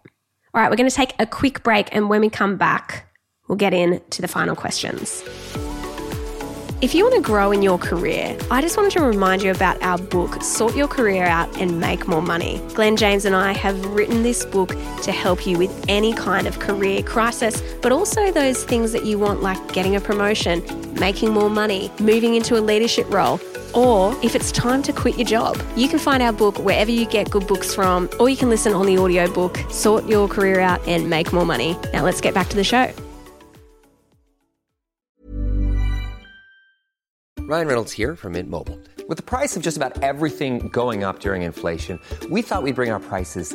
All 0.55 0.61
right, 0.61 0.69
we're 0.71 0.77
going 0.77 0.91
to 0.91 0.95
take 0.95 1.15
a 1.19 1.25
quick 1.25 1.63
break, 1.63 1.89
and 1.93 2.11
when 2.11 2.21
we 2.21 2.29
come 2.29 2.59
back, 2.59 3.07
we'll 3.49 3.57
get 3.57 3.73
into 3.73 4.21
the 4.21 4.29
final 4.29 4.55
questions. 4.55 5.25
If 6.83 6.95
you 6.95 7.05
want 7.05 7.15
to 7.15 7.23
grow 7.23 7.53
in 7.53 7.63
your 7.63 7.79
career, 7.79 8.37
I 8.51 8.61
just 8.61 8.77
wanted 8.77 8.93
to 8.93 9.03
remind 9.03 9.43
you 9.43 9.51
about 9.51 9.83
our 9.83 9.97
book, 9.97 10.43
Sort 10.43 10.77
Your 10.77 10.89
Career 10.89 11.25
Out 11.25 11.59
and 11.59 11.81
Make 11.81 12.07
More 12.07 12.21
Money. 12.21 12.61
Glenn 12.75 12.99
James 12.99 13.25
and 13.25 13.35
I 13.35 13.53
have 13.53 13.83
written 13.95 14.25
this 14.25 14.45
book 14.45 14.77
to 15.05 15.11
help 15.11 15.47
you 15.47 15.57
with 15.57 15.87
any 15.89 16.13
kind 16.13 16.47
of 16.47 16.59
career 16.59 17.03
crisis, 17.03 17.63
but 17.81 17.91
also 17.91 18.31
those 18.31 18.63
things 18.63 18.93
that 18.93 19.07
you 19.07 19.19
want, 19.19 19.43
like 19.43 19.73
getting 19.73 19.97
a 19.97 20.03
promotion, 20.03 20.63
making 21.01 21.31
more 21.31 21.49
money, 21.49 21.91
moving 21.99 22.35
into 22.35 22.59
a 22.59 22.61
leadership 22.61 23.11
role 23.11 23.41
or 23.75 24.19
if 24.23 24.35
it's 24.35 24.53
time 24.53 24.83
to 24.83 24.93
quit 24.93 25.17
your 25.17 25.27
job. 25.27 25.63
You 25.77 25.89
can 25.89 25.99
find 25.99 26.23
our 26.23 26.33
book 26.33 26.59
wherever 26.59 26.91
you 26.91 27.07
get 27.07 27.31
good 27.31 27.47
books 27.47 27.75
from, 27.75 28.09
or 28.19 28.29
you 28.29 28.37
can 28.37 28.49
listen 28.49 28.73
on 28.73 28.87
the 28.87 28.99
audiobook, 28.99 29.59
sort 29.71 30.07
your 30.07 30.29
career 30.29 30.61
out 30.61 30.87
and 30.87 31.09
make 31.09 31.33
more 31.33 31.45
money. 31.45 31.77
Now 31.93 32.05
let's 32.05 32.21
get 32.21 32.35
back 32.35 32.49
to 32.49 32.57
the 32.57 32.65
show. 32.65 32.93
Ryan 37.41 37.67
Reynolds 37.67 37.93
here 37.93 38.17
from 38.17 38.33
Mint 38.33 38.49
Mobile. 38.49 38.79
With 39.09 39.19
the 39.19 39.23
price 39.23 39.57
of 39.57 39.63
just 39.63 39.77
about 39.77 40.03
everything 40.03 40.69
going 40.69 41.05
up 41.05 41.19
during 41.19 41.43
inflation, 41.43 41.99
we 42.31 42.41
thought 42.41 42.63
we'd 42.63 42.77
bring 42.77 42.91
our 42.91 43.01
prices 43.01 43.55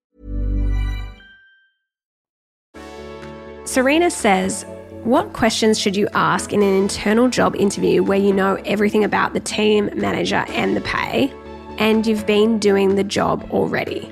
Serena 3.71 4.11
says, 4.11 4.65
What 5.05 5.31
questions 5.31 5.79
should 5.79 5.95
you 5.95 6.09
ask 6.13 6.51
in 6.51 6.61
an 6.61 6.73
internal 6.73 7.29
job 7.29 7.55
interview 7.55 8.03
where 8.03 8.19
you 8.19 8.33
know 8.33 8.55
everything 8.65 9.05
about 9.05 9.31
the 9.31 9.39
team, 9.39 9.89
manager, 9.95 10.43
and 10.49 10.75
the 10.75 10.81
pay, 10.81 11.33
and 11.77 12.05
you've 12.05 12.25
been 12.25 12.59
doing 12.59 12.95
the 12.95 13.03
job 13.05 13.47
already? 13.49 14.11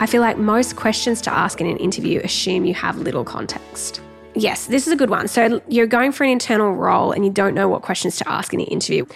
I 0.00 0.06
feel 0.06 0.20
like 0.20 0.36
most 0.36 0.74
questions 0.74 1.20
to 1.20 1.32
ask 1.32 1.60
in 1.60 1.68
an 1.68 1.76
interview 1.76 2.20
assume 2.24 2.64
you 2.64 2.74
have 2.74 2.98
little 2.98 3.22
context. 3.22 4.00
Yes, 4.34 4.66
this 4.66 4.88
is 4.88 4.92
a 4.92 4.96
good 4.96 5.10
one. 5.10 5.28
So 5.28 5.62
you're 5.68 5.86
going 5.86 6.10
for 6.10 6.24
an 6.24 6.30
internal 6.30 6.72
role 6.72 7.12
and 7.12 7.24
you 7.24 7.30
don't 7.30 7.54
know 7.54 7.68
what 7.68 7.82
questions 7.82 8.16
to 8.16 8.28
ask 8.28 8.52
in 8.52 8.58
the 8.58 8.64
interview. 8.64 9.06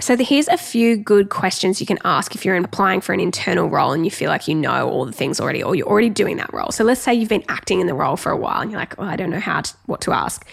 So 0.00 0.14
here's 0.16 0.48
a 0.48 0.58
few 0.58 0.96
good 0.96 1.30
questions 1.30 1.80
you 1.80 1.86
can 1.86 1.98
ask 2.04 2.34
if 2.34 2.44
you're 2.44 2.56
applying 2.56 3.00
for 3.00 3.14
an 3.14 3.20
internal 3.20 3.70
role 3.70 3.92
and 3.92 4.04
you 4.04 4.10
feel 4.10 4.28
like 4.28 4.46
you 4.46 4.54
know 4.54 4.90
all 4.90 5.06
the 5.06 5.12
things 5.12 5.40
already 5.40 5.62
or 5.62 5.74
you're 5.74 5.86
already 5.86 6.10
doing 6.10 6.36
that 6.36 6.52
role. 6.52 6.70
So 6.70 6.84
let's 6.84 7.00
say 7.00 7.14
you've 7.14 7.30
been 7.30 7.44
acting 7.48 7.80
in 7.80 7.86
the 7.86 7.94
role 7.94 8.16
for 8.16 8.30
a 8.30 8.36
while 8.36 8.60
and 8.60 8.70
you're 8.70 8.78
like, 8.78 8.98
oh, 8.98 9.04
I 9.04 9.16
don't 9.16 9.30
know 9.30 9.40
how 9.40 9.62
to, 9.62 9.74
what 9.86 10.02
to 10.02 10.12
ask. 10.12 10.46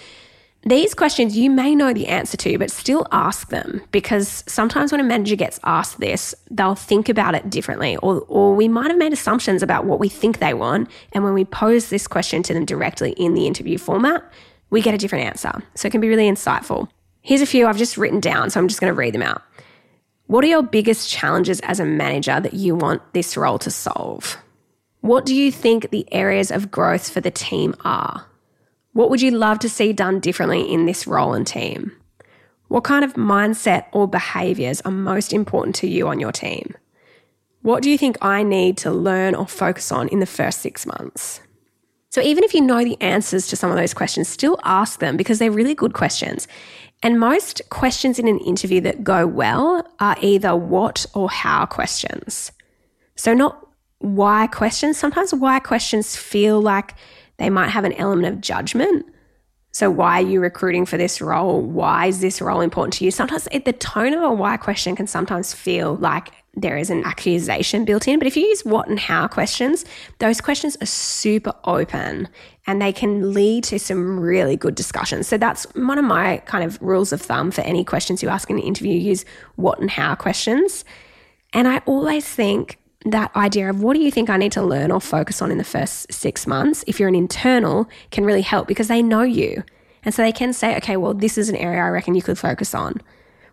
These 0.65 0.93
questions 0.93 1.37
you 1.37 1.49
may 1.49 1.75
know 1.75 1.93
the 1.93 2.07
answer 2.07 2.37
to, 2.37 2.57
but 2.57 2.71
still 2.71 3.05
ask 3.11 3.49
them 3.49 3.81
because 3.91 4.45
sometimes 4.47 4.93
when 4.93 5.01
a 5.01 5.03
manager 5.03 5.35
gets 5.35 5.59
asked 5.65 5.99
this, 5.99 6.33
they'll 6.49 6.73
think 6.73 7.09
about 7.09 7.35
it 7.35 7.49
differently, 7.49 7.97
or, 7.97 8.21
or 8.29 8.55
we 8.55 8.69
might 8.69 8.89
have 8.89 8.97
made 8.97 9.11
assumptions 9.11 9.61
about 9.61 9.83
what 9.83 9.99
we 9.99 10.07
think 10.07 10.39
they 10.39 10.53
want. 10.53 10.89
And 11.11 11.25
when 11.25 11.33
we 11.33 11.43
pose 11.43 11.89
this 11.89 12.07
question 12.07 12.43
to 12.43 12.53
them 12.53 12.63
directly 12.63 13.11
in 13.11 13.33
the 13.33 13.45
interview 13.45 13.77
format, 13.77 14.23
we 14.69 14.81
get 14.81 14.95
a 14.95 14.97
different 14.97 15.25
answer. 15.25 15.51
So 15.75 15.89
it 15.89 15.91
can 15.91 15.99
be 15.99 16.07
really 16.07 16.31
insightful. 16.31 16.87
Here's 17.25 17.39
a 17.39 17.45
few 17.45 17.67
I've 17.67 17.77
just 17.77 17.97
written 17.97 18.19
down, 18.19 18.49
so 18.49 18.59
I'm 18.59 18.67
just 18.67 18.81
going 18.81 18.91
to 18.91 18.97
read 18.97 19.13
them 19.13 19.21
out. 19.21 19.41
What 20.27 20.43
are 20.43 20.47
your 20.47 20.61
biggest 20.61 21.09
challenges 21.09 21.61
as 21.61 21.79
a 21.79 21.85
manager 21.85 22.37
that 22.37 22.53
you 22.53 22.75
want 22.75 23.13
this 23.13 23.37
role 23.37 23.57
to 23.59 23.71
solve? 23.71 24.37
What 24.99 25.25
do 25.25 25.33
you 25.33 25.49
think 25.49 25.89
the 25.89 26.05
areas 26.13 26.51
of 26.51 26.69
growth 26.69 27.09
for 27.09 27.21
the 27.21 27.31
team 27.31 27.75
are? 27.85 28.25
What 28.91 29.09
would 29.09 29.21
you 29.21 29.31
love 29.31 29.59
to 29.59 29.69
see 29.69 29.93
done 29.93 30.19
differently 30.19 30.69
in 30.69 30.85
this 30.85 31.07
role 31.07 31.33
and 31.33 31.47
team? 31.47 31.93
What 32.67 32.83
kind 32.83 33.05
of 33.05 33.13
mindset 33.13 33.85
or 33.93 34.05
behaviors 34.05 34.81
are 34.81 34.91
most 34.91 35.31
important 35.31 35.75
to 35.75 35.87
you 35.87 36.09
on 36.09 36.19
your 36.19 36.33
team? 36.33 36.75
What 37.61 37.83
do 37.83 37.89
you 37.89 37.97
think 37.97 38.17
I 38.21 38.43
need 38.43 38.75
to 38.79 38.91
learn 38.91 39.33
or 39.33 39.47
focus 39.47 39.93
on 39.93 40.09
in 40.09 40.19
the 40.19 40.25
first 40.25 40.59
six 40.59 40.85
months? 40.85 41.39
So, 42.13 42.21
even 42.21 42.43
if 42.43 42.53
you 42.53 42.61
know 42.61 42.83
the 42.83 43.01
answers 43.01 43.47
to 43.47 43.55
some 43.55 43.71
of 43.71 43.77
those 43.77 43.95
questions, 43.95 44.27
still 44.27 44.59
ask 44.63 44.99
them 44.99 45.17
because 45.17 45.39
they're 45.39 45.49
really 45.49 45.73
good 45.73 45.93
questions. 45.93 46.47
And 47.03 47.19
most 47.19 47.61
questions 47.69 48.17
in 48.17 48.29
an 48.29 48.39
interview 48.39 48.79
that 48.81 49.03
go 49.03 49.27
well 49.27 49.85
are 49.99 50.15
either 50.21 50.55
what 50.55 51.05
or 51.13 51.29
how 51.29 51.65
questions. 51.65 52.51
So, 53.15 53.33
not 53.33 53.67
why 53.99 54.47
questions. 54.47 54.97
Sometimes 54.97 55.33
why 55.33 55.59
questions 55.59 56.15
feel 56.15 56.61
like 56.61 56.95
they 57.37 57.49
might 57.49 57.69
have 57.69 57.83
an 57.83 57.93
element 57.93 58.33
of 58.33 58.41
judgment. 58.41 59.05
So, 59.73 59.89
why 59.89 60.21
are 60.21 60.25
you 60.25 60.39
recruiting 60.39 60.85
for 60.85 60.97
this 60.97 61.19
role? 61.19 61.61
Why 61.61 62.07
is 62.07 62.21
this 62.21 62.41
role 62.41 62.61
important 62.61 62.93
to 62.93 63.05
you? 63.05 63.11
Sometimes 63.11 63.49
it, 63.51 63.65
the 63.65 63.73
tone 63.73 64.13
of 64.13 64.23
a 64.23 64.31
why 64.31 64.55
question 64.55 64.95
can 64.95 65.07
sometimes 65.07 65.53
feel 65.53 65.95
like 65.95 66.31
there 66.55 66.77
is 66.77 66.89
an 66.89 67.03
accusation 67.03 67.83
built 67.83 68.07
in. 68.07 68.19
But 68.19 68.27
if 68.27 68.37
you 68.37 68.45
use 68.45 68.63
what 68.63 68.87
and 68.87 68.99
how 68.99 69.27
questions, 69.27 69.85
those 70.19 70.39
questions 70.39 70.77
are 70.81 70.85
super 70.85 71.53
open 71.63 72.29
and 72.67 72.81
they 72.81 72.93
can 72.93 73.33
lead 73.33 73.63
to 73.65 73.79
some 73.79 74.19
really 74.19 74.55
good 74.55 74.75
discussions. 74.75 75.27
So, 75.27 75.37
that's 75.37 75.63
one 75.75 75.97
of 75.97 76.05
my 76.05 76.37
kind 76.45 76.63
of 76.63 76.81
rules 76.81 77.11
of 77.11 77.21
thumb 77.21 77.51
for 77.51 77.61
any 77.61 77.83
questions 77.83 78.21
you 78.21 78.29
ask 78.29 78.49
in 78.49 78.57
an 78.57 78.63
interview 78.63 78.93
use 78.93 79.25
what 79.55 79.79
and 79.79 79.89
how 79.89 80.15
questions. 80.15 80.85
And 81.53 81.67
I 81.67 81.79
always 81.85 82.25
think 82.25 82.79
that 83.05 83.35
idea 83.35 83.69
of 83.69 83.81
what 83.83 83.93
do 83.95 83.99
you 83.99 84.11
think 84.11 84.29
I 84.29 84.37
need 84.37 84.53
to 84.53 84.63
learn 84.63 84.91
or 84.91 85.01
focus 85.01 85.41
on 85.41 85.51
in 85.51 85.57
the 85.57 85.63
first 85.63 86.11
six 86.11 86.47
months, 86.47 86.83
if 86.87 86.99
you're 86.99 87.09
an 87.09 87.15
internal, 87.15 87.89
can 88.11 88.23
really 88.23 88.41
help 88.41 88.67
because 88.67 88.87
they 88.87 89.01
know 89.01 89.23
you. 89.23 89.63
And 90.05 90.13
so 90.13 90.21
they 90.21 90.31
can 90.31 90.53
say, 90.53 90.75
okay, 90.77 90.97
well, 90.97 91.13
this 91.13 91.37
is 91.37 91.49
an 91.49 91.55
area 91.55 91.81
I 91.81 91.89
reckon 91.89 92.15
you 92.15 92.21
could 92.21 92.37
focus 92.37 92.73
on. 92.73 93.01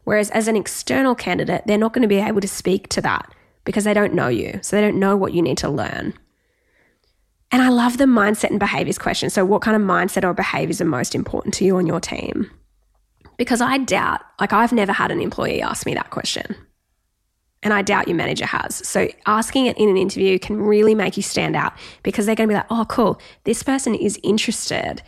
Whereas 0.04 0.30
as 0.30 0.48
an 0.48 0.56
external 0.56 1.14
candidate, 1.14 1.62
they're 1.66 1.78
not 1.78 1.92
going 1.92 2.02
to 2.02 2.08
be 2.08 2.18
able 2.18 2.40
to 2.40 2.48
speak 2.48 2.88
to 2.90 3.00
that 3.02 3.32
because 3.64 3.84
they 3.84 3.94
don't 3.94 4.14
know 4.14 4.28
you. 4.28 4.58
So 4.62 4.76
they 4.76 4.82
don't 4.82 4.98
know 4.98 5.16
what 5.16 5.32
you 5.32 5.42
need 5.42 5.58
to 5.58 5.68
learn. 5.68 6.14
And 7.52 7.62
I 7.62 7.68
love 7.68 7.98
the 7.98 8.04
mindset 8.04 8.50
and 8.50 8.60
behaviors 8.60 8.98
question. 8.98 9.28
So, 9.28 9.44
what 9.44 9.62
kind 9.62 9.76
of 9.76 9.82
mindset 9.82 10.24
or 10.24 10.32
behaviors 10.32 10.80
are 10.80 10.84
most 10.84 11.14
important 11.14 11.54
to 11.54 11.64
you 11.64 11.76
on 11.76 11.86
your 11.86 12.00
team? 12.00 12.50
Because 13.36 13.60
I 13.60 13.78
doubt, 13.78 14.20
like, 14.38 14.52
I've 14.52 14.72
never 14.72 14.92
had 14.92 15.10
an 15.10 15.20
employee 15.20 15.60
ask 15.60 15.84
me 15.84 15.94
that 15.94 16.10
question. 16.10 16.54
And 17.62 17.74
I 17.74 17.82
doubt 17.82 18.06
your 18.06 18.16
manager 18.16 18.46
has. 18.46 18.86
So, 18.86 19.08
asking 19.26 19.66
it 19.66 19.76
in 19.78 19.88
an 19.88 19.96
interview 19.96 20.38
can 20.38 20.60
really 20.60 20.94
make 20.94 21.16
you 21.16 21.22
stand 21.24 21.56
out 21.56 21.72
because 22.04 22.26
they're 22.26 22.36
going 22.36 22.48
to 22.48 22.52
be 22.52 22.56
like, 22.56 22.70
oh, 22.70 22.84
cool, 22.88 23.20
this 23.44 23.62
person 23.64 23.94
is 23.96 24.18
interested 24.22 25.02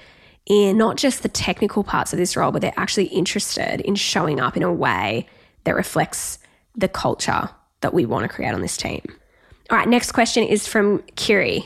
in 0.47 0.77
not 0.77 0.97
just 0.97 1.23
the 1.23 1.29
technical 1.29 1.85
parts 1.85 2.13
of 2.13 2.19
this 2.19 2.37
role, 2.37 2.53
but 2.53 2.63
they're 2.63 2.73
actually 2.77 3.07
interested 3.07 3.81
in 3.81 3.95
showing 3.95 4.41
up 4.41 4.57
in 4.57 4.63
a 4.63 4.73
way 4.73 5.27
that 5.65 5.75
reflects 5.75 6.39
the 6.75 6.89
culture 6.89 7.49
that 7.81 7.95
we 7.95 8.07
want 8.07 8.25
to 8.25 8.29
create 8.29 8.53
on 8.53 8.61
this 8.61 8.77
team. 8.77 9.03
All 9.71 9.77
right, 9.77 9.89
next 9.89 10.13
question 10.13 10.45
is 10.45 10.67
from 10.67 11.03
Kiri. 11.17 11.65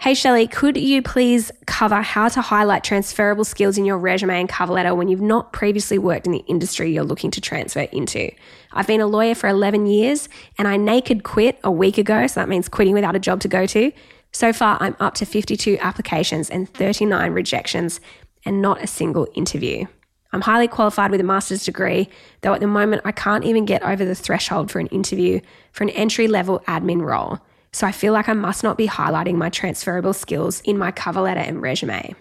Hey 0.00 0.14
Shelley, 0.14 0.46
could 0.46 0.76
you 0.76 1.02
please 1.02 1.50
cover 1.66 2.00
how 2.02 2.28
to 2.28 2.40
highlight 2.40 2.84
transferable 2.84 3.44
skills 3.44 3.76
in 3.76 3.84
your 3.84 3.98
resume 3.98 4.38
and 4.38 4.48
cover 4.48 4.72
letter 4.72 4.94
when 4.94 5.08
you've 5.08 5.20
not 5.20 5.52
previously 5.52 5.98
worked 5.98 6.24
in 6.24 6.30
the 6.30 6.44
industry 6.46 6.92
you're 6.92 7.02
looking 7.02 7.32
to 7.32 7.40
transfer 7.40 7.80
into? 7.90 8.30
I've 8.72 8.86
been 8.86 9.00
a 9.00 9.08
lawyer 9.08 9.34
for 9.34 9.48
11 9.48 9.86
years 9.86 10.28
and 10.56 10.68
I 10.68 10.76
naked 10.76 11.24
quit 11.24 11.58
a 11.64 11.72
week 11.72 11.98
ago, 11.98 12.28
so 12.28 12.38
that 12.38 12.48
means 12.48 12.68
quitting 12.68 12.94
without 12.94 13.16
a 13.16 13.18
job 13.18 13.40
to 13.40 13.48
go 13.48 13.66
to. 13.66 13.90
So 14.32 14.52
far, 14.52 14.78
I'm 14.80 14.96
up 15.00 15.14
to 15.14 15.26
52 15.26 15.78
applications 15.80 16.50
and 16.50 16.68
39 16.68 17.32
rejections 17.32 18.00
and 18.44 18.62
not 18.62 18.82
a 18.82 18.86
single 18.86 19.26
interview. 19.34 19.86
I'm 20.32 20.42
highly 20.42 20.68
qualified 20.68 21.10
with 21.10 21.20
a 21.20 21.24
master's 21.24 21.64
degree, 21.64 22.08
though 22.42 22.52
at 22.52 22.60
the 22.60 22.66
moment 22.66 23.02
I 23.04 23.12
can't 23.12 23.44
even 23.44 23.64
get 23.64 23.82
over 23.82 24.04
the 24.04 24.14
threshold 24.14 24.70
for 24.70 24.78
an 24.78 24.88
interview 24.88 25.40
for 25.72 25.84
an 25.84 25.90
entry 25.90 26.28
level 26.28 26.60
admin 26.68 27.00
role. 27.00 27.38
So 27.72 27.86
I 27.86 27.92
feel 27.92 28.12
like 28.12 28.28
I 28.28 28.34
must 28.34 28.62
not 28.62 28.76
be 28.76 28.86
highlighting 28.86 29.36
my 29.36 29.50
transferable 29.50 30.12
skills 30.12 30.60
in 30.62 30.78
my 30.78 30.90
cover 30.90 31.20
letter 31.20 31.40
and 31.40 31.62
resume. 31.62 32.14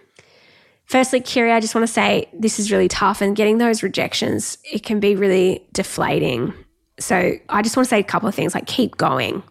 Firstly, 0.86 1.20
Kiri, 1.20 1.52
I 1.52 1.60
just 1.60 1.76
want 1.76 1.86
to 1.86 1.91
say 1.91 2.30
this 2.32 2.60
is 2.60 2.72
really 2.72 2.88
tough 2.88 3.22
and 3.22 3.36
getting 3.36 3.58
those 3.58 3.84
rejections, 3.84 4.58
it 4.63 4.84
can 4.84 5.02
be 5.02 5.15
really 5.15 5.67
deflating. 5.74 6.54
So 7.00 7.34
I 7.50 7.62
just 7.62 7.76
want 7.76 7.86
to 7.86 7.89
say 7.89 8.00
a 8.00 8.04
couple 8.04 8.30
of 8.30 8.36
things 8.36 8.56
like 8.56 8.67
keep 8.67 8.96
going, 8.96 9.43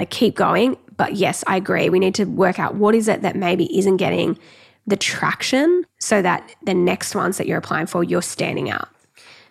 like 0.00 0.10
keep 0.10 0.34
going. 0.34 0.76
But 1.00 1.14
yes, 1.14 1.42
I 1.46 1.56
agree. 1.56 1.88
We 1.88 1.98
need 1.98 2.14
to 2.16 2.26
work 2.26 2.58
out 2.58 2.74
what 2.74 2.94
is 2.94 3.08
it 3.08 3.22
that 3.22 3.34
maybe 3.34 3.74
isn't 3.78 3.96
getting 3.96 4.38
the 4.86 4.98
traction 4.98 5.86
so 5.98 6.20
that 6.20 6.54
the 6.62 6.74
next 6.74 7.14
ones 7.14 7.38
that 7.38 7.46
you're 7.46 7.56
applying 7.56 7.86
for, 7.86 8.04
you're 8.04 8.20
standing 8.20 8.68
out. 8.68 8.86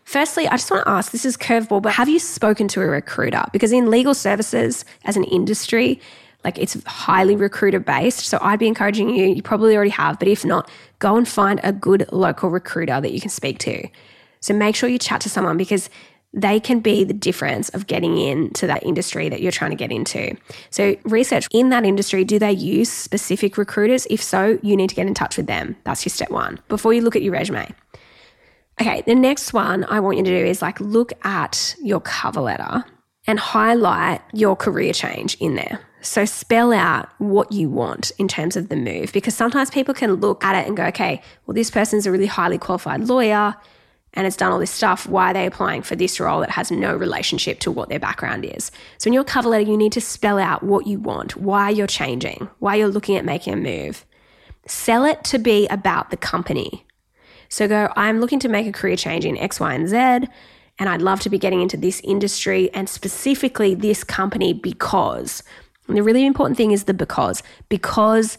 Firstly, 0.03 0.47
I 0.47 0.51
just 0.51 0.69
want 0.69 0.85
to 0.85 0.91
ask 0.91 1.11
this 1.11 1.25
is 1.25 1.37
curveball, 1.37 1.81
but 1.81 1.93
have 1.93 2.07
you 2.07 2.19
spoken 2.19 2.67
to 2.67 2.83
a 2.83 2.85
recruiter? 2.85 3.43
Because 3.51 3.71
in 3.71 3.89
legal 3.89 4.13
services 4.13 4.85
as 5.05 5.17
an 5.17 5.23
industry, 5.23 5.99
like 6.43 6.59
it's 6.59 6.77
highly 6.83 7.35
recruiter 7.35 7.79
based. 7.79 8.27
So 8.27 8.37
I'd 8.43 8.59
be 8.59 8.67
encouraging 8.67 9.09
you, 9.09 9.25
you 9.25 9.41
probably 9.41 9.75
already 9.75 9.89
have, 9.89 10.19
but 10.19 10.27
if 10.27 10.45
not, 10.45 10.69
go 10.99 11.17
and 11.17 11.27
find 11.27 11.59
a 11.63 11.73
good 11.73 12.07
local 12.11 12.51
recruiter 12.51 13.01
that 13.01 13.11
you 13.11 13.19
can 13.19 13.31
speak 13.31 13.57
to. 13.59 13.87
So 14.39 14.53
make 14.53 14.75
sure 14.75 14.87
you 14.87 14.99
chat 14.99 15.19
to 15.21 15.29
someone 15.29 15.57
because 15.57 15.89
they 16.33 16.59
can 16.59 16.79
be 16.79 17.03
the 17.03 17.13
difference 17.13 17.69
of 17.69 17.87
getting 17.87 18.17
into 18.17 18.67
that 18.67 18.83
industry 18.83 19.29
that 19.29 19.41
you're 19.41 19.51
trying 19.51 19.71
to 19.71 19.77
get 19.77 19.91
into. 19.91 20.35
So, 20.69 20.95
research 21.03 21.47
in 21.51 21.69
that 21.69 21.85
industry 21.85 22.23
do 22.23 22.37
they 22.37 22.51
use 22.51 22.91
specific 22.91 23.57
recruiters? 23.57 24.05
If 24.09 24.21
so, 24.21 24.59
you 24.61 24.75
need 24.75 24.89
to 24.89 24.95
get 24.95 25.07
in 25.07 25.13
touch 25.13 25.37
with 25.37 25.47
them. 25.47 25.75
That's 25.85 26.05
your 26.05 26.11
step 26.11 26.29
one 26.29 26.59
before 26.67 26.93
you 26.93 27.01
look 27.01 27.15
at 27.15 27.23
your 27.23 27.33
resume. 27.33 27.73
Okay, 28.79 29.03
the 29.05 29.15
next 29.15 29.51
one 29.53 29.83
I 29.85 29.99
want 29.99 30.17
you 30.17 30.23
to 30.23 30.29
do 30.29 30.45
is 30.45 30.61
like 30.61 30.79
look 30.79 31.13
at 31.25 31.75
your 31.81 31.99
cover 31.99 32.41
letter 32.41 32.85
and 33.27 33.39
highlight 33.39 34.21
your 34.31 34.55
career 34.55 34.93
change 34.93 35.35
in 35.35 35.55
there. 35.55 35.81
So 36.01 36.23
spell 36.23 36.71
out 36.71 37.09
what 37.17 37.51
you 37.51 37.69
want 37.69 38.11
in 38.17 38.29
terms 38.29 38.55
of 38.55 38.69
the 38.69 38.77
move 38.77 39.11
because 39.11 39.35
sometimes 39.35 39.69
people 39.69 39.93
can 39.93 40.13
look 40.13 40.45
at 40.45 40.55
it 40.55 40.65
and 40.65 40.77
go, 40.77 40.85
okay, 40.85 41.21
well, 41.45 41.53
this 41.53 41.69
person's 41.69 42.05
a 42.05 42.11
really 42.11 42.25
highly 42.25 42.57
qualified 42.57 43.01
lawyer 43.01 43.55
and 44.13 44.25
has 44.25 44.35
done 44.35 44.51
all 44.51 44.59
this 44.59 44.71
stuff. 44.71 45.07
Why 45.07 45.31
are 45.31 45.33
they 45.33 45.45
applying 45.45 45.81
for 45.81 45.95
this 45.95 46.19
role 46.19 46.39
that 46.39 46.49
has 46.51 46.71
no 46.71 46.95
relationship 46.95 47.59
to 47.61 47.71
what 47.71 47.89
their 47.89 47.99
background 47.99 48.45
is? 48.45 48.71
So 48.97 49.07
in 49.07 49.13
your 49.13 49.23
cover 49.23 49.49
letter, 49.49 49.69
you 49.69 49.77
need 49.77 49.91
to 49.93 50.01
spell 50.01 50.39
out 50.39 50.63
what 50.63 50.87
you 50.87 50.99
want, 50.99 51.35
why 51.37 51.69
you're 51.69 51.87
changing, 51.87 52.49
why 52.59 52.75
you're 52.75 52.87
looking 52.87 53.15
at 53.15 53.25
making 53.25 53.53
a 53.53 53.57
move. 53.57 54.05
Sell 54.65 55.05
it 55.05 55.23
to 55.25 55.39
be 55.39 55.67
about 55.67 56.09
the 56.09 56.17
company. 56.17 56.85
So 57.49 57.67
go, 57.67 57.91
I'm 57.95 58.19
looking 58.19 58.39
to 58.39 58.49
make 58.49 58.67
a 58.67 58.71
career 58.71 58.95
change 58.95 59.25
in 59.25 59.37
X, 59.37 59.59
Y, 59.59 59.73
and 59.73 59.87
Z, 59.87 59.95
and 59.95 60.87
I'd 60.87 61.01
love 61.01 61.19
to 61.21 61.29
be 61.29 61.37
getting 61.37 61.61
into 61.61 61.77
this 61.77 61.99
industry 62.03 62.69
and 62.73 62.87
specifically 62.87 63.75
this 63.75 64.03
company 64.03 64.53
because. 64.53 65.43
And 65.87 65.97
the 65.97 66.03
really 66.03 66.25
important 66.25 66.57
thing 66.57 66.71
is 66.71 66.85
the 66.85 66.93
because. 66.93 67.43
Because 67.67 68.37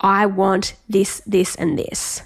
I 0.00 0.26
want 0.26 0.74
this, 0.88 1.20
this, 1.26 1.56
and 1.56 1.78
this. 1.78 2.22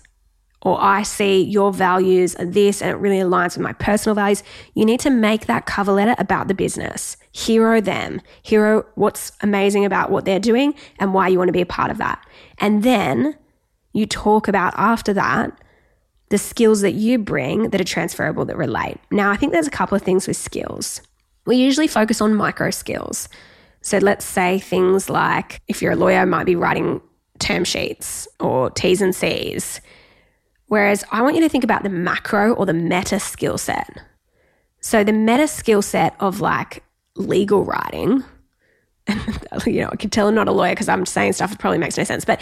Or 0.62 0.80
I 0.80 1.04
see 1.04 1.42
your 1.42 1.72
values 1.72 2.34
are 2.36 2.44
this 2.44 2.82
and 2.82 2.90
it 2.90 2.96
really 2.96 3.18
aligns 3.18 3.56
with 3.56 3.62
my 3.62 3.72
personal 3.74 4.14
values. 4.14 4.42
You 4.74 4.84
need 4.84 5.00
to 5.00 5.10
make 5.10 5.46
that 5.46 5.66
cover 5.66 5.92
letter 5.92 6.16
about 6.18 6.48
the 6.48 6.54
business. 6.54 7.16
Hero 7.32 7.80
them. 7.80 8.20
Hero 8.42 8.84
what's 8.96 9.30
amazing 9.40 9.84
about 9.84 10.10
what 10.10 10.24
they're 10.24 10.40
doing 10.40 10.74
and 10.98 11.14
why 11.14 11.28
you 11.28 11.38
want 11.38 11.48
to 11.48 11.52
be 11.52 11.60
a 11.60 11.66
part 11.66 11.92
of 11.92 11.98
that. 11.98 12.24
And 12.58 12.82
then 12.82 13.36
you 13.92 14.06
talk 14.06 14.48
about 14.48 14.74
after 14.76 15.12
that 15.14 15.56
the 16.30 16.38
skills 16.38 16.82
that 16.82 16.92
you 16.92 17.18
bring 17.18 17.70
that 17.70 17.80
are 17.80 17.84
transferable 17.84 18.44
that 18.44 18.56
relate. 18.56 18.98
Now, 19.10 19.30
I 19.30 19.36
think 19.36 19.52
there's 19.52 19.66
a 19.66 19.70
couple 19.70 19.96
of 19.96 20.02
things 20.02 20.26
with 20.26 20.36
skills. 20.36 21.00
We 21.46 21.56
usually 21.56 21.88
focus 21.88 22.20
on 22.20 22.34
micro 22.34 22.70
skills. 22.70 23.28
So 23.80 23.98
let's 23.98 24.24
say 24.24 24.58
things 24.58 25.08
like 25.08 25.62
if 25.68 25.80
you're 25.80 25.92
a 25.92 25.96
lawyer, 25.96 26.26
might 26.26 26.44
be 26.44 26.56
writing 26.56 27.00
term 27.38 27.64
sheets 27.64 28.28
or 28.40 28.70
T's 28.70 29.00
and 29.00 29.14
C's. 29.14 29.80
Whereas 30.68 31.04
I 31.10 31.22
want 31.22 31.34
you 31.34 31.42
to 31.42 31.48
think 31.48 31.64
about 31.64 31.82
the 31.82 31.88
macro 31.88 32.54
or 32.54 32.66
the 32.66 32.74
meta 32.74 33.18
skill 33.20 33.58
set. 33.58 33.98
So 34.80 35.02
the 35.02 35.12
meta 35.12 35.48
skill 35.48 35.82
set 35.82 36.14
of 36.20 36.40
like 36.40 36.84
legal 37.16 37.64
writing 37.64 38.22
you 39.66 39.80
know, 39.80 39.88
I 39.92 39.96
can 39.96 40.10
tell 40.10 40.28
I'm 40.28 40.34
not 40.34 40.48
a 40.48 40.52
lawyer 40.52 40.72
because 40.72 40.88
I'm 40.88 41.06
saying 41.06 41.34
stuff 41.34 41.50
that 41.50 41.58
probably 41.58 41.78
makes 41.78 41.96
no 41.96 42.04
sense. 42.04 42.24
But 42.24 42.40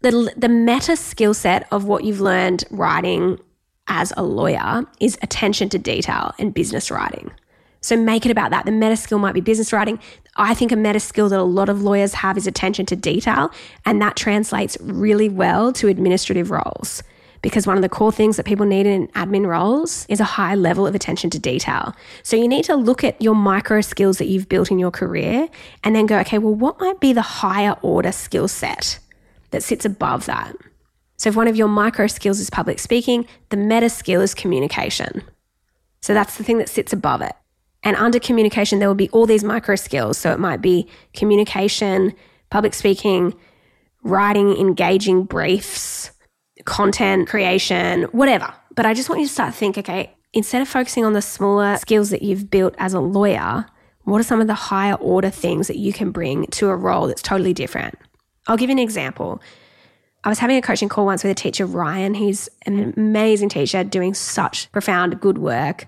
the 0.00 0.32
the 0.36 0.48
meta 0.48 0.96
skill 0.96 1.34
set 1.34 1.66
of 1.70 1.84
what 1.84 2.04
you've 2.04 2.20
learned 2.20 2.64
writing 2.70 3.38
as 3.86 4.12
a 4.16 4.22
lawyer 4.22 4.84
is 5.00 5.18
attention 5.22 5.68
to 5.70 5.78
detail 5.78 6.32
and 6.38 6.54
business 6.54 6.90
writing. 6.90 7.32
So 7.80 7.96
make 7.96 8.24
it 8.24 8.30
about 8.30 8.50
that. 8.50 8.64
The 8.64 8.72
meta 8.72 8.96
skill 8.96 9.18
might 9.18 9.34
be 9.34 9.42
business 9.42 9.72
writing. 9.72 9.98
I 10.36 10.54
think 10.54 10.72
a 10.72 10.76
meta 10.76 11.00
skill 11.00 11.28
that 11.28 11.38
a 11.38 11.42
lot 11.42 11.68
of 11.68 11.82
lawyers 11.82 12.14
have 12.14 12.38
is 12.38 12.46
attention 12.46 12.86
to 12.86 12.96
detail, 12.96 13.50
and 13.84 14.00
that 14.00 14.16
translates 14.16 14.78
really 14.80 15.28
well 15.28 15.72
to 15.74 15.88
administrative 15.88 16.50
roles 16.50 17.02
because 17.44 17.66
one 17.66 17.76
of 17.76 17.82
the 17.82 17.90
core 17.90 18.10
things 18.10 18.38
that 18.38 18.46
people 18.46 18.64
need 18.64 18.86
in 18.86 19.06
admin 19.08 19.46
roles 19.46 20.06
is 20.08 20.18
a 20.18 20.24
high 20.24 20.54
level 20.54 20.86
of 20.86 20.94
attention 20.94 21.28
to 21.28 21.38
detail. 21.38 21.94
So 22.22 22.36
you 22.36 22.48
need 22.48 22.64
to 22.64 22.74
look 22.74 23.04
at 23.04 23.20
your 23.20 23.34
micro 23.34 23.82
skills 23.82 24.16
that 24.16 24.28
you've 24.28 24.48
built 24.48 24.70
in 24.70 24.78
your 24.78 24.90
career 24.90 25.50
and 25.84 25.94
then 25.94 26.06
go, 26.06 26.18
okay, 26.20 26.38
well, 26.38 26.54
what 26.54 26.80
might 26.80 27.00
be 27.00 27.12
the 27.12 27.20
higher 27.20 27.76
order 27.82 28.12
skill 28.12 28.48
set 28.48 28.98
that 29.50 29.62
sits 29.62 29.84
above 29.84 30.24
that? 30.24 30.56
So 31.18 31.28
if 31.28 31.36
one 31.36 31.46
of 31.46 31.54
your 31.54 31.68
micro 31.68 32.06
skills 32.06 32.40
is 32.40 32.48
public 32.48 32.78
speaking, 32.78 33.26
the 33.50 33.58
meta 33.58 33.90
skill 33.90 34.22
is 34.22 34.32
communication. 34.32 35.22
So 36.00 36.14
that's 36.14 36.38
the 36.38 36.44
thing 36.44 36.56
that 36.58 36.70
sits 36.70 36.94
above 36.94 37.20
it. 37.20 37.34
And 37.82 37.94
under 37.96 38.18
communication, 38.18 38.78
there 38.78 38.88
will 38.88 38.94
be 38.94 39.10
all 39.10 39.26
these 39.26 39.44
micro 39.44 39.76
skills. 39.76 40.16
So 40.16 40.32
it 40.32 40.40
might 40.40 40.62
be 40.62 40.88
communication, 41.12 42.14
public 42.48 42.72
speaking, 42.72 43.34
writing 44.02 44.56
engaging 44.56 45.24
briefs, 45.24 46.10
content 46.64 47.28
creation, 47.28 48.04
whatever. 48.04 48.52
But 48.74 48.86
I 48.86 48.94
just 48.94 49.08
want 49.08 49.20
you 49.20 49.26
to 49.26 49.32
start 49.32 49.54
think 49.54 49.78
okay, 49.78 50.14
instead 50.32 50.62
of 50.62 50.68
focusing 50.68 51.04
on 51.04 51.12
the 51.12 51.22
smaller 51.22 51.76
skills 51.76 52.10
that 52.10 52.22
you've 52.22 52.50
built 52.50 52.74
as 52.78 52.94
a 52.94 53.00
lawyer, 53.00 53.66
what 54.02 54.20
are 54.20 54.24
some 54.24 54.40
of 54.40 54.46
the 54.46 54.54
higher 54.54 54.94
order 54.94 55.30
things 55.30 55.66
that 55.68 55.78
you 55.78 55.92
can 55.92 56.10
bring 56.10 56.46
to 56.48 56.68
a 56.68 56.76
role 56.76 57.06
that's 57.06 57.22
totally 57.22 57.54
different? 57.54 57.98
I'll 58.46 58.56
give 58.56 58.68
you 58.68 58.74
an 58.74 58.78
example. 58.78 59.40
I 60.24 60.28
was 60.28 60.38
having 60.38 60.56
a 60.56 60.62
coaching 60.62 60.88
call 60.88 61.06
once 61.06 61.22
with 61.22 61.32
a 61.32 61.34
teacher, 61.34 61.66
Ryan. 61.66 62.14
He's 62.14 62.48
an 62.66 62.94
amazing 62.96 63.50
teacher 63.50 63.84
doing 63.84 64.14
such 64.14 64.70
profound 64.72 65.20
good 65.20 65.38
work. 65.38 65.86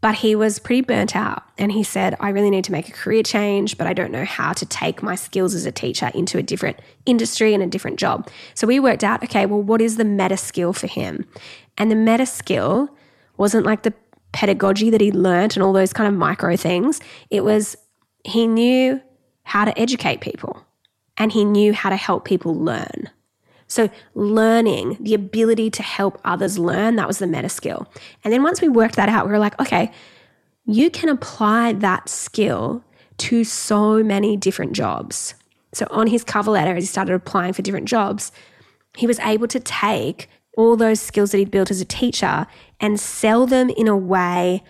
But 0.00 0.16
he 0.16 0.34
was 0.34 0.58
pretty 0.58 0.80
burnt 0.80 1.14
out 1.14 1.42
and 1.58 1.70
he 1.70 1.82
said, 1.82 2.16
I 2.20 2.30
really 2.30 2.48
need 2.48 2.64
to 2.64 2.72
make 2.72 2.88
a 2.88 2.92
career 2.92 3.22
change, 3.22 3.76
but 3.76 3.86
I 3.86 3.92
don't 3.92 4.10
know 4.10 4.24
how 4.24 4.54
to 4.54 4.64
take 4.64 5.02
my 5.02 5.14
skills 5.14 5.54
as 5.54 5.66
a 5.66 5.72
teacher 5.72 6.10
into 6.14 6.38
a 6.38 6.42
different 6.42 6.78
industry 7.04 7.52
and 7.52 7.62
a 7.62 7.66
different 7.66 7.98
job. 7.98 8.28
So 8.54 8.66
we 8.66 8.80
worked 8.80 9.04
out, 9.04 9.22
okay, 9.24 9.44
well, 9.44 9.60
what 9.60 9.82
is 9.82 9.98
the 9.98 10.04
meta 10.04 10.38
skill 10.38 10.72
for 10.72 10.86
him? 10.86 11.26
And 11.76 11.90
the 11.90 11.96
meta 11.96 12.24
skill 12.24 12.88
wasn't 13.36 13.66
like 13.66 13.82
the 13.82 13.92
pedagogy 14.32 14.90
that 14.90 15.00
he 15.00 15.12
learned 15.12 15.56
and 15.56 15.62
all 15.62 15.72
those 15.72 15.92
kind 15.92 16.08
of 16.08 16.18
micro 16.18 16.56
things. 16.56 17.00
It 17.28 17.44
was 17.44 17.76
he 18.24 18.46
knew 18.46 19.00
how 19.42 19.64
to 19.64 19.78
educate 19.78 20.20
people 20.20 20.64
and 21.16 21.32
he 21.32 21.44
knew 21.44 21.72
how 21.72 21.90
to 21.90 21.96
help 21.96 22.24
people 22.24 22.54
learn. 22.54 23.10
So, 23.70 23.88
learning, 24.16 24.96
the 24.98 25.14
ability 25.14 25.70
to 25.70 25.82
help 25.84 26.20
others 26.24 26.58
learn, 26.58 26.96
that 26.96 27.06
was 27.06 27.18
the 27.18 27.28
meta 27.28 27.48
skill. 27.48 27.86
And 28.24 28.32
then 28.32 28.42
once 28.42 28.60
we 28.60 28.68
worked 28.68 28.96
that 28.96 29.08
out, 29.08 29.26
we 29.26 29.30
were 29.30 29.38
like, 29.38 29.58
okay, 29.60 29.92
you 30.66 30.90
can 30.90 31.08
apply 31.08 31.74
that 31.74 32.08
skill 32.08 32.82
to 33.18 33.44
so 33.44 34.02
many 34.02 34.36
different 34.36 34.72
jobs. 34.72 35.36
So, 35.72 35.86
on 35.88 36.08
his 36.08 36.24
cover 36.24 36.50
letter, 36.50 36.74
as 36.74 36.82
he 36.82 36.88
started 36.88 37.14
applying 37.14 37.52
for 37.52 37.62
different 37.62 37.86
jobs, 37.86 38.32
he 38.96 39.06
was 39.06 39.20
able 39.20 39.46
to 39.46 39.60
take 39.60 40.28
all 40.56 40.76
those 40.76 41.00
skills 41.00 41.30
that 41.30 41.38
he'd 41.38 41.52
built 41.52 41.70
as 41.70 41.80
a 41.80 41.84
teacher 41.84 42.48
and 42.80 42.98
sell 42.98 43.46
them 43.46 43.70
in 43.70 43.86
a 43.86 43.96
way 43.96 44.64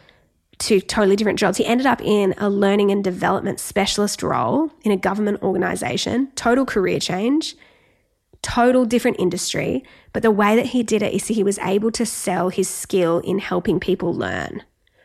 to 0.58 0.78
totally 0.78 1.16
different 1.16 1.38
jobs. 1.38 1.56
He 1.56 1.64
ended 1.64 1.86
up 1.86 2.02
in 2.02 2.34
a 2.36 2.50
learning 2.50 2.90
and 2.90 3.02
development 3.02 3.60
specialist 3.60 4.22
role 4.22 4.70
in 4.82 4.92
a 4.92 4.96
government 4.98 5.42
organization, 5.42 6.30
total 6.34 6.66
career 6.66 7.00
change, 7.00 7.56
total 8.42 8.84
different 8.84 9.20
industry. 9.20 9.84
But 10.12 10.22
the 10.22 10.30
way 10.30 10.56
that 10.56 10.66
he 10.66 10.82
did 10.82 11.02
it 11.02 11.14
is 11.14 11.28
he 11.28 11.44
was 11.44 11.58
able 11.58 11.90
to 11.92 12.06
sell 12.06 12.48
his 12.48 12.68
skill 12.68 13.18
in 13.20 13.38
helping 13.38 13.80
people 13.80 14.14
learn. 14.14 14.62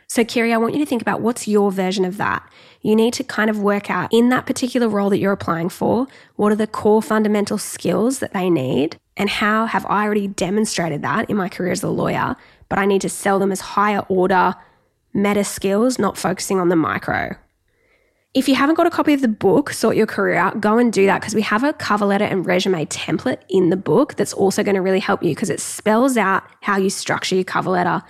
So, 0.08 0.24
Kiri, 0.24 0.54
I 0.54 0.58
want 0.58 0.74
you 0.74 0.80
to 0.80 0.86
think 0.86 1.02
about 1.02 1.22
what's 1.22 1.48
your 1.48 1.72
version 1.72 2.06
of 2.06 2.18
that. 2.18 2.48
You 2.82 2.96
need 2.96 3.14
to 3.16 3.24
kind 3.24 3.50
of 3.50 3.60
work 3.60 3.90
out 3.90 4.10
in 4.14 4.30
that 4.30 4.46
particular 4.46 4.88
role 4.88 5.10
that 5.10 5.18
you're 5.18 5.32
applying 5.32 5.70
for, 5.70 6.08
what 6.36 6.52
are 6.52 6.56
the 6.56 6.68
core 6.68 7.02
fundamental 7.02 7.58
skills 7.58 8.20
that 8.20 8.32
they 8.32 8.50
need, 8.50 8.98
and 9.18 9.30
how 9.30 9.66
have 9.66 9.86
I 9.88 10.04
already 10.04 10.28
demonstrated 10.28 11.02
that 11.02 11.30
in 11.30 11.38
my 11.38 11.50
career 11.50 11.72
as 11.72 11.82
a 11.82 11.90
lawyer, 11.90 12.36
but 12.70 12.78
I 12.78 12.86
need 12.86 13.02
to 13.02 13.10
sell 13.10 13.40
them 13.40 13.52
as 13.52 13.62
higher 13.62 14.06
order 14.08 14.54
meta 15.14 15.44
skills, 15.44 15.98
not 15.98 16.18
focusing 16.18 16.60
on 16.60 16.70
the 16.70 16.76
micro. 16.76 17.36
If 18.36 18.50
you 18.50 18.56
haven't 18.56 18.76
got 18.76 18.86
a 18.86 18.90
copy 18.90 19.14
of 19.14 19.22
the 19.22 19.30
book, 19.30 19.72
Sort 19.72 19.96
Your 19.96 20.06
Career 20.06 20.36
Out, 20.36 20.60
go 20.60 20.78
and 20.78 20.92
do 20.92 21.06
that 21.06 21.22
because 21.22 21.34
we 21.34 21.42
have 21.44 21.64
a 21.64 21.72
cover 21.72 22.06
letter 22.06 22.26
and 22.26 22.46
resume 22.46 22.86
template 22.88 23.40
in 23.48 23.70
the 23.70 23.78
book 23.78 24.16
that's 24.16 24.34
also 24.34 24.62
going 24.62 24.76
to 24.76 24.82
really 24.82 25.00
help 25.00 25.24
you 25.24 25.30
because 25.30 25.50
it 25.50 25.62
spells 25.62 26.18
out 26.18 26.44
how 26.60 26.76
you 26.76 26.90
structure 26.90 27.36
your 27.36 27.46
cover 27.46 27.70
letter. 27.70 28.04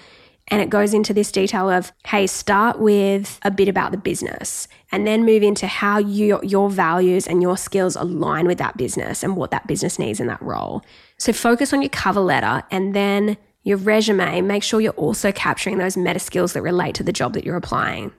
And 0.48 0.64
it 0.64 0.72
goes 0.72 0.96
into 0.96 1.14
this 1.14 1.32
detail 1.32 1.70
of, 1.70 1.92
hey, 2.08 2.26
start 2.26 2.80
with 2.80 3.40
a 3.44 3.52
bit 3.52 3.68
about 3.68 3.92
the 3.92 4.00
business 4.00 4.68
and 4.92 5.06
then 5.06 5.26
move 5.26 5.44
into 5.44 5.68
how 5.68 6.00
you, 6.00 6.40
your 6.42 6.72
values 6.72 7.28
and 7.28 7.44
your 7.44 7.56
skills 7.56 7.96
align 7.96 8.48
with 8.48 8.58
that 8.58 8.78
business 8.78 9.22
and 9.22 9.36
what 9.36 9.52
that 9.52 9.68
business 9.68 10.00
needs 10.00 10.20
in 10.20 10.26
that 10.26 10.42
role. 10.42 10.84
So 11.20 11.34
focus 11.34 11.72
on 11.72 11.84
your 11.84 11.90
cover 11.90 12.22
letter 12.22 12.64
and 12.72 12.96
then 12.96 13.38
your 13.62 13.78
resume, 13.78 14.42
make 14.42 14.64
sure 14.64 14.82
you're 14.82 14.94
also 14.94 15.32
capturing 15.32 15.78
those 15.78 15.96
meta 15.96 16.20
skills 16.20 16.54
that 16.54 16.64
relate 16.64 16.96
to 16.96 17.04
the 17.04 17.14
job 17.14 17.34
that 17.34 17.44
you're 17.44 17.56
applying. 17.56 18.12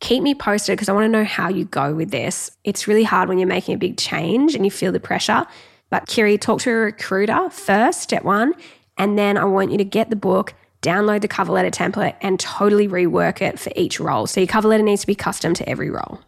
Keep 0.00 0.22
me 0.22 0.34
posted 0.34 0.74
because 0.74 0.88
I 0.88 0.92
want 0.92 1.04
to 1.04 1.08
know 1.08 1.24
how 1.24 1.48
you 1.48 1.64
go 1.64 1.94
with 1.94 2.10
this. 2.10 2.50
It's 2.64 2.86
really 2.86 3.04
hard 3.04 3.28
when 3.28 3.38
you're 3.38 3.48
making 3.48 3.74
a 3.74 3.78
big 3.78 3.96
change 3.96 4.54
and 4.54 4.64
you 4.64 4.70
feel 4.70 4.92
the 4.92 5.00
pressure. 5.00 5.46
But 5.90 6.06
Kiri, 6.06 6.36
talk 6.38 6.60
to 6.60 6.70
a 6.70 6.74
recruiter 6.74 7.48
first, 7.50 8.00
step 8.00 8.24
one. 8.24 8.54
And 8.98 9.18
then 9.18 9.38
I 9.38 9.44
want 9.44 9.70
you 9.70 9.78
to 9.78 9.84
get 9.84 10.10
the 10.10 10.16
book, 10.16 10.54
download 10.82 11.22
the 11.22 11.28
cover 11.28 11.52
letter 11.52 11.70
template, 11.70 12.16
and 12.20 12.38
totally 12.38 12.86
rework 12.88 13.40
it 13.40 13.58
for 13.58 13.72
each 13.76 13.98
role. 13.98 14.26
So 14.26 14.40
your 14.40 14.48
cover 14.48 14.68
letter 14.68 14.82
needs 14.82 15.00
to 15.02 15.06
be 15.06 15.14
custom 15.14 15.54
to 15.54 15.68
every 15.68 15.90
role. 15.90 16.20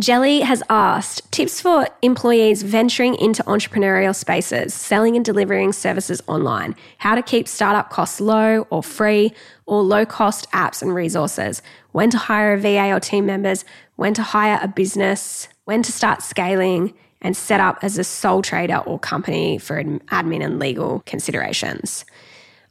Jelly 0.00 0.40
has 0.40 0.62
asked 0.70 1.30
tips 1.30 1.60
for 1.60 1.86
employees 2.00 2.62
venturing 2.62 3.14
into 3.16 3.42
entrepreneurial 3.44 4.14
spaces, 4.14 4.72
selling 4.72 5.16
and 5.16 5.24
delivering 5.24 5.72
services 5.72 6.22
online, 6.26 6.74
how 6.98 7.14
to 7.14 7.22
keep 7.22 7.46
startup 7.46 7.90
costs 7.90 8.20
low 8.20 8.66
or 8.70 8.82
free, 8.82 9.32
or 9.66 9.82
low 9.82 10.06
cost 10.06 10.50
apps 10.50 10.82
and 10.82 10.94
resources, 10.94 11.62
when 11.92 12.08
to 12.10 12.18
hire 12.18 12.54
a 12.54 12.58
VA 12.58 12.90
or 12.90 13.00
team 13.00 13.26
members, 13.26 13.64
when 13.96 14.14
to 14.14 14.22
hire 14.22 14.58
a 14.62 14.66
business, 14.66 15.46
when 15.66 15.82
to 15.82 15.92
start 15.92 16.22
scaling, 16.22 16.94
and 17.20 17.36
set 17.36 17.60
up 17.60 17.78
as 17.82 17.98
a 17.98 18.02
sole 18.02 18.42
trader 18.42 18.78
or 18.78 18.98
company 18.98 19.58
for 19.58 19.82
admin 19.84 20.44
and 20.44 20.58
legal 20.58 21.00
considerations. 21.06 22.04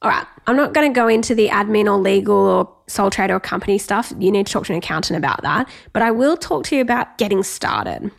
All 0.01 0.09
right, 0.09 0.25
I'm 0.47 0.55
not 0.55 0.73
going 0.73 0.91
to 0.91 0.95
go 0.95 1.07
into 1.07 1.35
the 1.35 1.49
admin 1.49 1.85
or 1.85 1.97
legal 1.97 2.35
or 2.35 2.75
sole 2.87 3.11
trader 3.11 3.35
or 3.35 3.39
company 3.39 3.77
stuff. 3.77 4.11
You 4.17 4.31
need 4.31 4.47
to 4.47 4.53
talk 4.53 4.65
to 4.65 4.73
an 4.73 4.79
accountant 4.79 5.17
about 5.17 5.43
that. 5.43 5.69
But 5.93 6.01
I 6.01 6.09
will 6.09 6.37
talk 6.37 6.63
to 6.65 6.75
you 6.75 6.81
about 6.81 7.19
getting 7.19 7.43
started. 7.43 8.09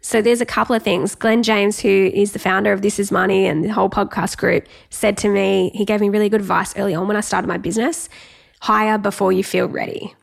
So 0.00 0.22
there's 0.22 0.40
a 0.40 0.46
couple 0.46 0.76
of 0.76 0.82
things. 0.82 1.16
Glen 1.16 1.42
James, 1.42 1.80
who 1.80 2.10
is 2.14 2.32
the 2.32 2.38
founder 2.38 2.72
of 2.72 2.82
This 2.82 3.00
Is 3.00 3.10
Money 3.10 3.46
and 3.46 3.64
the 3.64 3.68
whole 3.70 3.90
podcast 3.90 4.38
group, 4.38 4.68
said 4.90 5.16
to 5.18 5.28
me, 5.28 5.72
he 5.74 5.84
gave 5.84 6.00
me 6.00 6.08
really 6.08 6.28
good 6.28 6.40
advice 6.40 6.76
early 6.76 6.94
on 6.94 7.08
when 7.08 7.16
I 7.16 7.20
started 7.20 7.48
my 7.48 7.58
business 7.58 8.08
hire 8.60 8.98
before 8.98 9.32
you 9.32 9.42
feel 9.42 9.68
ready. 9.68 10.14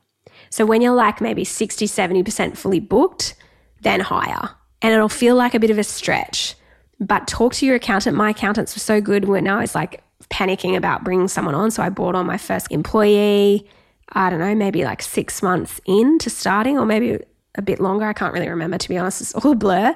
So 0.49 0.65
when 0.65 0.81
you're 0.81 0.95
like 0.95 1.19
maybe 1.19 1.43
60, 1.43 1.87
70% 1.87 2.57
fully 2.57 2.79
booked, 2.79 3.35
then 3.81 3.99
hire. 3.99 4.49
And 4.81 4.93
it'll 4.93 5.09
feel 5.09 5.35
like 5.35 5.53
a 5.53 5.59
bit 5.59 5.71
of 5.71 5.77
a 5.77 5.83
stretch. 5.83 6.55
But 6.99 7.27
talk 7.27 7.53
to 7.55 7.65
your 7.65 7.75
accountant. 7.75 8.15
My 8.15 8.29
accountants 8.29 8.75
were 8.75 8.79
so 8.79 9.01
good 9.01 9.25
when 9.25 9.47
I 9.47 9.59
was 9.59 9.75
like 9.75 10.01
panicking 10.29 10.75
about 10.75 11.03
bringing 11.03 11.27
someone 11.27 11.55
on. 11.55 11.71
So 11.71 11.83
I 11.83 11.89
brought 11.89 12.15
on 12.15 12.25
my 12.25 12.37
first 12.37 12.71
employee, 12.71 13.67
I 14.09 14.29
don't 14.29 14.39
know, 14.39 14.55
maybe 14.55 14.83
like 14.83 15.01
six 15.01 15.41
months 15.41 15.79
into 15.85 16.29
starting, 16.29 16.77
or 16.77 16.85
maybe 16.85 17.19
a 17.55 17.61
bit 17.61 17.79
longer. 17.79 18.05
I 18.05 18.13
can't 18.13 18.33
really 18.33 18.49
remember, 18.49 18.77
to 18.77 18.89
be 18.89 18.97
honest. 18.97 19.21
It's 19.21 19.33
all 19.33 19.55
blur. 19.55 19.95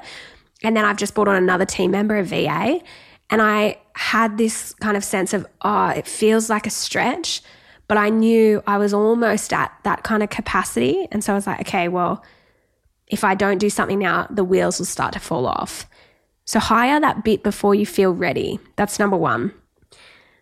And 0.64 0.76
then 0.76 0.86
I've 0.86 0.98
just 0.98 1.14
brought 1.14 1.28
on 1.28 1.36
another 1.36 1.66
team 1.66 1.92
member, 1.92 2.18
a 2.18 2.24
VA. 2.24 2.82
And 3.30 3.42
I 3.42 3.78
had 3.94 4.38
this 4.38 4.74
kind 4.76 4.98
of 4.98 5.04
sense 5.04 5.34
of, 5.34 5.46
oh, 5.62 5.90
it 5.90 6.08
feels 6.08 6.50
like 6.50 6.66
a 6.66 6.72
stretch, 6.72 7.42
but 7.88 7.98
I 7.98 8.10
knew 8.10 8.64
I 8.66 8.78
was 8.78 8.94
almost 8.94 9.54
at 9.54 9.72
that 9.84 10.04
kind 10.04 10.24
of 10.24 10.30
capacity. 10.30 11.08
And 11.12 11.24
so 11.24 11.34
I 11.34 11.36
was 11.36 11.48
like, 11.48 11.62
okay, 11.62 11.88
well, 11.88 12.24
if 13.08 13.24
I 13.24 13.36
don't 13.36 13.58
do 13.58 13.70
something 13.70 14.00
now, 14.00 14.28
the 14.30 14.44
wheels 14.44 14.80
will 14.80 14.86
start 14.86 15.14
to 15.14 15.20
fall 15.20 15.46
off. 15.46 15.88
So 16.46 16.60
hire 16.60 17.00
that 17.00 17.24
bit 17.24 17.44
before 17.44 17.76
you 17.76 17.86
feel 17.86 18.12
ready. 18.12 18.60
That's 18.76 19.00
number 19.00 19.18
one. 19.18 19.54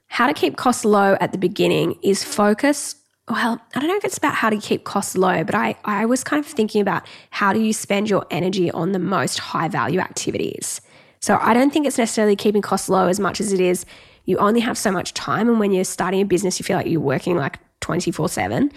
How 0.07 0.27
to 0.27 0.33
keep 0.33 0.55
costs 0.57 0.85
low 0.85 1.17
at 1.19 1.31
the 1.31 1.37
beginning 1.37 1.97
is 2.01 2.23
focus. 2.23 2.95
Well, 3.29 3.61
I 3.75 3.79
don't 3.79 3.89
know 3.89 3.97
if 3.97 4.05
it's 4.05 4.17
about 4.17 4.35
how 4.35 4.49
to 4.49 4.57
keep 4.57 4.83
costs 4.83 5.17
low, 5.17 5.43
but 5.43 5.53
I, 5.53 5.75
I 5.83 6.05
was 6.05 6.23
kind 6.23 6.43
of 6.43 6.49
thinking 6.49 6.81
about 6.81 7.03
how 7.29 7.51
do 7.53 7.59
you 7.59 7.73
spend 7.73 8.09
your 8.09 8.25
energy 8.31 8.71
on 8.71 8.93
the 8.93 8.99
most 8.99 9.39
high 9.39 9.67
value 9.67 9.99
activities. 9.99 10.81
So 11.19 11.37
I 11.41 11.53
don't 11.53 11.71
think 11.71 11.85
it's 11.85 11.97
necessarily 11.97 12.35
keeping 12.35 12.61
costs 12.61 12.89
low 12.89 13.07
as 13.07 13.19
much 13.19 13.41
as 13.41 13.51
it 13.51 13.59
is 13.59 13.85
you 14.27 14.37
only 14.37 14.59
have 14.59 14.77
so 14.77 14.91
much 14.91 15.13
time. 15.15 15.49
And 15.49 15.59
when 15.59 15.71
you're 15.71 15.85
starting 15.85 16.21
a 16.21 16.25
business, 16.25 16.59
you 16.59 16.63
feel 16.63 16.77
like 16.77 16.87
you're 16.87 17.01
working 17.01 17.35
like 17.35 17.59
24 17.79 18.29
7. 18.29 18.71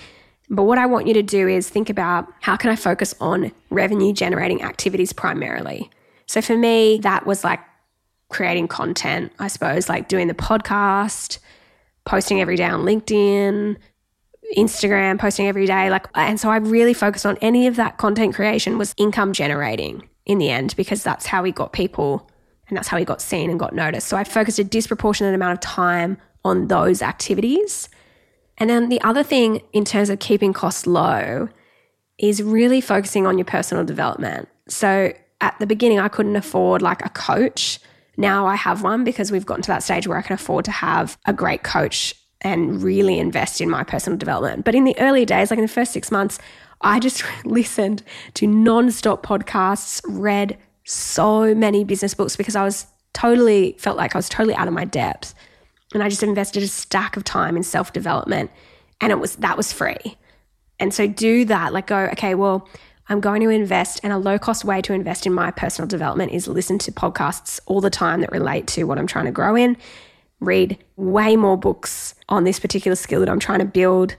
But 0.49 0.63
what 0.63 0.79
I 0.79 0.87
want 0.87 1.07
you 1.07 1.15
to 1.15 1.23
do 1.23 1.47
is 1.47 1.69
think 1.69 1.91
about 1.91 2.27
how 2.41 2.57
can 2.57 2.71
I 2.71 2.77
focus 2.77 3.15
on 3.21 3.53
revenue 3.69 4.13
generating 4.13 4.63
activities 4.63 5.13
primarily. 5.13 5.91
So 6.27 6.41
for 6.41 6.57
me, 6.57 6.99
that 7.03 7.27
was 7.27 7.45
like 7.45 7.61
creating 8.31 8.69
content, 8.69 9.33
I 9.39 9.49
suppose, 9.49 9.89
like 9.89 10.09
doing 10.09 10.29
the 10.29 10.35
podcast, 10.35 11.39
posting 12.05 12.41
every 12.41 12.57
day 12.57 12.65
on 12.65 12.85
LinkedIn, 12.85 13.77
Instagram, 14.57 15.19
posting 15.19 15.47
every 15.47 15.67
day. 15.67 15.91
Like, 15.91 16.07
and 16.15 16.41
so 16.41 16.51
I 16.51 16.57
really 16.57 16.95
focused 16.95 17.27
on 17.27 17.37
any 17.43 17.67
of 17.67 17.77
that 17.77 17.99
content 17.99 18.35
creation 18.35 18.79
was 18.79 18.95
income 18.97 19.33
generating 19.33 20.09
in 20.27 20.39
the 20.39 20.51
end 20.51 20.75
because 20.77 21.03
that's 21.03 21.27
how 21.27 21.43
we 21.43 21.53
got 21.53 21.73
people 21.73 22.29
and 22.69 22.77
that's 22.77 22.89
how 22.89 22.97
we 22.97 23.05
got 23.05 23.21
seen 23.21 23.51
and 23.51 23.59
got 23.59 23.75
noticed. 23.75 24.07
So 24.09 24.17
I 24.17 24.25
focused 24.25 24.59
a 24.59 24.65
disproportionate 24.65 25.35
amount 25.35 25.55
of 25.55 25.61
time 25.61 26.17
on 26.45 26.69
those 26.69 27.03
activities. 27.03 27.89
And 28.59 28.71
then 28.71 28.89
the 28.89 29.01
other 29.03 29.23
thing 29.23 29.63
in 29.73 29.85
terms 29.85 30.09
of 30.09 30.19
keeping 30.21 30.53
costs 30.53 30.87
low 30.87 31.49
is 32.19 32.43
really 32.43 32.81
focusing 32.81 33.27
on 33.27 33.39
your 33.39 33.45
personal 33.45 33.85
development. 33.85 34.49
So 34.69 35.13
at 35.41 35.59
the 35.59 35.67
beginning, 35.67 35.99
I 35.99 36.09
couldn't 36.09 36.37
afford 36.37 36.83
like 36.83 37.05
a 37.05 37.09
coach 37.09 37.81
now 38.21 38.47
I 38.47 38.55
have 38.55 38.83
one 38.83 39.03
because 39.03 39.33
we've 39.33 39.47
gotten 39.47 39.63
to 39.63 39.69
that 39.69 39.83
stage 39.83 40.07
where 40.07 40.19
I 40.19 40.23
can 40.23 40.35
afford 40.35 40.67
to 40.67 40.71
have 40.71 41.19
a 41.27 41.33
great 41.33 41.63
coach 41.63 42.15
and 42.43 42.83
really 42.83 43.19
invest 43.19 43.61
in 43.61 43.69
my 43.69 43.83
personal 43.83 44.19
development. 44.19 44.65
But 44.65 44.75
in 44.75 44.85
the 44.85 44.99
early 44.99 45.25
days, 45.25 45.51
like 45.51 45.59
in 45.59 45.65
the 45.65 45.73
first 45.73 45.93
six 45.93 46.11
months, 46.11 46.39
I 46.83 47.01
just 47.01 47.25
listened 47.45 48.03
to 48.35 48.47
non-stop 48.47 49.25
podcasts, 49.25 50.03
read 50.07 50.59
so 50.85 51.55
many 51.55 51.83
business 51.83 52.15
books 52.15 52.37
because 52.37 52.57
I 52.57 52.63
was 52.63 52.87
totally 53.15 53.75
felt 53.79 53.97
like 53.97 54.15
I 54.15 54.19
was 54.19 54.29
totally 54.29 54.55
out 54.55 54.69
of 54.69 54.75
my 54.75 54.85
depth. 54.85 55.35
And 55.95 56.03
I 56.03 56.09
just 56.09 56.23
invested 56.23 56.63
a 56.63 56.69
stack 56.69 57.17
of 57.17 57.25
time 57.25 57.57
in 57.57 57.63
self-development 57.63 58.51
and 59.01 59.13
it 59.13 59.19
was 59.19 59.37
that 59.37 59.57
was 59.57 59.73
free. 59.73 60.19
And 60.79 60.95
so 60.95 61.07
do 61.07 61.45
that, 61.47 61.73
like 61.73 61.87
go, 61.89 62.09
okay, 62.13 62.35
well, 62.35 62.69
I'm 63.11 63.21
going 63.21 63.43
to 63.43 63.49
invest, 63.49 63.99
and 64.05 64.13
a 64.13 64.19
low 64.19 64.39
cost 64.39 64.65
way 64.65 64.81
to 64.83 64.93
invest 64.93 65.27
in 65.27 65.33
my 65.33 65.51
personal 65.51 65.89
development 65.89 66.31
is 66.31 66.47
listen 66.47 66.79
to 66.79 66.93
podcasts 66.93 67.59
all 67.67 67.81
the 67.81 67.91
time 67.91 68.21
that 68.21 68.31
relate 68.31 68.69
to 68.69 68.85
what 68.85 68.99
I'm 68.99 69.07
trying 69.09 69.25
to 69.25 69.33
grow 69.33 69.57
in, 69.57 69.77
read 70.39 70.79
way 70.95 71.35
more 71.35 71.59
books 71.59 72.15
on 72.29 72.45
this 72.45 72.61
particular 72.61 72.95
skill 72.95 73.19
that 73.19 73.29
I'm 73.29 73.41
trying 73.41 73.59
to 73.59 73.65
build. 73.65 74.15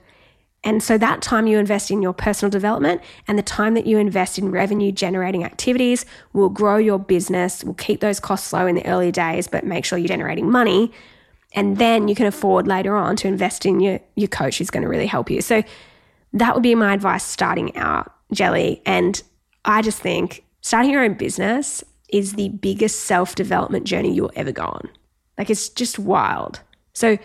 And 0.62 0.82
so 0.82 0.98
that 0.98 1.22
time 1.22 1.46
you 1.46 1.58
invest 1.58 1.90
in 1.90 2.02
your 2.02 2.12
personal 2.12 2.50
development 2.50 3.00
and 3.26 3.38
the 3.38 3.42
time 3.42 3.72
that 3.74 3.86
you 3.86 3.96
invest 3.96 4.38
in 4.38 4.50
revenue 4.50 4.92
generating 4.92 5.42
activities 5.42 6.04
will 6.34 6.50
grow 6.50 6.76
your 6.76 6.98
business, 6.98 7.64
will 7.64 7.74
keep 7.74 8.00
those 8.00 8.20
costs 8.20 8.52
low 8.52 8.66
in 8.66 8.74
the 8.74 8.86
early 8.86 9.10
days, 9.10 9.48
but 9.48 9.64
make 9.64 9.86
sure 9.86 9.98
you're 9.98 10.06
generating 10.06 10.50
money. 10.50 10.92
And 11.54 11.78
then 11.78 12.08
you 12.08 12.14
can 12.14 12.26
afford 12.26 12.66
later 12.66 12.94
on 12.94 13.16
to 13.16 13.28
invest 13.28 13.64
in 13.64 13.80
your, 13.80 14.00
your 14.16 14.28
coach 14.28 14.58
who's 14.58 14.70
going 14.70 14.82
to 14.82 14.88
really 14.88 15.06
help 15.06 15.30
you. 15.30 15.40
So 15.40 15.62
that 16.34 16.54
would 16.54 16.62
be 16.62 16.74
my 16.74 16.92
advice 16.92 17.24
starting 17.24 17.74
out 17.76 18.12
jelly. 18.34 18.82
And 18.86 19.22
I 19.64 19.82
just 19.82 20.00
think 20.00 20.44
starting 20.60 20.90
your 20.90 21.04
own 21.04 21.14
business 21.14 21.84
is 22.08 22.34
the 22.34 22.50
biggest 22.50 23.00
self 23.00 23.34
development 23.34 23.86
journey 23.86 24.12
you'll 24.12 24.32
ever 24.36 24.52
go 24.52 24.64
on. 24.64 24.88
Like 25.38 25.50
it's 25.50 25.68
just 25.68 25.98
wild. 25.98 26.60
So 26.92 27.18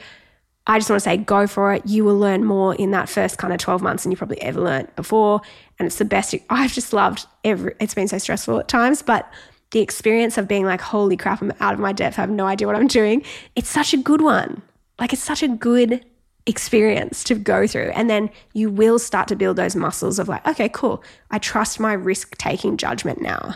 I 0.66 0.80
just 0.80 0.90
want 0.90 1.02
to 1.02 1.04
say 1.04 1.18
go 1.18 1.48
for 1.48 1.74
it. 1.74 1.86
You 1.86 2.04
will 2.04 2.18
learn 2.18 2.44
more 2.44 2.76
in 2.76 2.92
that 2.92 3.10
first 3.10 3.38
kind 3.38 3.54
of 3.54 3.60
12 3.60 3.82
months 3.82 4.04
than 4.04 4.12
you 4.12 4.18
probably 4.18 4.42
ever 4.42 4.62
learned 4.62 4.94
before. 4.96 5.42
And 5.80 5.86
it's 5.86 5.98
the 5.98 6.06
best. 6.06 6.36
I've 6.50 6.74
just 6.74 6.94
loved 6.94 7.26
every, 7.44 7.76
it's 7.80 7.94
been 7.94 8.08
so 8.08 8.18
stressful 8.18 8.60
at 8.60 8.68
times, 8.68 9.02
but 9.02 9.32
the 9.72 9.80
experience 9.80 10.38
of 10.38 10.48
being 10.48 10.66
like, 10.66 10.82
holy 10.82 11.18
crap, 11.18 11.42
I'm 11.42 11.54
out 11.60 11.74
of 11.74 11.80
my 11.80 11.92
depth. 11.92 12.18
I 12.18 12.22
have 12.22 12.30
no 12.30 12.46
idea 12.46 12.68
what 12.68 12.76
I'm 12.76 12.88
doing. 12.88 13.24
It's 13.56 13.70
such 13.70 13.94
a 13.94 13.98
good 13.98 14.22
one. 14.22 14.62
Like 15.00 15.14
it's 15.14 15.24
such 15.24 15.44
a 15.44 15.48
good 15.48 16.06
experience 16.48 17.24
to 17.26 17.36
go 17.36 17.68
through. 17.68 17.92
And 17.94 18.10
then 18.10 18.30
you 18.54 18.70
will 18.70 18.98
start 18.98 19.28
to 19.28 19.36
build 19.36 19.58
those 19.58 19.76
muscles 19.76 20.18
of 20.18 20.28
like, 20.28 20.46
okay, 20.48 20.70
cool. 20.70 21.04
I 21.30 21.40
trust 21.40 21.80
my 21.80 21.94
risk 21.94 22.38
taking 22.38 22.78
judgment 22.78 23.22
now. 23.22 23.56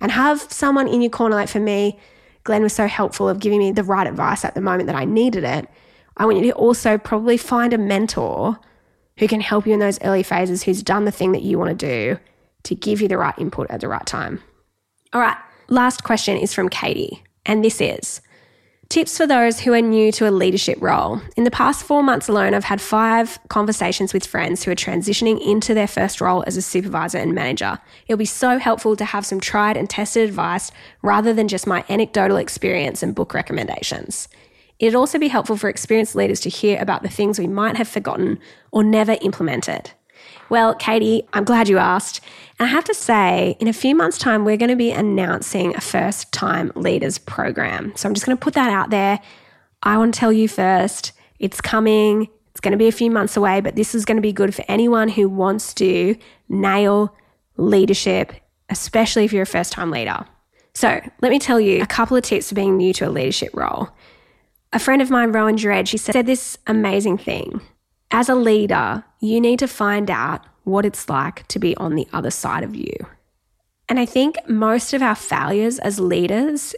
And 0.00 0.12
have 0.12 0.40
someone 0.50 0.88
in 0.88 1.02
your 1.02 1.10
corner, 1.10 1.36
like 1.36 1.48
for 1.48 1.60
me, 1.60 1.98
Glen 2.44 2.62
was 2.62 2.72
so 2.72 2.86
helpful 2.86 3.28
of 3.28 3.40
giving 3.40 3.58
me 3.58 3.72
the 3.72 3.84
right 3.84 4.06
advice 4.06 4.44
at 4.44 4.54
the 4.54 4.60
moment 4.60 4.86
that 4.86 4.96
I 4.96 5.04
needed 5.04 5.44
it. 5.44 5.68
I 6.16 6.24
want 6.24 6.38
you 6.38 6.44
to 6.44 6.52
also 6.52 6.96
probably 6.96 7.36
find 7.36 7.72
a 7.72 7.78
mentor 7.78 8.58
who 9.18 9.28
can 9.28 9.40
help 9.40 9.66
you 9.66 9.74
in 9.74 9.80
those 9.80 10.00
early 10.02 10.22
phases, 10.22 10.62
who's 10.62 10.82
done 10.82 11.04
the 11.04 11.12
thing 11.12 11.32
that 11.32 11.42
you 11.42 11.58
want 11.58 11.78
to 11.78 11.86
do 11.86 12.18
to 12.62 12.74
give 12.74 13.02
you 13.02 13.08
the 13.08 13.18
right 13.18 13.38
input 13.38 13.70
at 13.70 13.80
the 13.80 13.88
right 13.88 14.06
time. 14.06 14.42
All 15.12 15.20
right, 15.20 15.36
last 15.68 16.04
question 16.04 16.36
is 16.36 16.54
from 16.54 16.68
Katie. 16.68 17.22
And 17.44 17.64
this 17.64 17.80
is 17.80 18.20
Tips 18.90 19.16
for 19.16 19.24
those 19.24 19.60
who 19.60 19.72
are 19.72 19.80
new 19.80 20.10
to 20.10 20.28
a 20.28 20.32
leadership 20.32 20.76
role. 20.80 21.20
In 21.36 21.44
the 21.44 21.50
past 21.52 21.84
four 21.84 22.02
months 22.02 22.28
alone, 22.28 22.54
I've 22.54 22.64
had 22.64 22.80
five 22.80 23.38
conversations 23.46 24.12
with 24.12 24.26
friends 24.26 24.64
who 24.64 24.72
are 24.72 24.74
transitioning 24.74 25.40
into 25.40 25.74
their 25.74 25.86
first 25.86 26.20
role 26.20 26.42
as 26.48 26.56
a 26.56 26.62
supervisor 26.62 27.18
and 27.18 27.32
manager. 27.32 27.78
It'll 28.08 28.18
be 28.18 28.24
so 28.24 28.58
helpful 28.58 28.96
to 28.96 29.04
have 29.04 29.24
some 29.24 29.38
tried 29.38 29.76
and 29.76 29.88
tested 29.88 30.28
advice 30.28 30.72
rather 31.02 31.32
than 31.32 31.46
just 31.46 31.68
my 31.68 31.84
anecdotal 31.88 32.36
experience 32.36 33.00
and 33.00 33.14
book 33.14 33.32
recommendations. 33.32 34.28
It'd 34.80 34.96
also 34.96 35.20
be 35.20 35.28
helpful 35.28 35.56
for 35.56 35.68
experienced 35.68 36.16
leaders 36.16 36.40
to 36.40 36.48
hear 36.48 36.82
about 36.82 37.04
the 37.04 37.08
things 37.08 37.38
we 37.38 37.46
might 37.46 37.76
have 37.76 37.86
forgotten 37.86 38.40
or 38.72 38.82
never 38.82 39.16
implemented. 39.22 39.92
Well, 40.50 40.74
Katie, 40.74 41.22
I'm 41.32 41.44
glad 41.44 41.68
you 41.68 41.78
asked. 41.78 42.20
And 42.58 42.68
I 42.68 42.72
have 42.72 42.84
to 42.84 42.94
say, 42.94 43.56
in 43.60 43.68
a 43.68 43.72
few 43.72 43.94
months' 43.94 44.18
time, 44.18 44.44
we're 44.44 44.56
going 44.56 44.70
to 44.70 44.76
be 44.76 44.90
announcing 44.90 45.76
a 45.76 45.80
first 45.80 46.32
time 46.32 46.72
leaders 46.74 47.18
program. 47.18 47.92
So 47.94 48.08
I'm 48.08 48.14
just 48.14 48.26
going 48.26 48.36
to 48.36 48.42
put 48.42 48.54
that 48.54 48.70
out 48.70 48.90
there. 48.90 49.20
I 49.84 49.96
want 49.96 50.12
to 50.12 50.18
tell 50.18 50.32
you 50.32 50.48
first, 50.48 51.12
it's 51.38 51.60
coming. 51.60 52.28
It's 52.50 52.60
going 52.60 52.72
to 52.72 52.78
be 52.78 52.88
a 52.88 52.92
few 52.92 53.12
months 53.12 53.36
away, 53.36 53.60
but 53.60 53.76
this 53.76 53.94
is 53.94 54.04
going 54.04 54.16
to 54.16 54.22
be 54.22 54.32
good 54.32 54.52
for 54.52 54.64
anyone 54.66 55.08
who 55.08 55.28
wants 55.28 55.72
to 55.74 56.16
nail 56.48 57.16
leadership, 57.56 58.32
especially 58.68 59.24
if 59.24 59.32
you're 59.32 59.44
a 59.44 59.46
first 59.46 59.72
time 59.72 59.92
leader. 59.92 60.26
So 60.74 61.00
let 61.22 61.30
me 61.30 61.38
tell 61.38 61.60
you 61.60 61.80
a 61.80 61.86
couple 61.86 62.16
of 62.16 62.24
tips 62.24 62.48
for 62.48 62.56
being 62.56 62.76
new 62.76 62.92
to 62.94 63.08
a 63.08 63.10
leadership 63.10 63.50
role. 63.54 63.90
A 64.72 64.80
friend 64.80 65.00
of 65.00 65.10
mine, 65.10 65.30
Rowan 65.30 65.56
Dredd, 65.56 65.86
she 65.88 65.96
said 65.96 66.26
this 66.26 66.58
amazing 66.66 67.18
thing 67.18 67.60
as 68.10 68.28
a 68.28 68.34
leader, 68.34 69.04
you 69.20 69.40
need 69.40 69.58
to 69.60 69.68
find 69.68 70.10
out 70.10 70.44
what 70.64 70.84
it's 70.84 71.08
like 71.08 71.46
to 71.48 71.58
be 71.58 71.76
on 71.76 71.94
the 71.94 72.08
other 72.12 72.30
side 72.30 72.64
of 72.64 72.74
you. 72.74 72.92
And 73.88 73.98
I 73.98 74.06
think 74.06 74.36
most 74.48 74.92
of 74.92 75.02
our 75.02 75.14
failures 75.14 75.78
as 75.78 75.98
leaders 75.98 76.74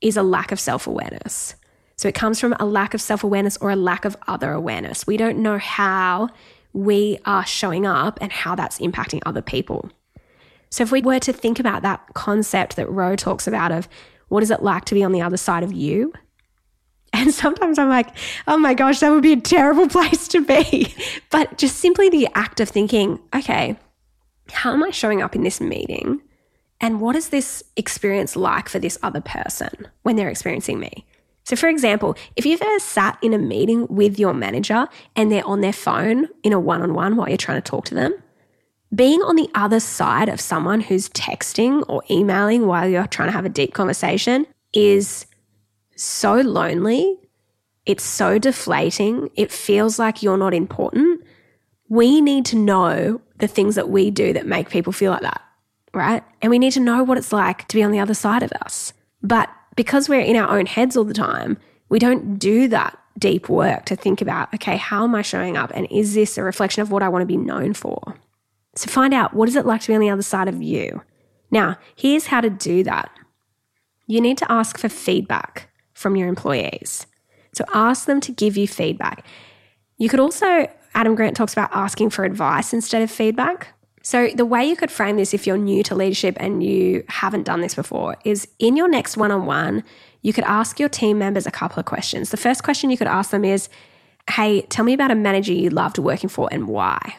is 0.00 0.16
a 0.16 0.22
lack 0.22 0.52
of 0.52 0.60
self 0.60 0.86
awareness. 0.86 1.54
So 1.96 2.08
it 2.08 2.14
comes 2.14 2.40
from 2.40 2.54
a 2.58 2.66
lack 2.66 2.94
of 2.94 3.00
self 3.00 3.24
awareness 3.24 3.56
or 3.58 3.70
a 3.70 3.76
lack 3.76 4.04
of 4.04 4.16
other 4.26 4.52
awareness. 4.52 5.06
We 5.06 5.16
don't 5.16 5.38
know 5.38 5.58
how 5.58 6.28
we 6.72 7.18
are 7.24 7.46
showing 7.46 7.86
up 7.86 8.18
and 8.20 8.32
how 8.32 8.54
that's 8.54 8.78
impacting 8.78 9.20
other 9.24 9.42
people. 9.42 9.90
So 10.70 10.82
if 10.82 10.90
we 10.90 11.02
were 11.02 11.20
to 11.20 11.32
think 11.32 11.60
about 11.60 11.82
that 11.82 12.02
concept 12.14 12.76
that 12.76 12.90
Ro 12.90 13.14
talks 13.14 13.46
about 13.46 13.70
of 13.70 13.88
what 14.28 14.42
is 14.42 14.50
it 14.50 14.62
like 14.62 14.84
to 14.86 14.94
be 14.94 15.04
on 15.04 15.12
the 15.12 15.22
other 15.22 15.36
side 15.36 15.62
of 15.62 15.72
you, 15.72 16.12
and 17.14 17.32
sometimes 17.32 17.78
I'm 17.78 17.88
like, 17.88 18.08
oh 18.48 18.58
my 18.58 18.74
gosh, 18.74 19.00
that 19.00 19.10
would 19.10 19.22
be 19.22 19.32
a 19.32 19.40
terrible 19.40 19.88
place 19.98 20.28
to 20.28 20.44
be. 20.44 20.94
But 21.30 21.56
just 21.58 21.76
simply 21.76 22.10
the 22.10 22.28
act 22.34 22.60
of 22.60 22.68
thinking, 22.68 23.20
okay, 23.34 23.78
how 24.50 24.72
am 24.72 24.82
I 24.82 24.90
showing 24.90 25.22
up 25.22 25.34
in 25.34 25.44
this 25.44 25.60
meeting? 25.60 26.20
And 26.80 27.00
what 27.00 27.16
is 27.16 27.28
this 27.28 27.62
experience 27.76 28.36
like 28.36 28.68
for 28.68 28.78
this 28.78 28.98
other 29.02 29.20
person 29.20 29.88
when 30.02 30.16
they're 30.16 30.28
experiencing 30.28 30.80
me? 30.80 31.06
So, 31.44 31.56
for 31.56 31.68
example, 31.68 32.16
if 32.36 32.44
you've 32.44 32.60
ever 32.60 32.78
sat 32.78 33.18
in 33.22 33.32
a 33.32 33.38
meeting 33.38 33.86
with 33.88 34.18
your 34.18 34.34
manager 34.34 34.88
and 35.14 35.30
they're 35.30 35.46
on 35.46 35.60
their 35.60 35.72
phone 35.72 36.28
in 36.42 36.52
a 36.52 36.60
one 36.60 36.82
on 36.82 36.94
one 36.94 37.16
while 37.16 37.28
you're 37.28 37.36
trying 37.36 37.62
to 37.62 37.70
talk 37.70 37.84
to 37.86 37.94
them, 37.94 38.14
being 38.94 39.20
on 39.22 39.36
the 39.36 39.48
other 39.54 39.80
side 39.80 40.28
of 40.28 40.40
someone 40.40 40.80
who's 40.80 41.08
texting 41.10 41.84
or 41.88 42.02
emailing 42.10 42.66
while 42.66 42.88
you're 42.88 43.06
trying 43.06 43.28
to 43.28 43.32
have 43.32 43.44
a 43.44 43.50
deep 43.50 43.72
conversation 43.74 44.46
is 44.72 45.26
so 45.96 46.34
lonely. 46.34 47.18
It's 47.86 48.04
so 48.04 48.38
deflating. 48.38 49.30
It 49.36 49.52
feels 49.52 49.98
like 49.98 50.22
you're 50.22 50.38
not 50.38 50.54
important. 50.54 51.22
We 51.88 52.20
need 52.20 52.46
to 52.46 52.56
know 52.56 53.20
the 53.38 53.46
things 53.48 53.74
that 53.74 53.90
we 53.90 54.10
do 54.10 54.32
that 54.32 54.46
make 54.46 54.70
people 54.70 54.92
feel 54.92 55.12
like 55.12 55.22
that, 55.22 55.42
right? 55.92 56.22
And 56.40 56.50
we 56.50 56.58
need 56.58 56.72
to 56.72 56.80
know 56.80 57.02
what 57.02 57.18
it's 57.18 57.32
like 57.32 57.68
to 57.68 57.76
be 57.76 57.82
on 57.82 57.92
the 57.92 58.00
other 58.00 58.14
side 58.14 58.42
of 58.42 58.52
us. 58.62 58.92
But 59.22 59.50
because 59.76 60.08
we're 60.08 60.20
in 60.20 60.36
our 60.36 60.56
own 60.56 60.66
heads 60.66 60.96
all 60.96 61.04
the 61.04 61.14
time, 61.14 61.58
we 61.88 61.98
don't 61.98 62.38
do 62.38 62.68
that 62.68 62.98
deep 63.18 63.48
work 63.48 63.84
to 63.86 63.96
think 63.96 64.20
about, 64.20 64.52
okay, 64.54 64.76
how 64.76 65.04
am 65.04 65.14
I 65.14 65.22
showing 65.22 65.56
up? 65.56 65.70
And 65.74 65.86
is 65.90 66.14
this 66.14 66.38
a 66.38 66.42
reflection 66.42 66.82
of 66.82 66.90
what 66.90 67.02
I 67.02 67.08
want 67.08 67.22
to 67.22 67.26
be 67.26 67.36
known 67.36 67.74
for? 67.74 68.16
So 68.74 68.90
find 68.90 69.14
out 69.14 69.34
what 69.34 69.48
is 69.48 69.56
it 69.56 69.66
like 69.66 69.82
to 69.82 69.88
be 69.88 69.94
on 69.94 70.00
the 70.00 70.10
other 70.10 70.22
side 70.22 70.48
of 70.48 70.62
you. 70.62 71.02
Now, 71.50 71.78
here's 71.94 72.26
how 72.26 72.40
to 72.40 72.50
do 72.50 72.82
that. 72.84 73.10
You 74.06 74.20
need 74.20 74.38
to 74.38 74.50
ask 74.50 74.78
for 74.78 74.88
feedback 74.88 75.68
from 75.94 76.16
your 76.16 76.28
employees. 76.28 77.06
So 77.52 77.64
ask 77.72 78.06
them 78.06 78.20
to 78.20 78.32
give 78.32 78.56
you 78.56 78.68
feedback. 78.68 79.24
You 79.96 80.08
could 80.08 80.20
also, 80.20 80.68
Adam 80.94 81.14
Grant 81.14 81.36
talks 81.36 81.52
about 81.52 81.70
asking 81.72 82.10
for 82.10 82.24
advice 82.24 82.72
instead 82.72 83.02
of 83.02 83.10
feedback. 83.10 83.68
So, 84.02 84.28
the 84.28 84.44
way 84.44 84.66
you 84.66 84.76
could 84.76 84.90
frame 84.90 85.16
this 85.16 85.32
if 85.32 85.46
you're 85.46 85.56
new 85.56 85.82
to 85.84 85.94
leadership 85.94 86.36
and 86.38 86.62
you 86.62 87.04
haven't 87.08 87.44
done 87.44 87.62
this 87.62 87.74
before 87.74 88.16
is 88.22 88.46
in 88.58 88.76
your 88.76 88.86
next 88.86 89.16
one 89.16 89.30
on 89.30 89.46
one, 89.46 89.82
you 90.20 90.34
could 90.34 90.44
ask 90.44 90.78
your 90.78 90.90
team 90.90 91.18
members 91.18 91.46
a 91.46 91.50
couple 91.50 91.80
of 91.80 91.86
questions. 91.86 92.28
The 92.28 92.36
first 92.36 92.62
question 92.62 92.90
you 92.90 92.98
could 92.98 93.06
ask 93.06 93.30
them 93.30 93.46
is, 93.46 93.70
Hey, 94.28 94.60
tell 94.62 94.84
me 94.84 94.92
about 94.92 95.10
a 95.10 95.14
manager 95.14 95.54
you 95.54 95.70
loved 95.70 95.96
working 95.96 96.28
for 96.28 96.50
and 96.52 96.68
why. 96.68 97.16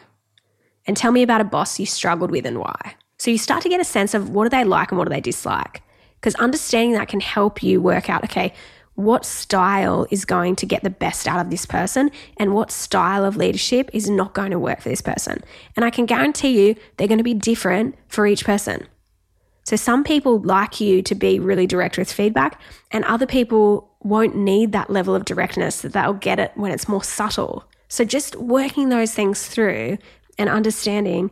And 0.86 0.96
tell 0.96 1.10
me 1.10 1.24
about 1.24 1.40
a 1.40 1.44
boss 1.44 1.80
you 1.80 1.86
struggled 1.86 2.30
with 2.30 2.46
and 2.46 2.60
why. 2.60 2.94
So, 3.18 3.32
you 3.32 3.38
start 3.38 3.64
to 3.64 3.68
get 3.68 3.80
a 3.80 3.84
sense 3.84 4.14
of 4.14 4.30
what 4.30 4.44
do 4.44 4.50
they 4.50 4.62
like 4.62 4.92
and 4.92 4.98
what 4.98 5.08
do 5.08 5.14
they 5.14 5.20
dislike. 5.20 5.82
Because 6.26 6.40
understanding 6.40 6.94
that 6.94 7.06
can 7.06 7.20
help 7.20 7.62
you 7.62 7.80
work 7.80 8.10
out, 8.10 8.24
okay, 8.24 8.52
what 8.96 9.24
style 9.24 10.08
is 10.10 10.24
going 10.24 10.56
to 10.56 10.66
get 10.66 10.82
the 10.82 10.90
best 10.90 11.28
out 11.28 11.38
of 11.38 11.50
this 11.50 11.64
person 11.64 12.10
and 12.36 12.52
what 12.52 12.72
style 12.72 13.24
of 13.24 13.36
leadership 13.36 13.88
is 13.92 14.10
not 14.10 14.34
going 14.34 14.50
to 14.50 14.58
work 14.58 14.80
for 14.80 14.88
this 14.88 15.00
person. 15.00 15.44
And 15.76 15.84
I 15.84 15.90
can 15.90 16.04
guarantee 16.04 16.66
you 16.66 16.74
they're 16.96 17.06
going 17.06 17.18
to 17.18 17.22
be 17.22 17.32
different 17.32 17.94
for 18.08 18.26
each 18.26 18.44
person. 18.44 18.88
So 19.62 19.76
some 19.76 20.02
people 20.02 20.40
like 20.40 20.80
you 20.80 21.00
to 21.02 21.14
be 21.14 21.38
really 21.38 21.64
direct 21.64 21.96
with 21.96 22.10
feedback, 22.10 22.60
and 22.90 23.04
other 23.04 23.26
people 23.26 23.88
won't 24.02 24.34
need 24.34 24.72
that 24.72 24.90
level 24.90 25.14
of 25.14 25.26
directness, 25.26 25.82
that 25.82 25.92
they'll 25.92 26.12
get 26.12 26.40
it 26.40 26.50
when 26.56 26.72
it's 26.72 26.88
more 26.88 27.04
subtle. 27.04 27.62
So 27.86 28.04
just 28.04 28.34
working 28.34 28.88
those 28.88 29.14
things 29.14 29.46
through 29.46 29.98
and 30.38 30.48
understanding 30.50 31.30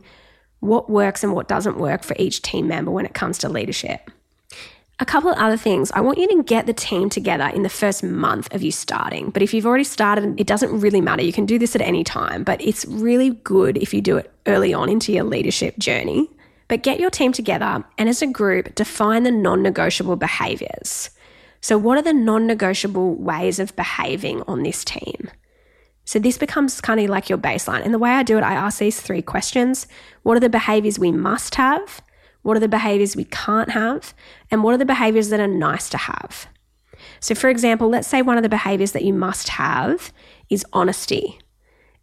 what 0.61 0.89
works 0.89 1.21
and 1.21 1.33
what 1.33 1.49
doesn't 1.49 1.79
work 1.79 2.01
for 2.01 2.15
each 2.17 2.41
team 2.41 2.69
member 2.69 2.91
when 2.91 3.05
it 3.05 3.13
comes 3.13 3.37
to 3.39 3.49
leadership. 3.49 4.09
A 4.97 5.05
couple 5.05 5.29
of 5.29 5.37
other 5.37 5.57
things. 5.57 5.91
I 5.91 5.99
want 5.99 6.19
you 6.19 6.27
to 6.29 6.43
get 6.43 6.67
the 6.67 6.73
team 6.73 7.09
together 7.09 7.47
in 7.53 7.63
the 7.63 7.69
first 7.69 8.01
month 8.01 8.53
of 8.53 8.63
you 8.63 8.71
starting. 8.71 9.29
But 9.29 9.41
if 9.41 9.53
you've 9.53 9.65
already 9.65 9.83
started, 9.83 10.39
it 10.39 10.47
doesn't 10.47 10.79
really 10.79 11.01
matter. 11.01 11.21
You 11.21 11.33
can 11.33 11.45
do 11.45 11.59
this 11.59 11.75
at 11.75 11.81
any 11.81 12.05
time, 12.05 12.45
but 12.45 12.61
it's 12.61 12.85
really 12.85 13.31
good 13.31 13.77
if 13.77 13.93
you 13.93 14.01
do 14.01 14.15
it 14.15 14.31
early 14.45 14.73
on 14.73 14.89
into 14.89 15.11
your 15.11 15.25
leadership 15.25 15.77
journey. 15.77 16.29
But 16.69 16.81
get 16.81 17.01
your 17.01 17.09
team 17.09 17.33
together 17.33 17.83
and 17.97 18.07
as 18.07 18.21
a 18.21 18.27
group, 18.27 18.73
define 18.73 19.23
the 19.23 19.31
non 19.31 19.61
negotiable 19.61 20.15
behaviors. 20.15 21.09
So, 21.59 21.77
what 21.77 21.97
are 21.97 22.01
the 22.01 22.13
non 22.13 22.47
negotiable 22.47 23.15
ways 23.15 23.59
of 23.59 23.75
behaving 23.75 24.43
on 24.43 24.63
this 24.63 24.85
team? 24.85 25.29
So, 26.05 26.19
this 26.19 26.37
becomes 26.37 26.79
kind 26.79 27.01
of 27.01 27.09
like 27.09 27.27
your 27.27 27.37
baseline. 27.37 27.83
And 27.83 27.93
the 27.93 27.99
way 27.99 28.11
I 28.11 28.23
do 28.23 28.37
it, 28.37 28.43
I 28.43 28.53
ask 28.53 28.79
these 28.79 29.01
three 29.01 29.21
questions 29.21 29.87
What 30.23 30.37
are 30.37 30.39
the 30.39 30.49
behaviors 30.49 30.97
we 30.97 31.11
must 31.11 31.55
have? 31.55 32.01
What 32.45 32.55
are 32.55 32.59
the 32.59 32.67
behaviors 32.67 33.15
we 33.15 33.23
can't 33.23 33.71
have? 33.71 34.13
And 34.51 34.63
what 34.63 34.75
are 34.75 34.77
the 34.77 34.85
behaviors 34.85 35.29
that 35.29 35.39
are 35.39 35.47
nice 35.47 35.89
to 35.89 35.97
have? 35.97 36.45
So, 37.19 37.33
for 37.33 37.49
example, 37.49 37.89
let's 37.89 38.07
say 38.07 38.21
one 38.21 38.37
of 38.37 38.43
the 38.43 38.49
behaviors 38.49 38.91
that 38.91 39.03
you 39.03 39.15
must 39.15 39.49
have 39.49 40.13
is 40.47 40.63
honesty. 40.71 41.39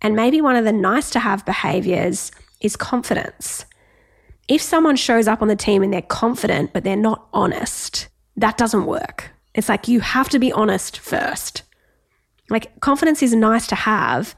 And 0.01 0.16
maybe 0.16 0.40
one 0.40 0.57
of 0.57 0.64
the 0.64 0.72
nice 0.72 1.11
to 1.11 1.20
have 1.20 1.47
behaviors 1.47 2.32
is 2.61 2.74
confidence. 2.74 3.66
If 4.49 4.61
someone 4.61 4.97
shows 4.97 5.28
up 5.28 5.43
on 5.43 5.49
the 5.49 5.55
team 5.55 5.80
and 5.80 5.95
they're 5.95 6.03
confident, 6.03 6.72
but 6.72 6.82
they're 6.82 6.97
not 6.97 7.28
honest, 7.32 8.09
that 8.36 8.59
doesn't 8.59 8.86
work. 8.86 9.30
It's 9.55 9.68
like 9.68 9.86
you 9.86 10.01
have 10.01 10.28
to 10.30 10.40
be 10.40 10.51
honest 10.51 10.99
first. 10.99 11.62
Like, 12.51 12.80
confidence 12.80 13.22
is 13.22 13.32
nice 13.32 13.68
to 13.68 13.76
have, 13.76 14.34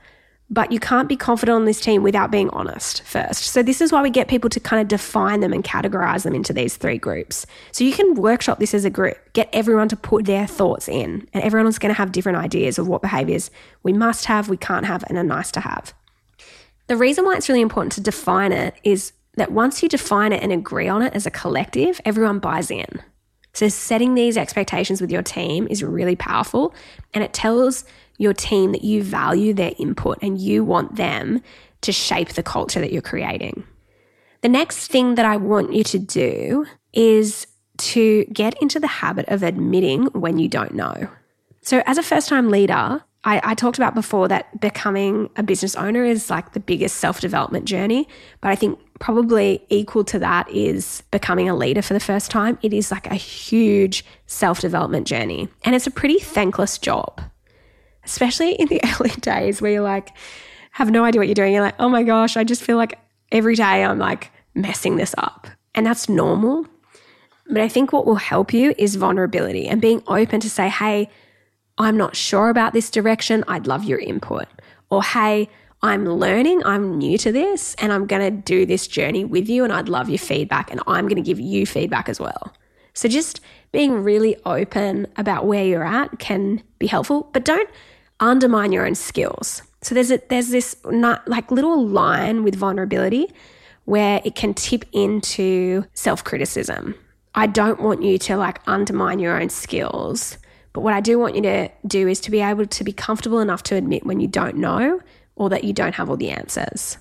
but 0.50 0.70
you 0.70 0.78
can't 0.78 1.08
be 1.08 1.16
confident 1.16 1.56
on 1.56 1.64
this 1.64 1.80
team 1.80 2.02
without 2.02 2.30
being 2.30 2.50
honest 2.50 3.02
first. 3.02 3.44
So, 3.44 3.62
this 3.62 3.80
is 3.80 3.92
why 3.92 4.02
we 4.02 4.10
get 4.10 4.28
people 4.28 4.50
to 4.50 4.60
kind 4.60 4.80
of 4.80 4.88
define 4.88 5.40
them 5.40 5.52
and 5.52 5.64
categorize 5.64 6.24
them 6.24 6.34
into 6.34 6.52
these 6.52 6.76
three 6.76 6.98
groups. 6.98 7.46
So, 7.72 7.84
you 7.84 7.92
can 7.92 8.14
workshop 8.14 8.58
this 8.58 8.74
as 8.74 8.84
a 8.84 8.90
group, 8.90 9.16
get 9.32 9.48
everyone 9.52 9.88
to 9.88 9.96
put 9.96 10.26
their 10.26 10.46
thoughts 10.46 10.88
in, 10.88 11.26
and 11.32 11.42
everyone's 11.42 11.78
going 11.78 11.94
to 11.94 11.98
have 11.98 12.12
different 12.12 12.38
ideas 12.38 12.78
of 12.78 12.88
what 12.88 13.02
behaviors 13.02 13.50
we 13.82 13.92
must 13.92 14.26
have, 14.26 14.48
we 14.48 14.56
can't 14.56 14.86
have, 14.86 15.02
and 15.08 15.16
are 15.16 15.24
nice 15.24 15.50
to 15.52 15.60
have. 15.60 15.94
The 16.86 16.96
reason 16.96 17.24
why 17.24 17.36
it's 17.36 17.48
really 17.48 17.62
important 17.62 17.92
to 17.92 18.00
define 18.02 18.52
it 18.52 18.74
is 18.84 19.12
that 19.36 19.50
once 19.50 19.82
you 19.82 19.88
define 19.88 20.32
it 20.32 20.42
and 20.42 20.52
agree 20.52 20.88
on 20.88 21.02
it 21.02 21.14
as 21.14 21.26
a 21.26 21.30
collective, 21.30 22.00
everyone 22.04 22.38
buys 22.38 22.70
in. 22.70 23.02
So, 23.54 23.68
setting 23.68 24.14
these 24.14 24.36
expectations 24.36 25.00
with 25.00 25.10
your 25.10 25.22
team 25.22 25.66
is 25.70 25.82
really 25.82 26.16
powerful 26.16 26.74
and 27.14 27.24
it 27.24 27.32
tells 27.32 27.84
your 28.18 28.32
team 28.32 28.72
that 28.72 28.84
you 28.84 29.02
value 29.02 29.52
their 29.52 29.72
input 29.78 30.18
and 30.22 30.38
you 30.38 30.64
want 30.64 30.96
them 30.96 31.42
to 31.82 31.92
shape 31.92 32.30
the 32.30 32.42
culture 32.42 32.80
that 32.80 32.92
you're 32.92 33.02
creating. 33.02 33.64
The 34.42 34.48
next 34.48 34.88
thing 34.88 35.14
that 35.14 35.24
I 35.24 35.36
want 35.36 35.72
you 35.72 35.84
to 35.84 35.98
do 35.98 36.66
is 36.92 37.46
to 37.76 38.24
get 38.26 38.60
into 38.62 38.78
the 38.78 38.86
habit 38.86 39.26
of 39.28 39.42
admitting 39.42 40.04
when 40.06 40.38
you 40.38 40.48
don't 40.48 40.74
know. 40.74 41.08
So, 41.62 41.82
as 41.86 41.98
a 41.98 42.02
first 42.02 42.28
time 42.28 42.50
leader, 42.50 43.02
I, 43.24 43.40
I, 43.42 43.54
talked 43.54 43.78
about 43.78 43.94
before 43.94 44.28
that 44.28 44.60
becoming 44.60 45.30
a 45.36 45.42
business 45.42 45.74
owner 45.76 46.04
is 46.04 46.28
like 46.28 46.52
the 46.52 46.60
biggest 46.60 46.98
self 46.98 47.20
development 47.20 47.64
journey. 47.64 48.06
But 48.42 48.50
I 48.50 48.54
think 48.54 48.78
probably 49.00 49.64
equal 49.70 50.04
to 50.04 50.18
that 50.18 50.48
is 50.50 51.02
becoming 51.10 51.48
a 51.48 51.56
leader 51.56 51.80
for 51.80 51.94
the 51.94 52.00
first 52.00 52.30
time. 52.30 52.58
It 52.60 52.74
is 52.74 52.90
like 52.90 53.06
a 53.06 53.14
huge 53.14 54.04
self 54.26 54.60
development 54.60 55.06
journey. 55.06 55.48
And 55.64 55.74
it's 55.74 55.86
a 55.86 55.90
pretty 55.90 56.18
thankless 56.18 56.76
job 56.76 57.22
especially 58.04 58.52
in 58.52 58.68
the 58.68 58.80
early 59.00 59.10
days 59.20 59.60
where 59.60 59.72
you're 59.72 59.82
like, 59.82 60.10
have 60.72 60.90
no 60.90 61.04
idea 61.04 61.20
what 61.20 61.28
you're 61.28 61.34
doing. 61.34 61.52
You're 61.52 61.62
like, 61.62 61.76
oh 61.78 61.88
my 61.88 62.02
gosh, 62.02 62.36
I 62.36 62.44
just 62.44 62.62
feel 62.62 62.76
like 62.76 62.98
every 63.30 63.54
day 63.54 63.84
I'm 63.84 63.98
like 63.98 64.30
messing 64.54 64.96
this 64.96 65.14
up. 65.18 65.46
And 65.74 65.86
that's 65.86 66.08
normal. 66.08 66.66
But 67.48 67.60
I 67.60 67.68
think 67.68 67.92
what 67.92 68.06
will 68.06 68.14
help 68.14 68.52
you 68.52 68.74
is 68.78 68.96
vulnerability 68.96 69.66
and 69.66 69.80
being 69.80 70.02
open 70.06 70.40
to 70.40 70.50
say, 70.50 70.68
hey, 70.68 71.10
I'm 71.76 71.96
not 71.96 72.16
sure 72.16 72.48
about 72.48 72.72
this 72.72 72.90
direction. 72.90 73.44
I'd 73.48 73.66
love 73.66 73.84
your 73.84 73.98
input. 73.98 74.46
Or, 74.90 75.02
hey, 75.02 75.48
I'm 75.82 76.06
learning, 76.06 76.64
I'm 76.64 76.96
new 76.96 77.18
to 77.18 77.30
this, 77.30 77.74
and 77.74 77.92
I'm 77.92 78.06
going 78.06 78.22
to 78.22 78.30
do 78.30 78.64
this 78.64 78.86
journey 78.86 79.24
with 79.24 79.48
you, 79.48 79.64
and 79.64 79.72
I'd 79.72 79.88
love 79.88 80.08
your 80.08 80.18
feedback, 80.18 80.70
and 80.70 80.80
I'm 80.86 81.08
going 81.08 81.22
to 81.22 81.26
give 81.26 81.38
you 81.38 81.66
feedback 81.66 82.08
as 82.08 82.18
well. 82.18 82.54
So, 82.94 83.08
just 83.08 83.40
being 83.72 83.92
really 83.92 84.36
open 84.46 85.06
about 85.16 85.46
where 85.46 85.64
you're 85.64 85.84
at 85.84 86.18
can 86.20 86.62
be 86.78 86.86
helpful, 86.86 87.28
but 87.32 87.44
don't 87.44 87.68
undermine 88.20 88.72
your 88.72 88.86
own 88.86 88.94
skills. 88.94 89.62
So 89.82 89.94
there's 89.94 90.10
a, 90.10 90.20
there's 90.28 90.48
this 90.48 90.76
not, 90.86 91.26
like 91.28 91.50
little 91.50 91.86
line 91.86 92.42
with 92.44 92.54
vulnerability 92.54 93.32
where 93.84 94.20
it 94.24 94.34
can 94.34 94.54
tip 94.54 94.84
into 94.92 95.84
self 95.94 96.24
criticism. 96.24 96.94
I 97.34 97.46
don't 97.46 97.80
want 97.80 98.02
you 98.02 98.16
to 98.18 98.36
like 98.36 98.60
undermine 98.66 99.18
your 99.18 99.40
own 99.40 99.50
skills, 99.50 100.38
but 100.72 100.80
what 100.80 100.94
I 100.94 101.00
do 101.00 101.18
want 101.18 101.34
you 101.34 101.42
to 101.42 101.68
do 101.86 102.08
is 102.08 102.20
to 102.20 102.30
be 102.30 102.40
able 102.40 102.66
to 102.66 102.84
be 102.84 102.92
comfortable 102.92 103.40
enough 103.40 103.62
to 103.64 103.76
admit 103.76 104.06
when 104.06 104.20
you 104.20 104.28
don't 104.28 104.56
know 104.56 105.00
or 105.36 105.50
that 105.50 105.64
you 105.64 105.72
don't 105.72 105.94
have 105.96 106.08
all 106.08 106.16
the 106.16 106.30
answers. 106.30 106.98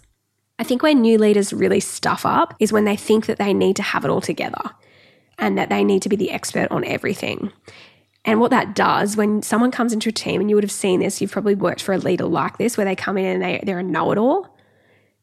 I 0.60 0.64
think 0.64 0.84
where 0.84 0.94
new 0.94 1.18
leaders 1.18 1.54
really 1.54 1.80
stuff 1.80 2.26
up 2.26 2.56
is 2.60 2.72
when 2.72 2.86
they 2.86 2.96
think 2.96 3.26
that 3.26 3.38
they 3.38 3.54
need 3.54 3.76
to 3.78 3.84
have 3.84 4.06
it 4.06 4.12
all 4.12 4.22
together 4.22 4.72
and 5.40 5.58
that 5.58 5.70
they 5.70 5.84
need 5.84 6.02
to 6.04 6.10
be 6.10 6.16
the 6.16 6.32
expert 6.32 6.70
on 6.72 6.84
everything. 6.84 7.52
And 8.26 8.40
what 8.40 8.52
that 8.52 8.74
does 8.74 9.18
when 9.18 9.42
someone 9.42 9.72
comes 9.72 9.92
into 9.92 10.10
a 10.10 10.14
team, 10.14 10.40
and 10.40 10.50
you 10.50 10.56
would 10.56 10.64
have 10.64 10.72
seen 10.72 11.02
this, 11.02 11.20
you've 11.20 11.32
probably 11.32 11.56
worked 11.56 11.82
for 11.82 11.94
a 11.94 11.98
leader 11.98 12.26
like 12.26 12.58
this, 12.58 12.78
where 12.78 12.86
they 12.86 12.96
come 12.96 13.18
in 13.18 13.26
and 13.26 13.44
they, 13.44 13.62
they're 13.64 13.80
a 13.80 13.84
know 13.84 14.12
it 14.12 14.18
all. 14.18 14.48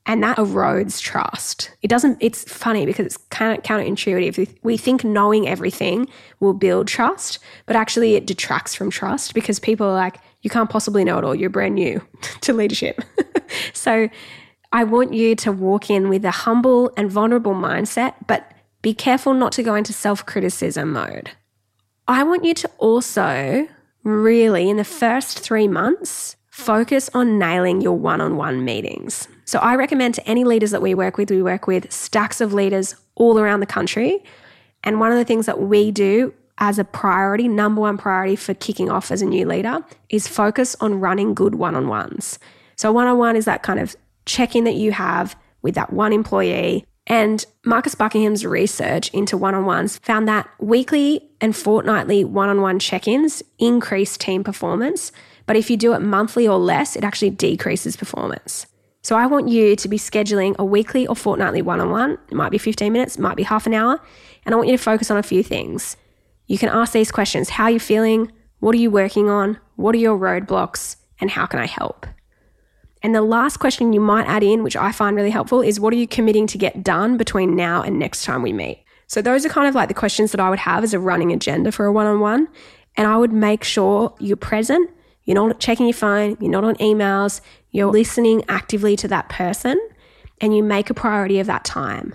And 0.06 0.22
that 0.22 0.38
erodes 0.38 1.00
trust. 1.00 1.70
It 1.82 1.88
doesn't, 1.88 2.18
it's 2.20 2.44
funny 2.50 2.84
because 2.84 3.06
it's 3.06 3.16
kind 3.28 3.56
of 3.56 3.62
counterintuitive. 3.62 4.58
We 4.62 4.76
think 4.76 5.04
knowing 5.04 5.46
everything 5.46 6.08
will 6.40 6.54
build 6.54 6.88
trust, 6.88 7.38
but 7.66 7.76
actually 7.76 8.14
it 8.14 8.26
detracts 8.26 8.74
from 8.74 8.90
trust 8.90 9.34
because 9.34 9.58
people 9.58 9.86
are 9.86 9.94
like, 9.94 10.16
you 10.42 10.50
can't 10.50 10.70
possibly 10.70 11.04
know 11.04 11.18
it 11.18 11.24
all. 11.24 11.34
You're 11.34 11.50
brand 11.50 11.74
new 11.74 12.02
to 12.40 12.52
leadership. 12.52 13.02
so 13.72 14.08
I 14.72 14.84
want 14.84 15.12
you 15.12 15.34
to 15.36 15.52
walk 15.52 15.90
in 15.90 16.08
with 16.08 16.24
a 16.24 16.30
humble 16.30 16.92
and 16.96 17.10
vulnerable 17.10 17.54
mindset, 17.54 18.14
but 18.26 18.52
be 18.82 18.94
careful 18.94 19.34
not 19.34 19.52
to 19.52 19.62
go 19.62 19.74
into 19.74 19.92
self 19.92 20.24
criticism 20.24 20.92
mode. 20.92 21.30
I 22.10 22.24
want 22.24 22.44
you 22.44 22.54
to 22.54 22.70
also 22.78 23.68
really, 24.02 24.68
in 24.68 24.78
the 24.78 24.84
first 24.84 25.38
three 25.38 25.68
months, 25.68 26.34
focus 26.50 27.08
on 27.14 27.38
nailing 27.38 27.80
your 27.80 27.96
one 27.96 28.20
on 28.20 28.36
one 28.36 28.64
meetings. 28.64 29.28
So 29.44 29.60
I 29.60 29.76
recommend 29.76 30.16
to 30.16 30.28
any 30.28 30.42
leaders 30.42 30.72
that 30.72 30.82
we 30.82 30.92
work 30.92 31.18
with, 31.18 31.30
we 31.30 31.40
work 31.40 31.68
with 31.68 31.92
stacks 31.92 32.40
of 32.40 32.52
leaders 32.52 32.96
all 33.14 33.38
around 33.38 33.60
the 33.60 33.66
country. 33.66 34.24
And 34.82 34.98
one 34.98 35.12
of 35.12 35.18
the 35.18 35.24
things 35.24 35.46
that 35.46 35.60
we 35.60 35.92
do 35.92 36.34
as 36.58 36.80
a 36.80 36.84
priority, 36.84 37.46
number 37.46 37.80
one 37.80 37.96
priority 37.96 38.34
for 38.34 38.54
kicking 38.54 38.90
off 38.90 39.12
as 39.12 39.22
a 39.22 39.26
new 39.26 39.46
leader, 39.46 39.78
is 40.08 40.26
focus 40.26 40.74
on 40.80 40.98
running 40.98 41.32
good 41.32 41.54
one 41.54 41.76
on 41.76 41.86
ones. 41.86 42.40
So, 42.74 42.90
one 42.90 43.06
on 43.06 43.18
one 43.18 43.36
is 43.36 43.44
that 43.44 43.62
kind 43.62 43.78
of 43.78 43.94
check 44.26 44.56
in 44.56 44.64
that 44.64 44.74
you 44.74 44.90
have 44.90 45.36
with 45.62 45.76
that 45.76 45.92
one 45.92 46.12
employee 46.12 46.84
and 47.10 47.44
Marcus 47.64 47.96
Buckingham's 47.96 48.46
research 48.46 49.10
into 49.12 49.36
one 49.36 49.56
on 49.56 49.64
ones 49.64 49.98
found 49.98 50.28
that 50.28 50.48
weekly 50.60 51.28
and 51.40 51.56
fortnightly 51.56 52.24
one 52.24 52.48
on 52.48 52.60
one 52.60 52.78
check 52.78 53.08
ins 53.08 53.42
increase 53.58 54.16
team 54.16 54.44
performance. 54.44 55.10
But 55.44 55.56
if 55.56 55.68
you 55.70 55.76
do 55.76 55.92
it 55.92 56.02
monthly 56.02 56.46
or 56.46 56.56
less, 56.56 56.94
it 56.94 57.02
actually 57.02 57.30
decreases 57.30 57.96
performance. 57.96 58.64
So 59.02 59.16
I 59.16 59.26
want 59.26 59.48
you 59.48 59.74
to 59.74 59.88
be 59.88 59.98
scheduling 59.98 60.54
a 60.56 60.64
weekly 60.64 61.04
or 61.08 61.16
fortnightly 61.16 61.62
one 61.62 61.80
on 61.80 61.90
one. 61.90 62.12
It 62.30 62.34
might 62.34 62.52
be 62.52 62.58
15 62.58 62.92
minutes, 62.92 63.18
might 63.18 63.36
be 63.36 63.42
half 63.42 63.66
an 63.66 63.74
hour. 63.74 64.00
And 64.46 64.54
I 64.54 64.56
want 64.56 64.68
you 64.68 64.76
to 64.76 64.82
focus 64.82 65.10
on 65.10 65.16
a 65.16 65.22
few 65.24 65.42
things. 65.42 65.96
You 66.46 66.58
can 66.58 66.68
ask 66.68 66.92
these 66.92 67.10
questions 67.10 67.50
How 67.50 67.64
are 67.64 67.70
you 67.72 67.80
feeling? 67.80 68.30
What 68.60 68.72
are 68.76 68.78
you 68.78 68.90
working 68.92 69.28
on? 69.28 69.58
What 69.74 69.96
are 69.96 69.98
your 69.98 70.16
roadblocks? 70.16 70.94
And 71.20 71.28
how 71.28 71.46
can 71.46 71.58
I 71.58 71.66
help? 71.66 72.06
And 73.02 73.14
the 73.14 73.22
last 73.22 73.58
question 73.58 73.92
you 73.92 74.00
might 74.00 74.26
add 74.26 74.42
in, 74.42 74.62
which 74.62 74.76
I 74.76 74.92
find 74.92 75.16
really 75.16 75.30
helpful, 75.30 75.62
is 75.62 75.80
what 75.80 75.92
are 75.92 75.96
you 75.96 76.06
committing 76.06 76.46
to 76.48 76.58
get 76.58 76.82
done 76.82 77.16
between 77.16 77.56
now 77.56 77.82
and 77.82 77.98
next 77.98 78.24
time 78.24 78.42
we 78.42 78.52
meet? 78.52 78.84
So 79.06 79.22
those 79.22 79.44
are 79.44 79.48
kind 79.48 79.66
of 79.66 79.74
like 79.74 79.88
the 79.88 79.94
questions 79.94 80.32
that 80.32 80.40
I 80.40 80.50
would 80.50 80.58
have 80.58 80.84
as 80.84 80.94
a 80.94 81.00
running 81.00 81.32
agenda 81.32 81.72
for 81.72 81.86
a 81.86 81.92
one 81.92 82.06
on 82.06 82.20
one. 82.20 82.48
And 82.96 83.08
I 83.08 83.16
would 83.16 83.32
make 83.32 83.64
sure 83.64 84.14
you're 84.20 84.36
present, 84.36 84.90
you're 85.24 85.34
not 85.34 85.60
checking 85.60 85.86
your 85.86 85.94
phone, 85.94 86.36
you're 86.40 86.50
not 86.50 86.64
on 86.64 86.76
emails, 86.76 87.40
you're 87.70 87.90
listening 87.90 88.44
actively 88.48 88.96
to 88.96 89.08
that 89.08 89.28
person, 89.28 89.80
and 90.40 90.54
you 90.54 90.62
make 90.62 90.90
a 90.90 90.94
priority 90.94 91.40
of 91.40 91.46
that 91.46 91.64
time. 91.64 92.14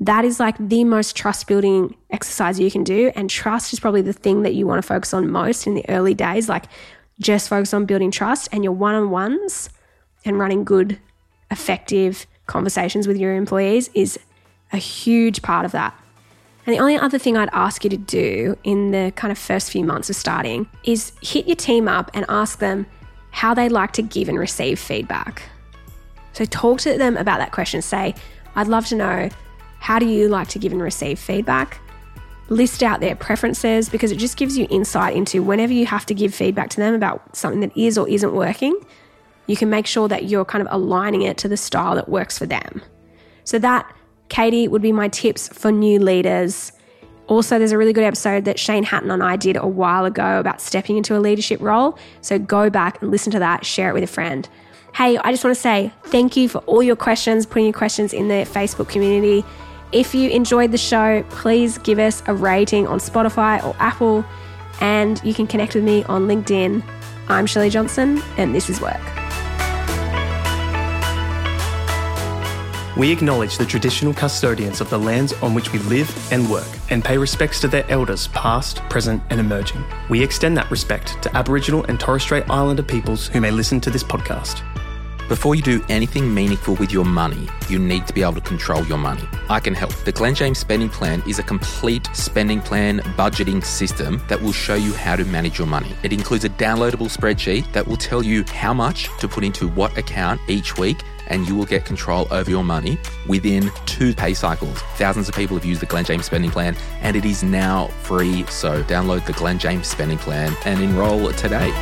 That 0.00 0.24
is 0.24 0.40
like 0.40 0.56
the 0.58 0.84
most 0.84 1.16
trust 1.16 1.46
building 1.46 1.96
exercise 2.10 2.58
you 2.58 2.70
can 2.70 2.84
do. 2.84 3.12
And 3.14 3.28
trust 3.28 3.72
is 3.72 3.80
probably 3.80 4.02
the 4.02 4.12
thing 4.12 4.42
that 4.42 4.54
you 4.54 4.66
want 4.66 4.82
to 4.82 4.86
focus 4.86 5.12
on 5.12 5.30
most 5.30 5.66
in 5.66 5.74
the 5.74 5.88
early 5.88 6.14
days. 6.14 6.48
Like 6.48 6.64
just 7.20 7.48
focus 7.48 7.74
on 7.74 7.84
building 7.84 8.10
trust 8.10 8.48
and 8.50 8.64
your 8.64 8.72
one 8.72 8.94
on 8.94 9.10
ones 9.10 9.68
and 10.24 10.38
running 10.38 10.64
good, 10.64 10.98
effective 11.50 12.26
conversations 12.46 13.06
with 13.06 13.16
your 13.16 13.34
employees 13.34 13.90
is 13.94 14.18
a 14.72 14.76
huge 14.76 15.42
part 15.42 15.64
of 15.64 15.72
that. 15.72 15.94
And 16.66 16.74
the 16.74 16.80
only 16.80 16.96
other 16.96 17.18
thing 17.18 17.36
I'd 17.36 17.48
ask 17.52 17.84
you 17.84 17.90
to 17.90 17.96
do 17.96 18.56
in 18.64 18.90
the 18.90 19.12
kind 19.16 19.32
of 19.32 19.38
first 19.38 19.70
few 19.70 19.84
months 19.84 20.10
of 20.10 20.16
starting 20.16 20.68
is 20.84 21.12
hit 21.22 21.46
your 21.46 21.56
team 21.56 21.88
up 21.88 22.10
and 22.14 22.26
ask 22.28 22.58
them 22.58 22.86
how 23.30 23.54
they 23.54 23.68
like 23.68 23.92
to 23.92 24.02
give 24.02 24.28
and 24.28 24.38
receive 24.38 24.78
feedback. 24.78 25.42
So 26.32 26.44
talk 26.44 26.80
to 26.80 26.96
them 26.96 27.16
about 27.16 27.38
that 27.38 27.52
question. 27.52 27.82
Say, 27.82 28.14
I'd 28.54 28.68
love 28.68 28.86
to 28.86 28.94
know 28.96 29.30
how 29.78 29.98
do 29.98 30.06
you 30.06 30.28
like 30.28 30.48
to 30.48 30.58
give 30.58 30.72
and 30.72 30.82
receive 30.82 31.18
feedback? 31.18 31.80
List 32.48 32.82
out 32.82 33.00
their 33.00 33.16
preferences 33.16 33.88
because 33.88 34.12
it 34.12 34.16
just 34.16 34.36
gives 34.36 34.58
you 34.58 34.66
insight 34.70 35.16
into 35.16 35.42
whenever 35.42 35.72
you 35.72 35.86
have 35.86 36.04
to 36.06 36.14
give 36.14 36.34
feedback 36.34 36.68
to 36.70 36.76
them 36.76 36.94
about 36.94 37.36
something 37.36 37.60
that 37.60 37.76
is 37.76 37.96
or 37.96 38.08
isn't 38.08 38.34
working, 38.34 38.78
you 39.50 39.56
can 39.56 39.70
make 39.70 39.86
sure 39.86 40.08
that 40.08 40.24
you're 40.24 40.44
kind 40.44 40.62
of 40.66 40.68
aligning 40.70 41.22
it 41.22 41.36
to 41.38 41.48
the 41.48 41.56
style 41.56 41.94
that 41.96 42.08
works 42.08 42.38
for 42.38 42.46
them. 42.46 42.82
So, 43.44 43.58
that, 43.58 43.92
Katie, 44.28 44.68
would 44.68 44.82
be 44.82 44.92
my 44.92 45.08
tips 45.08 45.48
for 45.48 45.72
new 45.72 45.98
leaders. 45.98 46.72
Also, 47.26 47.58
there's 47.58 47.72
a 47.72 47.78
really 47.78 47.92
good 47.92 48.04
episode 48.04 48.44
that 48.44 48.58
Shane 48.58 48.82
Hatton 48.82 49.10
and 49.10 49.22
I 49.22 49.36
did 49.36 49.56
a 49.56 49.66
while 49.66 50.04
ago 50.04 50.38
about 50.38 50.60
stepping 50.60 50.96
into 50.96 51.16
a 51.16 51.20
leadership 51.20 51.60
role. 51.60 51.98
So, 52.20 52.38
go 52.38 52.70
back 52.70 53.02
and 53.02 53.10
listen 53.10 53.32
to 53.32 53.38
that, 53.38 53.64
share 53.64 53.90
it 53.90 53.94
with 53.94 54.04
a 54.04 54.08
friend. 54.08 54.48
Hey, 54.94 55.18
I 55.18 55.30
just 55.30 55.44
want 55.44 55.54
to 55.54 55.60
say 55.60 55.92
thank 56.04 56.36
you 56.36 56.48
for 56.48 56.58
all 56.58 56.82
your 56.82 56.96
questions, 56.96 57.46
putting 57.46 57.64
your 57.64 57.72
questions 57.72 58.12
in 58.12 58.28
the 58.28 58.46
Facebook 58.46 58.88
community. 58.88 59.44
If 59.92 60.14
you 60.14 60.30
enjoyed 60.30 60.70
the 60.70 60.78
show, 60.78 61.24
please 61.30 61.78
give 61.78 61.98
us 61.98 62.22
a 62.26 62.34
rating 62.34 62.86
on 62.86 62.98
Spotify 62.98 63.64
or 63.64 63.74
Apple, 63.78 64.24
and 64.80 65.20
you 65.24 65.34
can 65.34 65.46
connect 65.46 65.74
with 65.74 65.84
me 65.84 66.04
on 66.04 66.28
LinkedIn. 66.28 66.82
I'm 67.28 67.46
Shelley 67.46 67.70
Johnson, 67.70 68.22
and 68.36 68.54
this 68.54 68.68
is 68.68 68.80
Work. 68.80 69.19
We 73.00 73.10
acknowledge 73.10 73.56
the 73.56 73.64
traditional 73.64 74.12
custodians 74.12 74.82
of 74.82 74.90
the 74.90 74.98
lands 74.98 75.32
on 75.42 75.54
which 75.54 75.72
we 75.72 75.78
live 75.78 76.14
and 76.30 76.50
work 76.50 76.68
and 76.90 77.02
pay 77.02 77.16
respects 77.16 77.58
to 77.62 77.66
their 77.66 77.90
elders 77.90 78.28
past, 78.28 78.82
present, 78.90 79.22
and 79.30 79.40
emerging. 79.40 79.82
We 80.10 80.22
extend 80.22 80.54
that 80.58 80.70
respect 80.70 81.22
to 81.22 81.34
Aboriginal 81.34 81.82
and 81.84 81.98
Torres 81.98 82.24
Strait 82.24 82.44
Islander 82.50 82.82
peoples 82.82 83.28
who 83.28 83.40
may 83.40 83.52
listen 83.52 83.80
to 83.80 83.90
this 83.90 84.04
podcast. 84.04 84.62
Before 85.30 85.54
you 85.54 85.62
do 85.62 85.82
anything 85.88 86.34
meaningful 86.34 86.74
with 86.74 86.92
your 86.92 87.06
money, 87.06 87.48
you 87.70 87.78
need 87.78 88.06
to 88.06 88.12
be 88.12 88.20
able 88.20 88.34
to 88.34 88.42
control 88.42 88.84
your 88.84 88.98
money. 88.98 89.26
I 89.48 89.60
can 89.60 89.72
help. 89.72 89.94
The 90.04 90.12
Glen 90.12 90.34
James 90.34 90.58
Spending 90.58 90.90
Plan 90.90 91.22
is 91.26 91.38
a 91.38 91.42
complete 91.42 92.06
spending 92.12 92.60
plan 92.60 92.98
budgeting 93.16 93.64
system 93.64 94.20
that 94.28 94.42
will 94.42 94.52
show 94.52 94.74
you 94.74 94.92
how 94.92 95.16
to 95.16 95.24
manage 95.24 95.56
your 95.56 95.68
money. 95.68 95.96
It 96.02 96.12
includes 96.12 96.44
a 96.44 96.50
downloadable 96.50 97.08
spreadsheet 97.08 97.72
that 97.72 97.86
will 97.86 97.96
tell 97.96 98.22
you 98.22 98.44
how 98.52 98.74
much 98.74 99.08
to 99.20 99.26
put 99.26 99.42
into 99.42 99.68
what 99.68 99.96
account 99.96 100.38
each 100.48 100.76
week 100.76 100.98
and 101.30 101.48
you 101.48 101.56
will 101.56 101.64
get 101.64 101.84
control 101.84 102.26
over 102.30 102.50
your 102.50 102.62
money 102.62 102.98
within 103.26 103.70
two 103.86 104.14
pay 104.14 104.34
cycles. 104.34 104.82
Thousands 104.96 105.28
of 105.28 105.34
people 105.34 105.56
have 105.56 105.64
used 105.64 105.80
the 105.80 105.86
Glen 105.86 106.04
James 106.04 106.26
Spending 106.26 106.50
Plan 106.50 106.76
and 107.00 107.16
it 107.16 107.24
is 107.24 107.42
now 107.42 107.86
free. 108.02 108.44
So 108.46 108.82
download 108.84 109.24
the 109.26 109.32
Glen 109.32 109.58
James 109.58 109.86
Spending 109.86 110.18
Plan 110.18 110.54
and 110.64 110.80
enroll 110.80 111.32
today. 111.32 111.72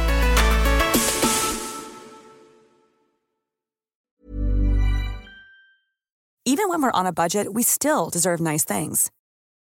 Even 6.44 6.70
when 6.70 6.80
we're 6.82 6.98
on 7.00 7.06
a 7.06 7.12
budget, 7.12 7.52
we 7.52 7.62
still 7.62 8.08
deserve 8.08 8.40
nice 8.40 8.64
things. 8.64 9.10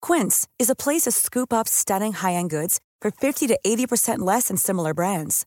Quince 0.03 0.47
is 0.59 0.69
a 0.69 0.75
place 0.75 1.03
to 1.03 1.11
scoop 1.11 1.53
up 1.53 1.67
stunning 1.67 2.13
high 2.13 2.35
end 2.35 2.51
goods 2.51 2.81
for 3.01 3.11
50 3.11 3.47
to 3.47 3.59
80% 3.67 4.19
less 4.19 4.49
than 4.49 4.57
similar 4.57 4.93
brands. 4.93 5.47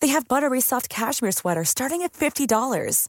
They 0.00 0.08
have 0.08 0.28
buttery 0.28 0.60
soft 0.60 0.88
cashmere 0.88 1.32
sweaters 1.32 1.68
starting 1.68 2.02
at 2.02 2.14
$50, 2.14 3.08